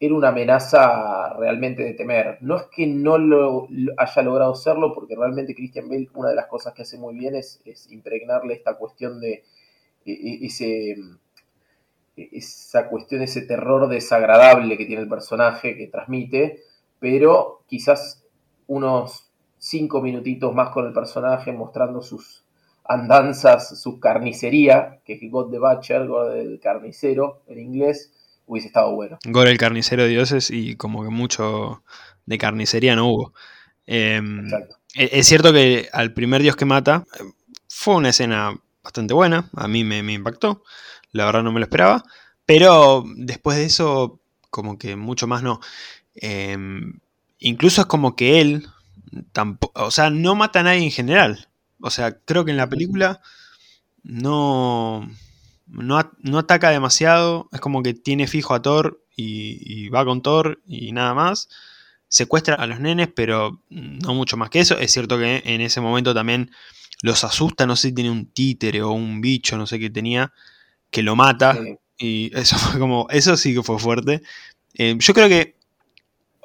[0.00, 2.38] era una amenaza realmente de temer.
[2.40, 6.46] No es que no lo, haya logrado serlo, porque realmente Christian Bale, una de las
[6.46, 9.44] cosas que hace muy bien es, impregnarle esta cuestión de
[10.04, 10.90] e, e, ese,
[12.16, 16.62] e, esa cuestión, ese terror desagradable que tiene el personaje, que transmite,
[17.00, 18.24] pero quizás
[18.66, 22.44] unos cinco minutitos más con el personaje mostrando sus,
[22.88, 28.12] andanzas, su carnicería, que es God the Butcher, God el carnicero en inglés,
[28.48, 29.18] hubiese estado bueno.
[29.24, 31.84] God el carnicero de dioses y como que mucho
[32.26, 33.34] de carnicería no hubo.
[33.86, 34.48] Em,
[34.94, 37.06] e, es cierto que al primer dios que mata
[37.68, 40.64] fue una escena bastante buena, a mí me, impactó,
[41.12, 42.04] la verdad no me lo esperaba,
[42.46, 44.20] pero después de eso
[44.50, 45.60] como que mucho más no.
[46.14, 47.00] Em,
[47.38, 48.66] incluso es como que él,
[49.32, 51.48] tampoco, o sea, no mata a nadie en general.
[51.80, 53.20] O sea, creo que en la película
[54.02, 55.08] no,
[55.68, 55.98] no,
[56.38, 57.48] ataca demasiado.
[57.52, 61.48] Es como que tiene fijo a Thor y, va con Thor y nada más.
[62.08, 64.78] Secuestra a los nenes, pero no mucho más que eso.
[64.78, 66.50] Es cierto que en ese momento también
[67.02, 67.66] los asusta.
[67.66, 70.32] No sé si tiene un títere o un bicho, no sé qué tenía,
[70.90, 71.58] que lo mata.
[71.98, 73.06] Y eso fue como.
[73.10, 74.22] Eso sí que fue fuerte.
[74.74, 75.56] Eh, yo creo que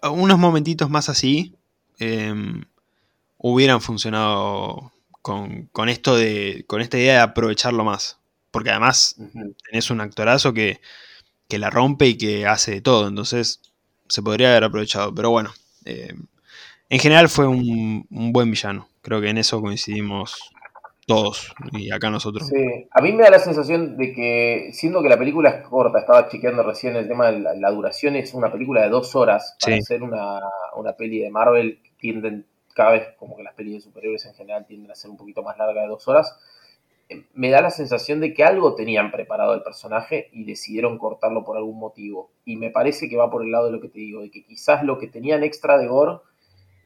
[0.01, 1.55] unos momentitos más así
[1.99, 2.33] eh,
[3.37, 4.91] hubieran funcionado
[5.23, 8.19] con, esto de, con esta idea de aprovecharlo más.
[8.53, 9.15] Porque además
[9.67, 10.79] tenés un actorazo que,
[11.49, 13.07] que, la rompe y que hace de todo.
[13.07, 13.61] Entonces
[14.07, 15.13] se podría haber aprovechado.
[15.15, 15.51] Pero bueno,
[15.85, 16.13] eh,
[16.87, 18.87] en general fue un, buen villano.
[19.01, 20.51] Creo que en eso coincidimos
[21.07, 22.47] todos y acá nosotros.
[22.47, 25.99] Sí, a mí me da la sensación de que, siendo que la película es corta,
[25.99, 29.57] estaba chequeando recién el tema de la, duración, es una película de dos horas.
[29.59, 30.39] Para ser una,
[30.75, 32.45] una peli de Marvel, tienden
[32.75, 35.41] cada vez como que las pelis de superhéroes en general tienden a ser un poquito
[35.41, 36.35] más largas de dos horas,
[37.33, 41.57] me da la sensación de que algo tenían preparado el personaje y decidieron cortarlo por
[41.57, 42.31] algún motivo.
[42.45, 44.43] Y me parece que va por el lado de lo que te digo, de que
[44.43, 46.19] quizás lo que tenían extra de gore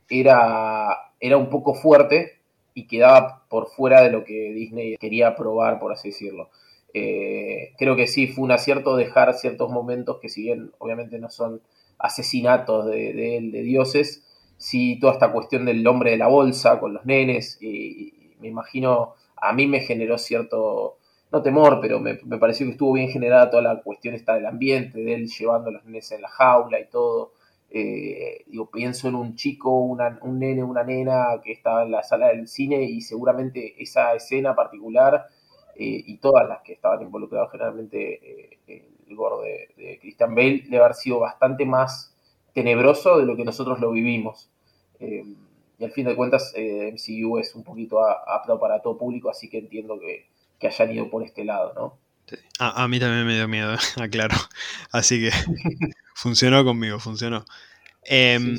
[0.10, 2.40] era, era un poco fuerte
[2.74, 6.50] y quedaba por fuera de lo que Disney quería probar, por así decirlo.
[6.94, 11.30] Eh, creo que sí, fue un acierto dejar ciertos momentos que si bien obviamente no
[11.30, 11.62] son
[12.00, 14.24] asesinatos de, de, dioses,
[14.58, 19.16] sí toda esta cuestión del hombre de la bolsa con los nenes, y, me imagino,
[19.38, 20.98] a mí me generó cierto,
[21.32, 25.00] no temor, pero me, pareció que estuvo bien generada toda la cuestión esta del ambiente,
[25.00, 27.34] de él llevando a los nenes en la jaula y todo.
[27.70, 32.28] Eh, digo, pienso en un chico, un nene, una nena que estaba en la sala
[32.28, 35.28] del cine y seguramente esa escena particular
[35.76, 40.78] eh, y todas las que estaban involucradas generalmente eh, el gordo de, Christian Bale debe
[40.78, 42.16] haber sido bastante más
[42.54, 44.50] tenebroso de lo que nosotros lo vivimos.
[45.80, 49.60] Y al fin de cuentas, MCU es un poquito apto para todo público, así que
[49.60, 50.28] entiendo que,
[50.60, 52.08] que hayan ido por este lado, ¿no?
[52.60, 54.36] A, mí también me dio miedo, aclaro.
[54.92, 55.32] Así que
[56.14, 57.46] funcionó conmigo, funcionó.
[58.04, 58.58] Em,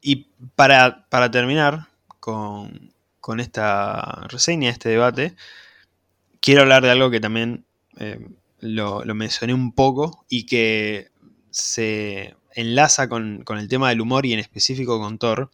[0.00, 1.88] y para, terminar
[2.20, 2.92] con,
[3.38, 5.34] esta reseña, este debate,
[6.40, 7.64] quiero hablar de algo que también
[7.96, 11.10] em, lo, mencioné un poco y que
[11.50, 15.50] se enlaza con, el tema del humor y en específico con Thor,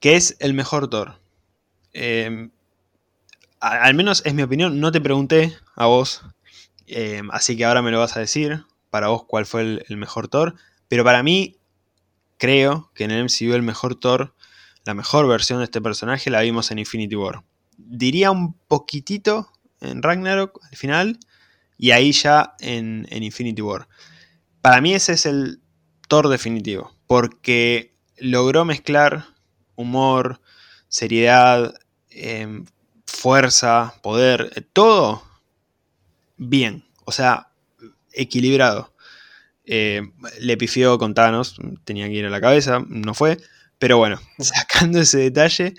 [0.00, 1.20] que es el mejor Thor.
[1.92, 2.50] Em,
[3.60, 6.22] al menos es mi opinión, no te pregunté a vos
[6.86, 10.28] eh, así que ahora me lo vas a decir, para vos cuál fue el, mejor
[10.28, 10.54] Thor.
[10.88, 11.56] Pero para mí,
[12.38, 14.34] creo que en el MCU el mejor Thor,
[14.84, 17.42] la mejor versión de este personaje la vimos en Infinity War.
[17.76, 21.18] Diría un poquitito en Ragnarok al final
[21.76, 23.88] y ahí ya en, Infinity War.
[24.62, 25.60] Para mí ese es el
[26.08, 29.26] Thor definitivo, porque logró mezclar
[29.76, 30.40] humor,
[30.88, 31.74] seriedad,
[32.10, 32.64] em,
[33.06, 35.22] fuerza, poder, todo
[36.36, 37.48] bien, o sea,
[38.12, 38.92] equilibrado.
[39.64, 40.02] Eh,
[40.40, 43.38] le pifió con Thanos, tenía que ir a la cabeza, no fue.
[43.78, 45.74] Pero bueno, sacando ese detalle,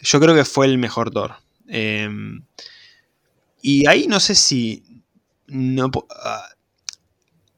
[0.00, 1.36] yo creo que fue el mejor Thor.
[1.66, 2.44] Em,
[3.62, 5.02] y ahí no sé si
[5.46, 6.48] no, ah,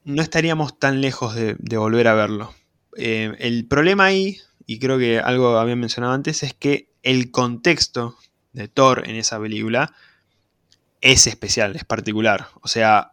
[0.04, 2.54] no estaríamos tan lejos de, volver a verlo.
[2.96, 8.16] Em, el problema ahí, y creo que algo había mencionado antes, es que el contexto
[8.52, 9.94] de Thor en esa película
[11.00, 12.48] es especial, es particular.
[12.62, 13.12] O sea,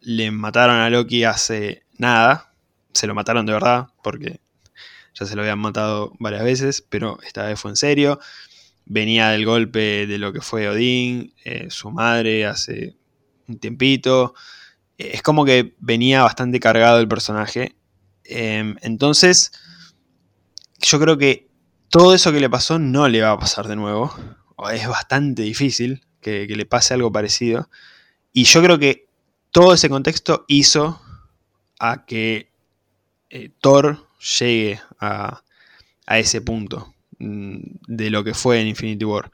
[0.00, 2.52] le mataron a Loki hace nada.
[2.92, 4.40] Se lo mataron de verdad, porque
[5.14, 8.18] ya se lo habían matado varias veces, pero esta vez fue en serio.
[8.84, 12.96] Venía del golpe de lo que fue Odín, eh, su madre hace
[13.46, 14.34] un tiempito.
[14.98, 17.76] Es como que venía bastante cargado el personaje.
[18.24, 19.52] Em, entonces,
[20.86, 21.48] yo creo que
[21.90, 24.14] todo eso que le pasó no le va a pasar de nuevo.
[24.72, 27.68] Es bastante difícil que, le pase algo parecido.
[28.32, 29.08] Y yo creo que
[29.50, 31.00] todo ese contexto hizo
[31.80, 32.52] a que
[33.30, 34.06] eh, Thor
[34.38, 35.42] llegue a,
[36.06, 37.58] ese punto mm,
[37.88, 39.32] de lo que fue en Infinity War.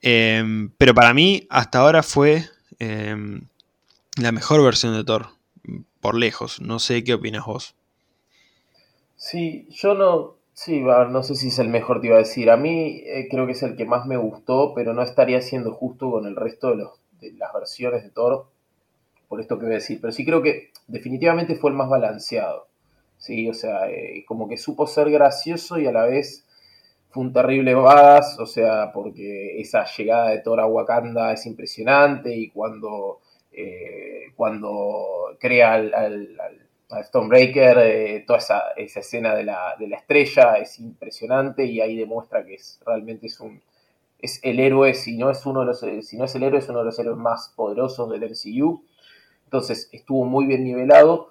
[0.00, 2.48] Em, pero para mí, hasta ahora fue
[2.80, 3.46] em,
[4.16, 5.28] la mejor versión de Thor,
[6.00, 6.60] por lejos.
[6.60, 7.74] No sé qué opinas vos.
[9.16, 12.50] Sí, yo no, Sí, no sé si es el mejor, te iba a decir.
[12.50, 15.72] A mí eh, creo que es el que más me gustó, pero no estaría siendo
[15.72, 18.46] justo con el resto de, los, de las versiones de Thor,
[19.28, 20.00] por esto que voy a decir.
[20.00, 22.68] Pero sí creo que definitivamente fue el más balanceado.
[23.18, 26.46] Sí, o sea, eh, como que supo ser gracioso y a la vez
[27.10, 32.34] fue un terrible badass, o sea, porque esa llegada de Thor a Wakanda es impresionante
[32.36, 33.20] y cuando,
[33.52, 36.08] eh, cuando crea al a
[36.88, 42.80] Stonebreaker, eh, toda esa, escena de la, estrella es impresionante y ahí demuestra que es
[42.86, 43.60] realmente es un
[44.18, 46.68] es el héroe, si no es uno de los si no es el héroe, es
[46.68, 48.82] uno de los héroes más poderosos del MCU.
[49.44, 51.28] Entonces estuvo muy bien nivelado.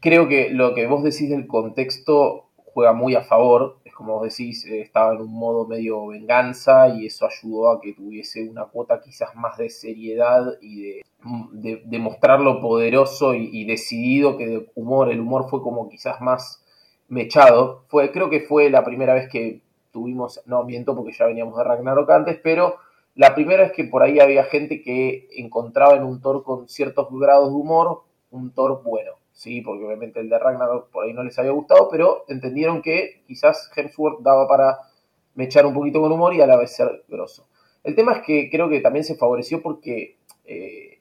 [0.00, 3.78] Creo que lo que vos decís del contexto juega muy a favor.
[3.98, 7.94] Como vos decís, eh, estaba en un modo medio venganza y eso ayudó a que
[7.94, 11.02] tuviese una cuota quizás más de seriedad y de
[11.52, 16.64] de, mostrar lo poderoso y, decidido que de humor, el humor fue como quizás más
[17.08, 17.84] mechado.
[17.88, 21.64] Fue, creo que fue la primera vez que tuvimos, no miento porque ya veníamos de
[21.64, 22.76] Ragnarok antes, pero
[23.16, 27.08] la primera vez que por ahí había gente que encontraba en un Thor con ciertos
[27.10, 29.60] grados de humor un Thor bueno, ¿sí?
[29.60, 33.70] Porque obviamente el de Ragnarok por ahí no les había gustado, pero entendieron que quizás
[33.74, 34.78] Hemsworth daba para
[35.36, 37.46] mechar un poquito con humor y a la vez ser grosso.
[37.84, 40.98] El tema es que creo que también se favoreció porque eh,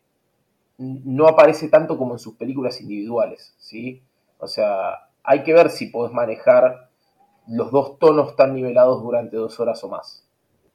[0.78, 4.04] no aparece tanto como en sus películas individuales, ¿sí?
[4.38, 6.92] O sea, hay que ver si podés manejar
[7.48, 10.28] los dos tonos tan nivelados durante dos horas o más.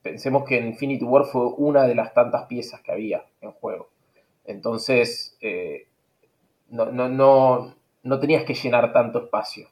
[0.03, 3.91] Pensemos que Infinity War fue una de las tantas piezas que había en juego.
[4.45, 5.87] Entonces, eh,
[6.73, 9.69] no, no, no, tenías que llenar tanto espacio.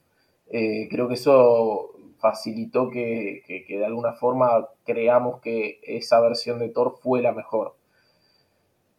[0.51, 6.99] Eh, creo que eso facilitó que, de alguna forma creamos que esa versión de Thor
[7.03, 7.75] fue la mejor.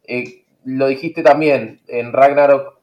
[0.04, 2.80] Eh, lo dijiste también, en Ragnarok,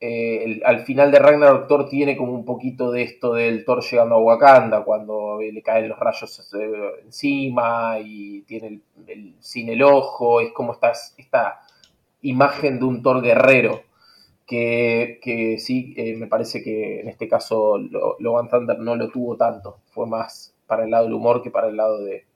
[0.00, 4.16] eh, al final de Ragnarok Thor tiene como un poquito de esto del Thor llegando
[4.16, 6.54] a Wakanda, cuando le caen los rayos
[7.04, 11.60] encima y tiene el, sin el ojo, es como esta, esta
[12.22, 13.91] imagen de un Thor guerrero.
[14.52, 17.78] Que, sí, me parece que en este caso
[18.18, 21.68] Logan Thunder no lo tuvo tanto, fue más para el lado del humor que para
[21.68, 22.26] el lado de,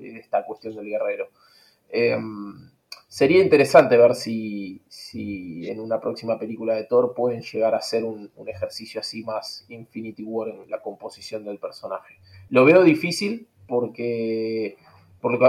[0.00, 1.28] esta cuestión del guerrero.
[1.88, 2.70] Em,
[3.06, 8.04] sería interesante ver si, si, en una próxima película de Thor pueden llegar a hacer
[8.04, 12.16] un, ejercicio así más Infinity War en la composición del personaje.
[12.50, 14.76] Lo veo difícil porque,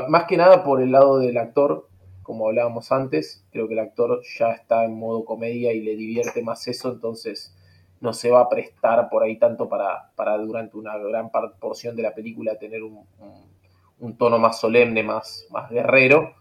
[0.10, 1.87] más que nada por el lado del actor,
[2.28, 6.42] como hablábamos antes, creo que el actor ya está en modo comedia y le divierte
[6.42, 7.56] más eso, entonces
[8.02, 12.04] no se va a prestar por ahí tanto para, para durante una gran porción de
[12.04, 16.34] la película tener un, tono más solemne, más, más guerrero,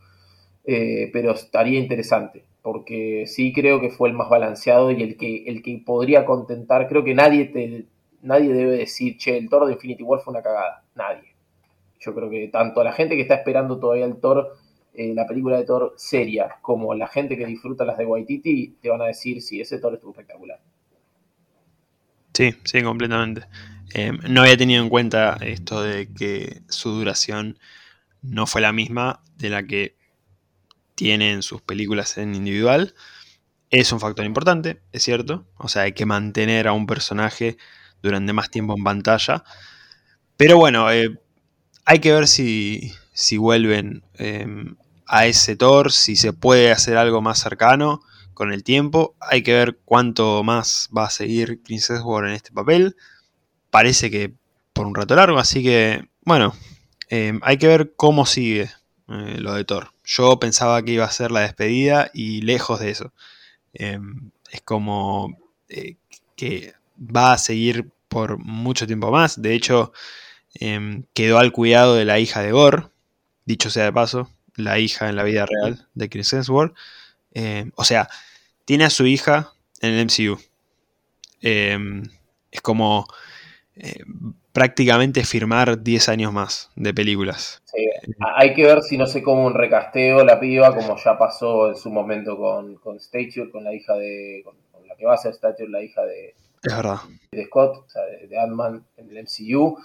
[0.64, 5.44] eh, pero estaría interesante, porque sí creo que fue el más balanceado y el que,
[5.46, 7.86] el que podría contentar, creo que nadie, te,
[8.22, 11.36] nadie debe decir, che, el Thor de Infinity War fue una cagada, nadie.
[12.00, 14.56] Yo creo que tanto la gente que está esperando todavía el Thor,
[14.97, 18.89] eh, la película de Thor seria, como la gente que disfruta las de Waititi, te
[18.89, 20.59] van a decir, sí, ese Thor estuvo espectacular.
[22.32, 23.47] Sí, sí, completamente.
[23.94, 27.59] Eh, no había tenido en cuenta esto de que su duración
[28.23, 29.97] no fue la misma de la que
[30.94, 32.94] tiene en sus películas en individual.
[33.70, 35.47] Es un factor importante, es cierto.
[35.56, 37.59] O sea, hay que mantener a un personaje
[38.02, 39.44] durante más tiempo en pantalla.
[40.36, 41.18] Pero bueno, eh,
[41.85, 44.47] hay que ver si, si vuelven eh,
[45.07, 48.03] a ese Thor, si se puede hacer algo más cercano
[48.35, 49.16] con el tiempo.
[49.20, 52.97] Hay que ver cuánto más va a seguir Chris Hemsworth en este papel.
[53.70, 54.35] Parece que
[54.73, 56.55] por un rato largo, así que bueno,
[57.09, 58.70] eh, hay que ver cómo sigue
[59.09, 59.93] eh, lo de Thor.
[60.05, 63.12] Yo pensaba que iba a ser la despedida y lejos de eso.
[63.74, 64.01] Eh,
[64.51, 65.39] es como
[66.37, 69.41] que va a seguir por mucho tiempo más.
[69.41, 69.93] De hecho,
[71.15, 72.89] quedó al cuidado de la hija de Gore,
[73.45, 76.74] dicho sea de paso, la hija en la vida real de Chris Hemsworth.
[77.74, 78.09] o sea,
[78.65, 80.39] tiene a su hija en el MCU.
[81.41, 82.03] Em,
[82.51, 83.07] es como
[83.77, 84.03] eh,
[84.53, 87.62] prácticamente firmar 10 años más de películas.
[87.66, 87.89] Sí,
[88.35, 91.77] hay que ver si no sé cómo un recasteo la piba, como ya pasó en
[91.77, 94.43] su momento con, con Stature, con la hija de.
[94.45, 94.57] Con,
[94.87, 96.35] la que va a ser Stature, la hija de.
[96.62, 97.01] Es verdad.
[97.31, 99.78] De Scott, o sea, de, de Ant-Man en el MCU.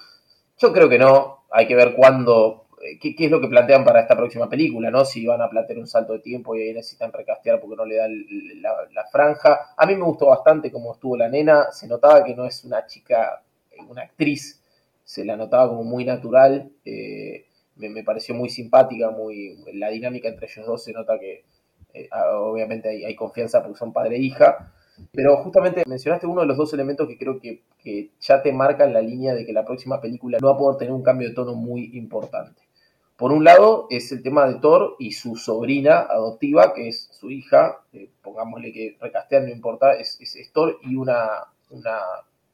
[0.57, 1.43] Yo creo que no.
[1.51, 5.05] Hay que ver cuándo eh, qué, es lo que plantean para esta próxima película, ¿no?
[5.05, 7.95] Si van a plantear un salto de tiempo y ahí necesitan recastear porque no le
[7.95, 8.25] dan
[8.61, 9.73] la, franja.
[9.77, 12.85] A mí me gustó bastante cómo estuvo la nena, se notaba que no es una
[12.85, 13.43] chica,
[13.87, 14.61] una actriz,
[15.03, 17.45] se la notaba como muy natural, eh,
[17.75, 21.43] me, pareció muy simpática, muy la dinámica entre ellos dos se nota que
[21.93, 24.73] eh, obviamente hay, confianza porque son padre e hija.
[25.13, 28.93] Pero justamente mencionaste uno de los dos elementos que creo que, que, ya te marcan
[28.93, 31.33] la línea de que la próxima película no va a poder tener un cambio de
[31.33, 32.61] tono muy importante.
[33.21, 37.29] Por un lado es el tema de Thor y su sobrina adoptiva, que es su
[37.29, 40.17] hija, eh, pongámosle que recastean, no importa, es,
[40.51, 41.27] Thor y una,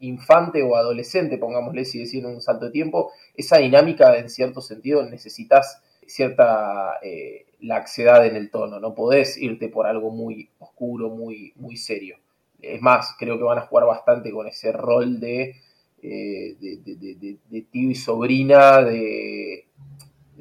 [0.01, 3.13] infante o adolescente, pongámosle si decir un salto de tiempo.
[3.33, 9.69] Esa dinámica, en cierto sentido, necesitas cierta eh, laxedad en el tono, no podés irte
[9.69, 12.17] por algo muy oscuro, muy, muy serio.
[12.61, 15.55] Es más, creo que van a jugar bastante con ese rol de,
[16.01, 19.66] eh, de tío y sobrina, de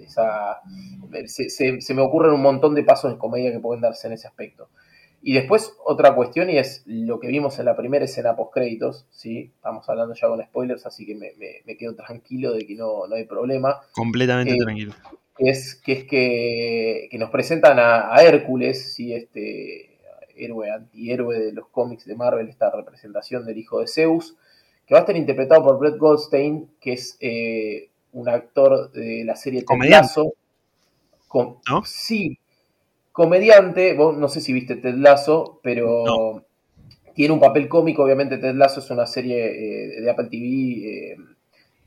[0.08, 4.68] se, me ocurren un montón de pasos de comedia que pueden darse en ese aspecto.
[5.22, 9.06] Y después otra cuestión y es lo que vimos en la primera escena post créditos,
[9.10, 9.50] ¿sí?
[9.56, 13.80] Estamos hablando ya con spoilers, así que me, quedo tranquilo de que no, hay problema.
[13.92, 14.92] Completamente eh, tranquilo.
[15.38, 19.14] Es que es que, nos presentan a, Hércules, ¿sí?
[19.14, 19.98] Este
[20.36, 24.36] héroe antihéroe de los cómics de Marvel, esta representación del hijo de Zeus,
[24.86, 29.36] que va a estar interpretado por Brett Goldstein, que es eh, un actor de la
[29.36, 29.66] serie Ted
[31.84, 32.38] Sí,
[33.12, 33.92] comediante.
[33.94, 36.42] Vos no sé si viste Ted Lasso, pero
[37.14, 38.04] tiene un papel cómico.
[38.04, 41.16] Obviamente, Ted Lasso es una serie eh, de Apple TV eh,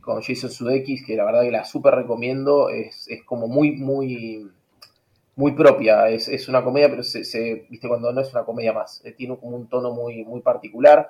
[0.01, 2.69] con Jason Sudeikis que la verdad que la súper recomiendo.
[2.69, 4.51] Es, como muy, muy,
[5.35, 6.10] muy propia.
[6.10, 9.01] Es, una comedia, pero se, viste cuando no es una comedia más.
[9.03, 11.10] Eh, tiene un tono muy, muy particular.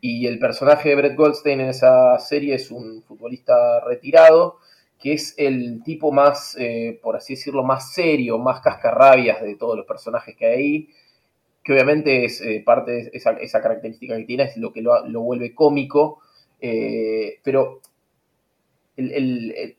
[0.00, 4.58] Y el personaje de Brett Goldstein en esa serie es un futbolista retirado,
[4.98, 9.76] que es el tipo más, eh, por así decirlo, más serio, más cascarrabias de todos
[9.76, 10.88] los personajes que hay ahí,
[11.62, 15.54] que obviamente es eh, parte de esa, característica que tiene, es lo que lo, vuelve
[15.54, 16.20] cómico,
[16.60, 17.80] eh, pero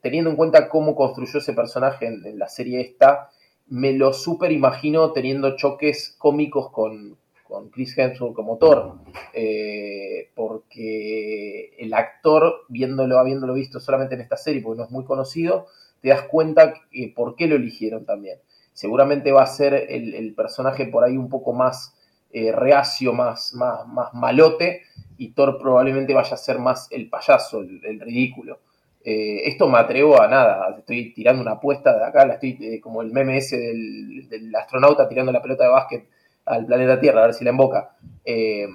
[0.02, 3.32] teniendo en cuenta cómo construyó ese personaje en, la serie esta,
[3.68, 7.18] me lo super imagino teniendo choques cómicos con,
[7.50, 9.00] con Chris Hemsworth como Thor,
[9.34, 15.04] eh, porque el actor, viéndolo, habiéndolo visto solamente en esta serie, porque no es muy
[15.04, 15.66] conocido,
[16.02, 16.74] te das cuenta
[17.16, 18.40] por qué lo eligieron también.
[18.72, 21.96] Seguramente va a ser el, personaje por ahí un poco más
[22.32, 24.84] eh, reacio, más, más, más, malote,
[25.18, 28.60] y Thor probablemente vaya a ser más el payaso, el ridículo.
[29.02, 32.82] Eh, esto me atrevo a nada, estoy tirando una apuesta de acá, la estoy eh,
[32.82, 36.10] como el meme ese del, astronauta tirando la pelota de básquet
[36.50, 37.96] al planeta Tierra, a ver si la emboca.
[38.26, 38.68] Eh,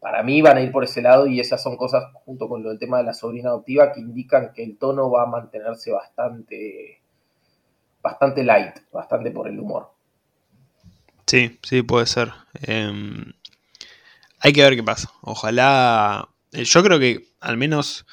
[0.00, 2.70] para mí van a ir por ese lado y esas son cosas, junto con lo
[2.70, 7.00] del tema de la sobrina adoptiva, que indican que el tono va a mantenerse bastante,
[8.00, 9.90] bastante light, bastante por el humor.
[11.26, 12.32] Sí, sí, puede ser.
[12.62, 13.32] Em,
[14.38, 15.10] hay que ver qué pasa.
[15.20, 16.28] Ojalá.
[16.52, 18.06] Yo creo que al menos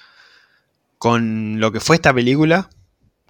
[0.98, 2.70] con lo que fue esta película,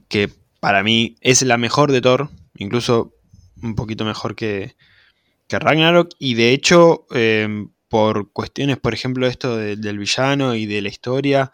[0.07, 0.29] que
[0.61, 3.13] para mí es la mejor de Thor, incluso
[3.61, 4.75] un poquito mejor que,
[5.47, 10.81] que Ragnarok, y de hecho, em, por cuestiones, por ejemplo, esto del villano y de
[10.81, 11.51] la historia,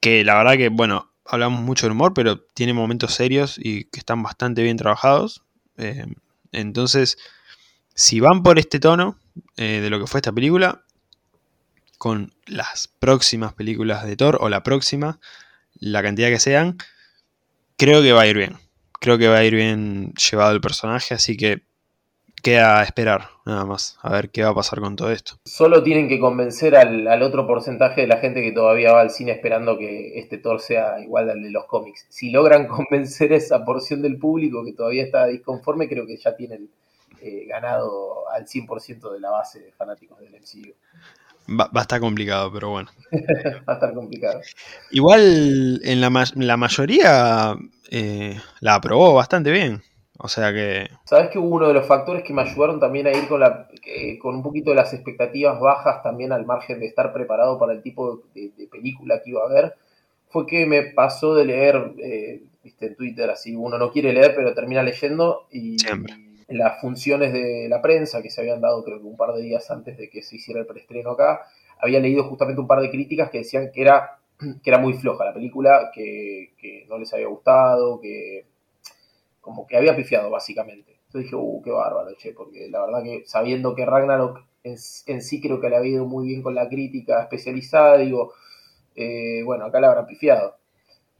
[0.00, 4.00] que la verdad que, bueno, hablamos mucho del humor, pero tiene momentos serios y que
[4.00, 5.42] están bastante bien trabajados.
[5.76, 6.14] Em,
[6.50, 7.16] entonces,
[7.94, 9.18] si van por este tono
[9.56, 10.84] eh, de lo que fue esta película,
[11.98, 15.20] con las próximas películas de Thor o la próxima,
[15.74, 16.76] la cantidad que sean,
[17.76, 18.58] creo que va a ir bien.
[19.00, 21.62] Creo que va a ir bien llevado el personaje, así que
[22.42, 25.34] queda esperar, nada más, a ver qué va a pasar con todo esto.
[25.44, 29.32] Solo tienen que convencer al, otro porcentaje de la gente que todavía va al cine
[29.32, 32.06] esperando que este Thor sea igual al de los cómics.
[32.10, 36.36] Si logran convencer a esa porción del público que todavía está disconforme, creo que ya
[36.36, 36.68] tienen
[37.20, 40.74] eh, ganado al 100% de la base de fanáticos del MCU.
[41.48, 42.90] Va, a estar complicado, pero bueno.
[43.68, 44.40] va a estar complicado.
[44.90, 47.56] Igual en la, la mayoría
[47.90, 49.82] eh, la aprobó bastante bien.
[50.24, 50.88] O sea que.
[51.04, 53.68] Sabes que uno de los factores que me ayudaron también a ir con, la,
[54.20, 57.82] con un poquito de las expectativas bajas, también al margen de estar preparado para el
[57.82, 59.74] tipo de, película que iba a ver,
[60.28, 64.34] fue que me pasó de leer, eh, viste, en Twitter, así uno no quiere leer,
[64.36, 65.76] pero termina leyendo y,
[66.48, 69.70] las funciones de la prensa que se habían dado creo que un par de días
[69.70, 71.46] antes de que se hiciera el preestreno acá,
[71.80, 75.24] había leído justamente un par de críticas que decían que era, que era muy floja
[75.24, 76.52] la película, que,
[76.88, 78.51] no les había gustado, que
[79.42, 80.96] como que había pifiado básicamente.
[81.06, 84.78] Entonces dije, uh, qué bárbaro, che, porque la verdad que sabiendo que Ragnarok en,
[85.22, 88.32] sí creo que le había ido muy bien con la crítica especializada, digo,
[88.94, 90.56] eh, bueno, acá la habrá pifiado.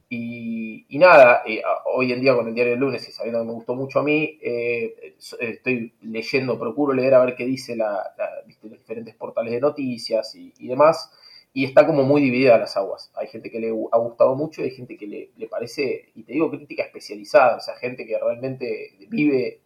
[0.09, 3.53] Y, nada, eh, hoy en día con el diario del lunes y sabiendo que me
[3.53, 8.13] gustó mucho a mí, eh, estoy leyendo, procuro leer a ver qué dice la,
[8.61, 11.11] los diferentes portales de noticias y, demás,
[11.53, 13.11] y está como muy dividida las aguas.
[13.15, 16.23] Hay gente que le ha gustado mucho y hay gente que le, le parece, y
[16.23, 19.61] te digo crítica especializada, o sea, gente que realmente vive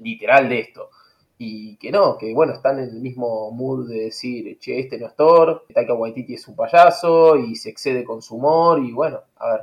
[0.00, 0.90] literal de esto
[1.44, 5.08] y que no, que bueno, están en el mismo mood de decir, che, este no
[5.08, 9.22] es Thor, Taika Waititi es un payaso y se excede con su humor y bueno,
[9.36, 9.60] a ver,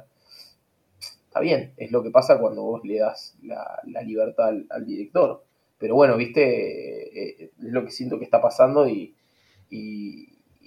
[1.00, 5.46] está bien, es lo que pasa cuando vos le das la, libertad al, director.
[5.78, 9.16] Pero bueno, viste, eh, es lo que siento que está pasando y,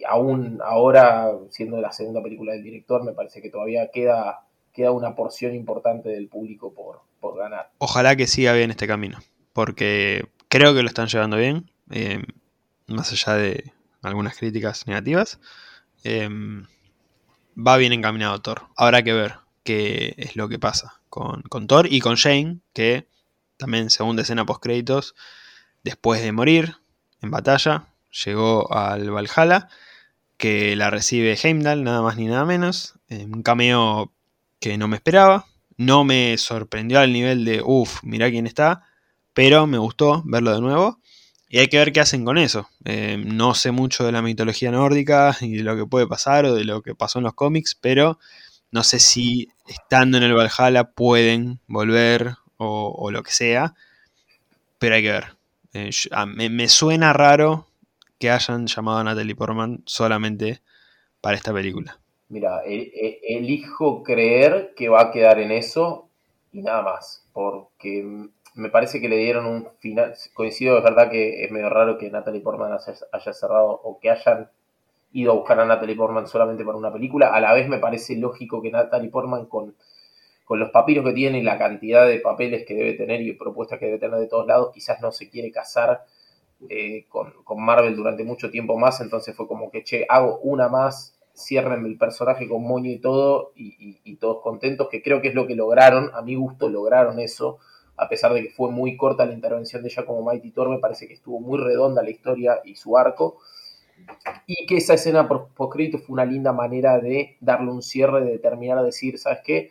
[0.08, 5.14] aún ahora, siendo la segunda película del director, me parece que todavía queda, queda una
[5.14, 7.70] porción importante del público por, por ganar.
[7.78, 9.18] Ojalá que siga bien este camino,
[9.52, 12.22] porque creo que lo están llevando bien, eh,
[12.86, 13.72] más allá de
[14.02, 15.40] algunas críticas negativas.
[16.04, 16.28] Eh,
[17.56, 18.62] va bien encaminado Thor.
[18.76, 23.06] Habrá que ver qué es lo que pasa con, Thor y con Jane, que
[23.56, 25.14] también segunda escena post créditos,
[25.84, 26.76] después de morir
[27.20, 27.86] en batalla,
[28.24, 29.68] llegó al Valhalla,
[30.42, 34.12] que la recibe Heimdall, nada más ni nada menos, un cameo
[34.58, 35.46] que no me esperaba,
[35.76, 38.82] no me sorprendió al nivel de, uff, mira quién está,
[39.34, 40.98] pero me gustó verlo de nuevo.
[41.48, 42.68] Y hay que ver qué hacen con eso.
[42.84, 46.56] Eh, no sé mucho de la mitología nórdica y de lo que puede pasar o
[46.56, 48.18] de lo que pasó en los cómics, pero
[48.72, 53.74] no sé si estando en el Valhalla pueden volver o, lo que sea,
[54.80, 55.36] pero hay que ver.
[55.72, 55.90] Eh,
[56.26, 57.68] me, suena raro
[58.22, 60.60] que hayan llamado a Natalie Portman solamente
[61.20, 61.98] para esta película.
[62.28, 66.08] Mira, e, e, elijo creer que va a quedar en eso
[66.52, 70.14] y nada más, porque me parece que le dieron un final.
[70.34, 74.48] Coincido, es verdad que es medio raro que Natalie Portman haya cerrado o que hayan
[75.12, 77.34] ido a buscar a Natalie Portman solamente para una película.
[77.34, 79.74] A la vez me parece lógico que Natalie Portman con,
[80.44, 83.80] con los papiros que tiene y la cantidad de papeles que debe tener y propuestas
[83.80, 86.04] que debe tener de todos lados, quizás no se quiere casar
[86.68, 91.18] eh, con, Marvel durante mucho tiempo más, entonces fue como que, che, hago una más,
[91.34, 95.46] cierren el personaje con moño y todo, y, todos contentos, que creo que es lo
[95.46, 97.58] que lograron, a mi gusto lograron eso,
[97.96, 100.78] a pesar de que fue muy corta la intervención de ella como Mighty Thor, me
[100.78, 103.38] parece que estuvo muy redonda la historia y su arco.
[104.46, 108.78] Y que esa escena post-crédito fue una linda manera de darle un cierre, de terminar
[108.78, 109.70] a decir, ¿sabes qué?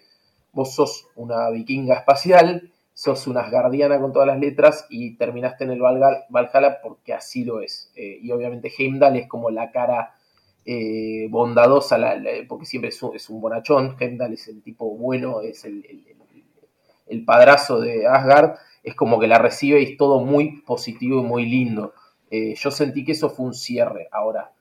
[0.53, 5.72] Vos sos una vikinga espacial, sos una guardiana con todas las letras y terminaste en
[5.72, 7.91] el Valhalla porque así lo es.
[7.95, 10.15] Eh, y obviamente Heimdall es como la cara
[10.65, 11.97] eh, bondadosa,
[12.47, 13.95] porque siempre es un, bonachón.
[13.99, 15.81] Heimdall es el tipo bueno, es el,
[17.26, 18.55] padrazo de Asgard.
[18.84, 21.93] Es como que la recibe y es todo muy positivo y muy lindo.
[22.30, 24.07] Eh, yo sentí que eso fue un cierre.
[24.11, 24.51] Ahora,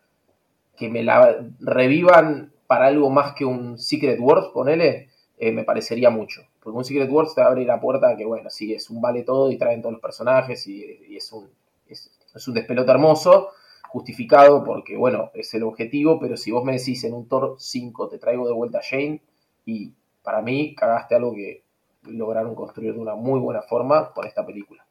[0.76, 5.08] que me la revivan para algo más que un Secret Wars, ponele,
[5.40, 6.42] me parecería mucho.
[6.62, 9.22] Porque un Secret Wars te abre la puerta a que, bueno, sí, es un vale
[9.22, 11.48] todo y traen todos los personajes y, es, un,
[11.88, 12.10] es,
[12.46, 13.50] un despelote hermoso,
[13.88, 18.08] justificado porque, bueno, es el objetivo, pero si vos me decís en un Thor 5
[18.08, 19.22] te traigo de vuelta a Shane
[19.64, 19.92] y
[20.22, 21.64] para mí cagaste algo que
[22.02, 24.84] lograron construir de una muy buena forma con esta película.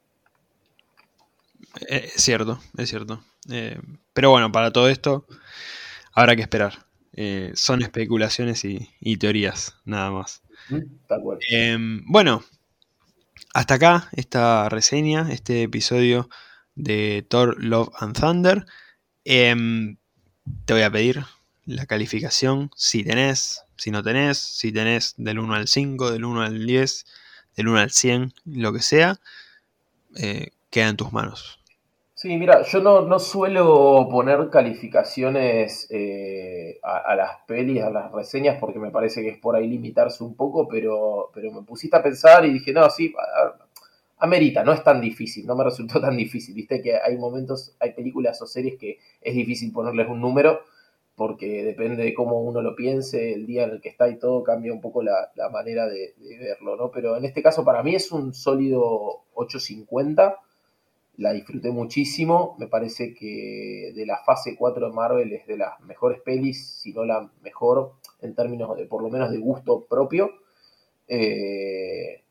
[1.88, 3.22] Eh, es cierto, es cierto.
[3.50, 3.80] Eh,
[4.14, 5.26] pero bueno, para todo esto
[6.14, 6.86] habrá que esperar.
[7.14, 10.42] Eh, son especulaciones y, teorías, nada más.
[11.50, 12.44] Em, bueno,
[13.54, 16.30] hasta acá esta reseña, este episodio
[16.76, 18.66] de Thor, Love and Thunder.
[19.26, 19.98] Em,
[20.66, 21.24] te voy a pedir
[21.66, 26.42] la calificación, si tenés, si no tenés, si tenés del 1 al 5, del 1
[26.42, 27.06] al 10,
[27.56, 29.20] del 1 al 100, lo que sea,
[30.70, 31.59] queda en tus manos.
[32.22, 38.78] Sí, mira, yo no, suelo poner calificaciones eh, a, las pelis, a las reseñas, porque
[38.78, 42.46] me parece que es por ahí limitarse un poco, pero, pero me pusiste a pensar
[42.46, 43.14] y dije, no, sí,
[44.18, 46.56] amerita, no es tan difícil, no me resultó tan difícil.
[46.56, 50.60] Viste que hay momentos, hay películas o series que es difícil ponerles un número,
[51.16, 54.44] porque depende de cómo uno lo piense, el día en el que está y todo,
[54.44, 56.92] cambia un poco la, manera de, de verlo, ¿no?
[56.92, 60.38] Pero en este caso para mí es un sólido 850
[61.20, 62.56] la disfruté muchísimo.
[62.60, 66.94] Me parece que de la fase 4 de Marvel es de las mejores pelis, si
[66.94, 70.32] no la mejor en términos de por lo menos de gusto propio.
[71.10, 72.24] Eh,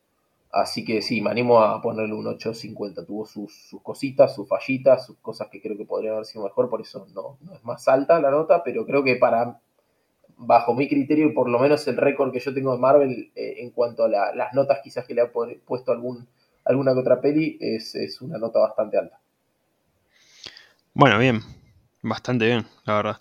[0.51, 3.07] así que sí, me animo a ponerle un 8.50.
[3.07, 6.81] Tuvo sus, cositas, sus fallitas, sus cosas que creo que podrían haber sido mejor, por
[6.81, 9.61] eso no, es más alta la nota, pero creo que para
[10.39, 13.57] bajo mi criterio y por lo menos el récord que yo tengo de Marvel eh,
[13.59, 16.29] en cuanto a las notas quizás que le ha puesto algún
[16.69, 19.19] alguna que otra peli, es, una nota bastante alta.
[20.93, 21.43] Bueno, bien,
[22.03, 23.21] bastante bien, la verdad.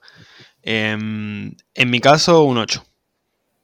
[0.61, 2.83] Em, en mi caso, un 8.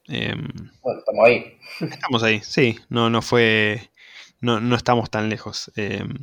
[0.06, 0.48] Em,
[0.82, 1.58] bueno, estamos ahí.
[1.80, 3.90] Estamos ahí, sí, no, no fue,
[4.40, 5.70] no, no estamos tan lejos.
[5.76, 6.14] Em,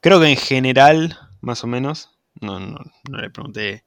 [0.00, 2.78] creo que en general, más o menos, no, no,
[3.10, 3.84] no, le pregunté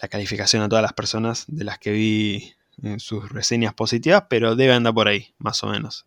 [0.00, 4.56] la calificación a todas las personas de las que vi en sus reseñas positivas, pero
[4.56, 6.06] debe andar por ahí, más o menos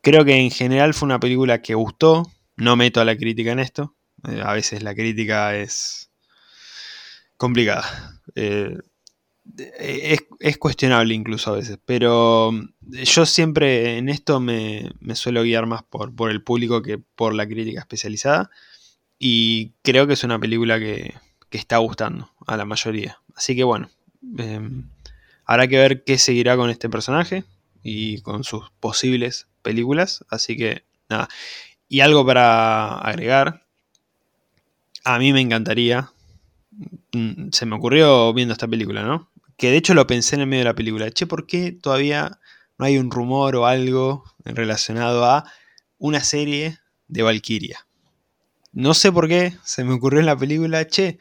[0.00, 2.30] creo que en general fue una película que gustó.
[2.56, 3.94] No meto a la crítica en esto.
[4.28, 6.10] Eh, a veces la crítica es
[7.36, 8.20] complicada.
[8.34, 8.76] Eh,
[9.78, 11.78] es, cuestionable incluso a veces.
[11.84, 17.34] Pero yo siempre en esto me, suelo guiar más por, por, el público que por
[17.34, 18.50] la crítica especializada.
[19.18, 21.14] Y creo que es una película que,
[21.50, 23.20] está gustando a la mayoría.
[23.34, 23.88] Así que bueno.
[24.36, 24.90] Em,
[25.44, 27.44] habrá que ver qué seguirá con este personaje
[27.82, 30.24] y con sus posibles películas.
[30.28, 31.28] Así que nada.
[31.88, 33.66] Y algo para agregar.
[35.04, 36.10] A mí me encantaría.
[37.12, 39.30] Mm, se me ocurrió viendo esta película, ¿no?
[39.56, 41.10] Que de hecho lo pensé en el medio de la película.
[41.10, 42.38] Che, ¿por qué todavía
[42.78, 45.50] no hay un rumor o algo relacionado a
[45.98, 46.78] una serie
[47.08, 47.86] de Valkyria?
[48.72, 51.18] No sé por qué se me ocurrió en la película, che,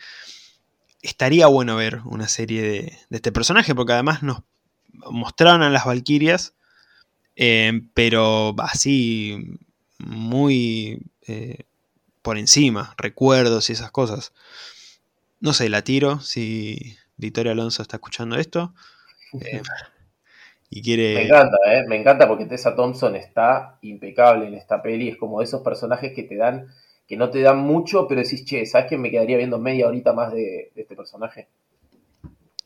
[1.01, 4.43] estaría bueno ver una serie de, de este personaje, porque además nos
[5.09, 6.53] mostraron a las Valkyrias
[7.37, 9.59] eh, pero así,
[9.99, 11.59] muy eh,
[12.23, 14.33] por encima, recuerdos y esas cosas.
[15.39, 18.73] No sé, la tiro si Victoria Alonso está escuchando esto.
[19.39, 19.61] Eh,
[20.69, 21.13] y quiere...
[21.13, 21.57] Me encanta,
[21.87, 25.09] me encanta porque Tessa Thompson está impecable en esta peli.
[25.09, 26.69] Es como esos personajes que te dan,
[27.07, 30.11] que no te dan mucho, pero decís, che, ¿sabes que me quedaría viendo media horita
[30.11, 31.47] más de, este personaje?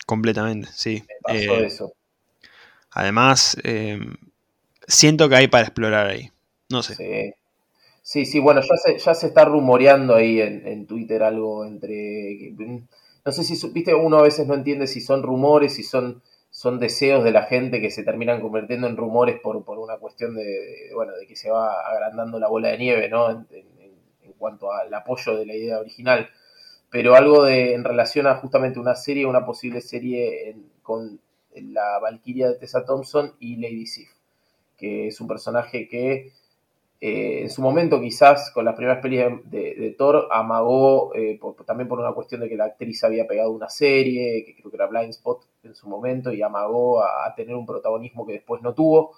[0.06, 1.04] Completamente, sí.
[1.24, 1.94] pasó eso.
[2.92, 3.58] Además,
[4.88, 6.32] siento que hay para explorar ahí.
[6.70, 7.36] No sé.
[8.04, 12.54] Sí, sí, bueno, ya se, ya se está rumoreando ahí en, Twitter algo entre...
[13.24, 16.80] No sé si, viste, uno a veces no entiende si son rumores, si son, son
[16.80, 20.90] deseos de la gente que se terminan convirtiendo en rumores por, por una cuestión de,
[20.96, 23.30] bueno, de que se va agrandando la bola de nieve, ¿no?
[23.30, 23.46] En,
[24.38, 26.28] cuanto al apoyo de la idea original.
[26.90, 31.20] Pero algo de, en relación a justamente una serie, una posible serie con
[31.56, 34.10] la Valkyria de Tessa Thompson y Lady Sif
[34.82, 36.34] que es un personaje que
[37.04, 41.12] en su momento quizás con las primeras pelis de, Thor amagó,
[41.66, 44.78] también por una cuestión de que la actriz había pegado una serie, que creo que
[44.78, 48.74] era Blind Spot en su momento, y amagó a tener un protagonismo que después no
[48.76, 49.16] tuvo.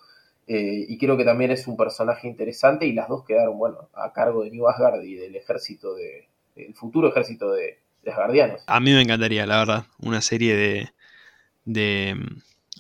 [0.48, 4.14] Eh, y creo que también es un personaje interesante y las dos quedaron, bueno, a
[4.14, 8.64] cargo de New Asgard y del ejército de, del futuro ejército de, de Asgardianos.
[8.68, 10.90] A mí me encantaría, la verdad, una serie de,
[11.65, 12.15] de,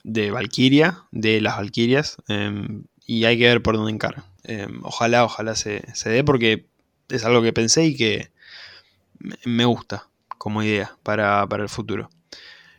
[0.03, 4.25] de Valkyria, de las Valkyrias, em, y hay que ver por dónde encara.
[4.43, 6.67] Em, ojalá, ojalá se, se dé porque
[7.09, 8.31] es algo que pensé y que
[9.45, 10.07] me gusta
[10.37, 12.09] como idea para, para el futuro.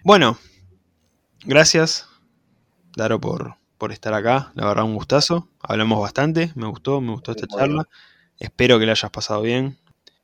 [0.03, 0.37] Bueno,
[1.47, 2.09] gracias,
[2.97, 4.53] Daro, por, por estar acá.
[4.55, 5.49] La verdad, un gustazo.
[5.61, 7.89] Hablamos bastante, me gustó, me gustó esta charla.
[8.39, 9.79] Espero que la hayas pasado bien.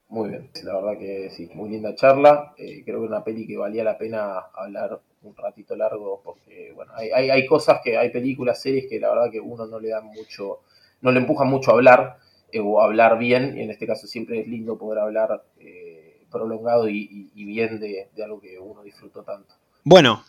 [0.08, 2.52] Muy bien, la verdad que sí, muy linda charla.
[2.58, 6.92] Eh, creo que una peli que valía la pena hablar un ratito largo porque, bueno,
[6.96, 10.00] hay, hay, cosas que, hay películas, series que la verdad que uno no le da
[10.00, 10.60] mucho,
[11.00, 12.18] no le empuja mucho a hablar
[12.52, 13.58] eh, o hablar bien.
[13.58, 18.24] Y en este caso siempre es lindo poder hablar eh, prolongado y, bien de, de
[18.24, 19.54] algo que uno disfrutó tanto.
[19.84, 20.22] Bueno,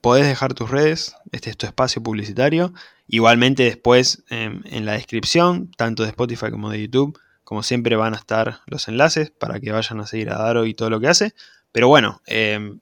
[0.00, 2.72] podés dejar tus redes, este es tu espacio publicitario.
[3.06, 8.14] Igualmente después em, en la descripción, tanto de Spotify como de YouTube, como siempre van
[8.14, 11.08] a estar los enlaces para que vayan a seguir a Daro y todo lo que
[11.08, 11.34] hace.
[11.72, 12.80] Pero bueno, em,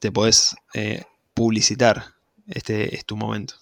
[0.00, 1.02] te podés eh,
[1.34, 2.02] publicitar,
[2.48, 3.54] este es tu momento.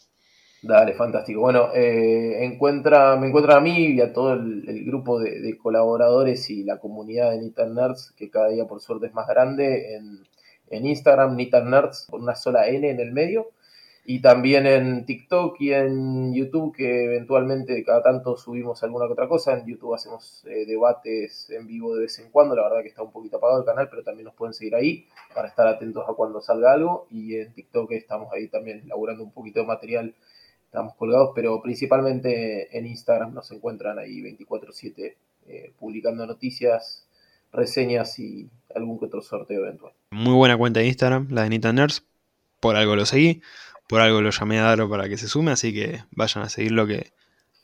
[0.62, 1.40] Dale, fantástico.
[1.40, 6.64] Bueno, eh, encuentra, me encuentra a mí y a todo el, grupo de, colaboradores y
[6.64, 10.26] la comunidad de Nitan Nerds, que cada día por suerte es más grande, en
[10.70, 13.50] en Instagram, Nitan Nerds, con una sola N en el medio.
[14.10, 19.28] Y también en TikTok y en YouTube, que eventualmente cada tanto subimos alguna que otra
[19.28, 19.52] cosa.
[19.52, 22.56] En YouTube hacemos eh, debates en vivo de vez en cuando.
[22.56, 25.06] La verdad que está un poquito apagado el canal, pero también nos pueden seguir ahí
[25.34, 27.06] para estar atentos a cuando salga algo.
[27.10, 30.14] Y en TikTok estamos ahí también laburando un poquito de material.
[30.64, 35.16] Estamos colgados, pero principalmente en Instagram nos encuentran ahí 24/7
[35.48, 37.06] eh, publicando noticias,
[37.52, 39.92] reseñas y algún que otro sorteo eventual.
[40.12, 42.06] Muy buena cuenta de Instagram, la de Nita Nerds.
[42.60, 43.40] Por algo lo seguí,
[43.88, 46.72] por algo lo llamé a Daro para que se sume, así que vayan a seguir
[46.72, 47.12] lo que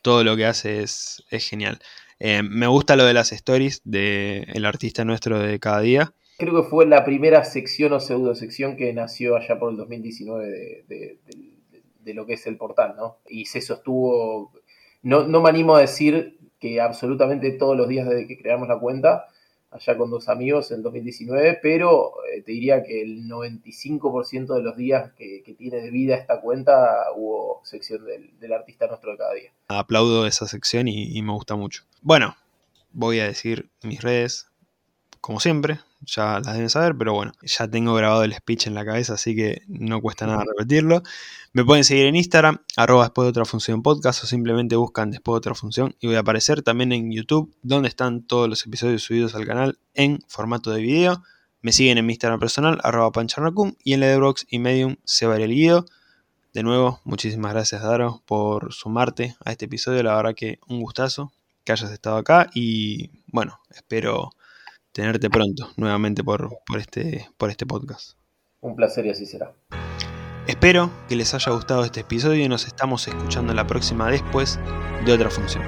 [0.03, 1.79] todo lo que hace es, es genial.
[2.19, 6.13] Eh, me gusta lo de las stories del artista nuestro de cada día.
[6.39, 10.47] Creo que fue la primera sección o pseudo sección que nació allá por el 2019
[10.89, 11.19] de,
[12.01, 13.19] de, lo que es el portal, ¿no?
[13.29, 14.53] Y se sostuvo,
[15.03, 18.79] no, no me animo a decir que absolutamente todos los días desde que creamos la
[18.79, 19.27] cuenta,
[19.75, 24.77] allá con dos amigos en 2019, pero eh, te diría que el 95% de los
[24.77, 29.53] días que, tiene de vida esta cuenta hubo sección del, artista nuestro de cada día.
[29.69, 31.83] Aplaudo esa sección y me gusta mucho.
[32.01, 32.37] Bueno,
[32.95, 34.49] voy a decir mis redes,
[35.25, 38.85] como siempre, ya las deben saber, pero bueno, ya tengo grabado el speech en la
[38.85, 41.03] cabeza, así que no cuesta nada repetirlo.
[41.55, 45.33] Me pueden seguir en Instagram, arroba después de otra función podcast, o simplemente buscan después
[45.33, 49.03] de otra función y voy a aparecer también en YouTube, donde están todos los episodios
[49.03, 51.23] subidos al canal en formato de video.
[51.63, 55.39] Me siguen en mi Instagram personal, arroba pancharnacum, y en Brox y Medium se va
[55.39, 55.87] el guido.
[56.53, 61.33] De nuevo, muchísimas gracias Daro por sumarte a este episodio, la verdad que un gustazo
[61.65, 64.33] que hayas estado acá y bueno, espero
[64.95, 68.17] tenerte pronto nuevamente por, por, este, por este podcast.
[68.61, 69.53] Un placer y así será.
[70.47, 74.59] Espero que les haya gustado este episodio y nos estamos escuchando la próxima después
[75.05, 75.65] de otra función.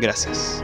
[0.00, 0.62] Gracias.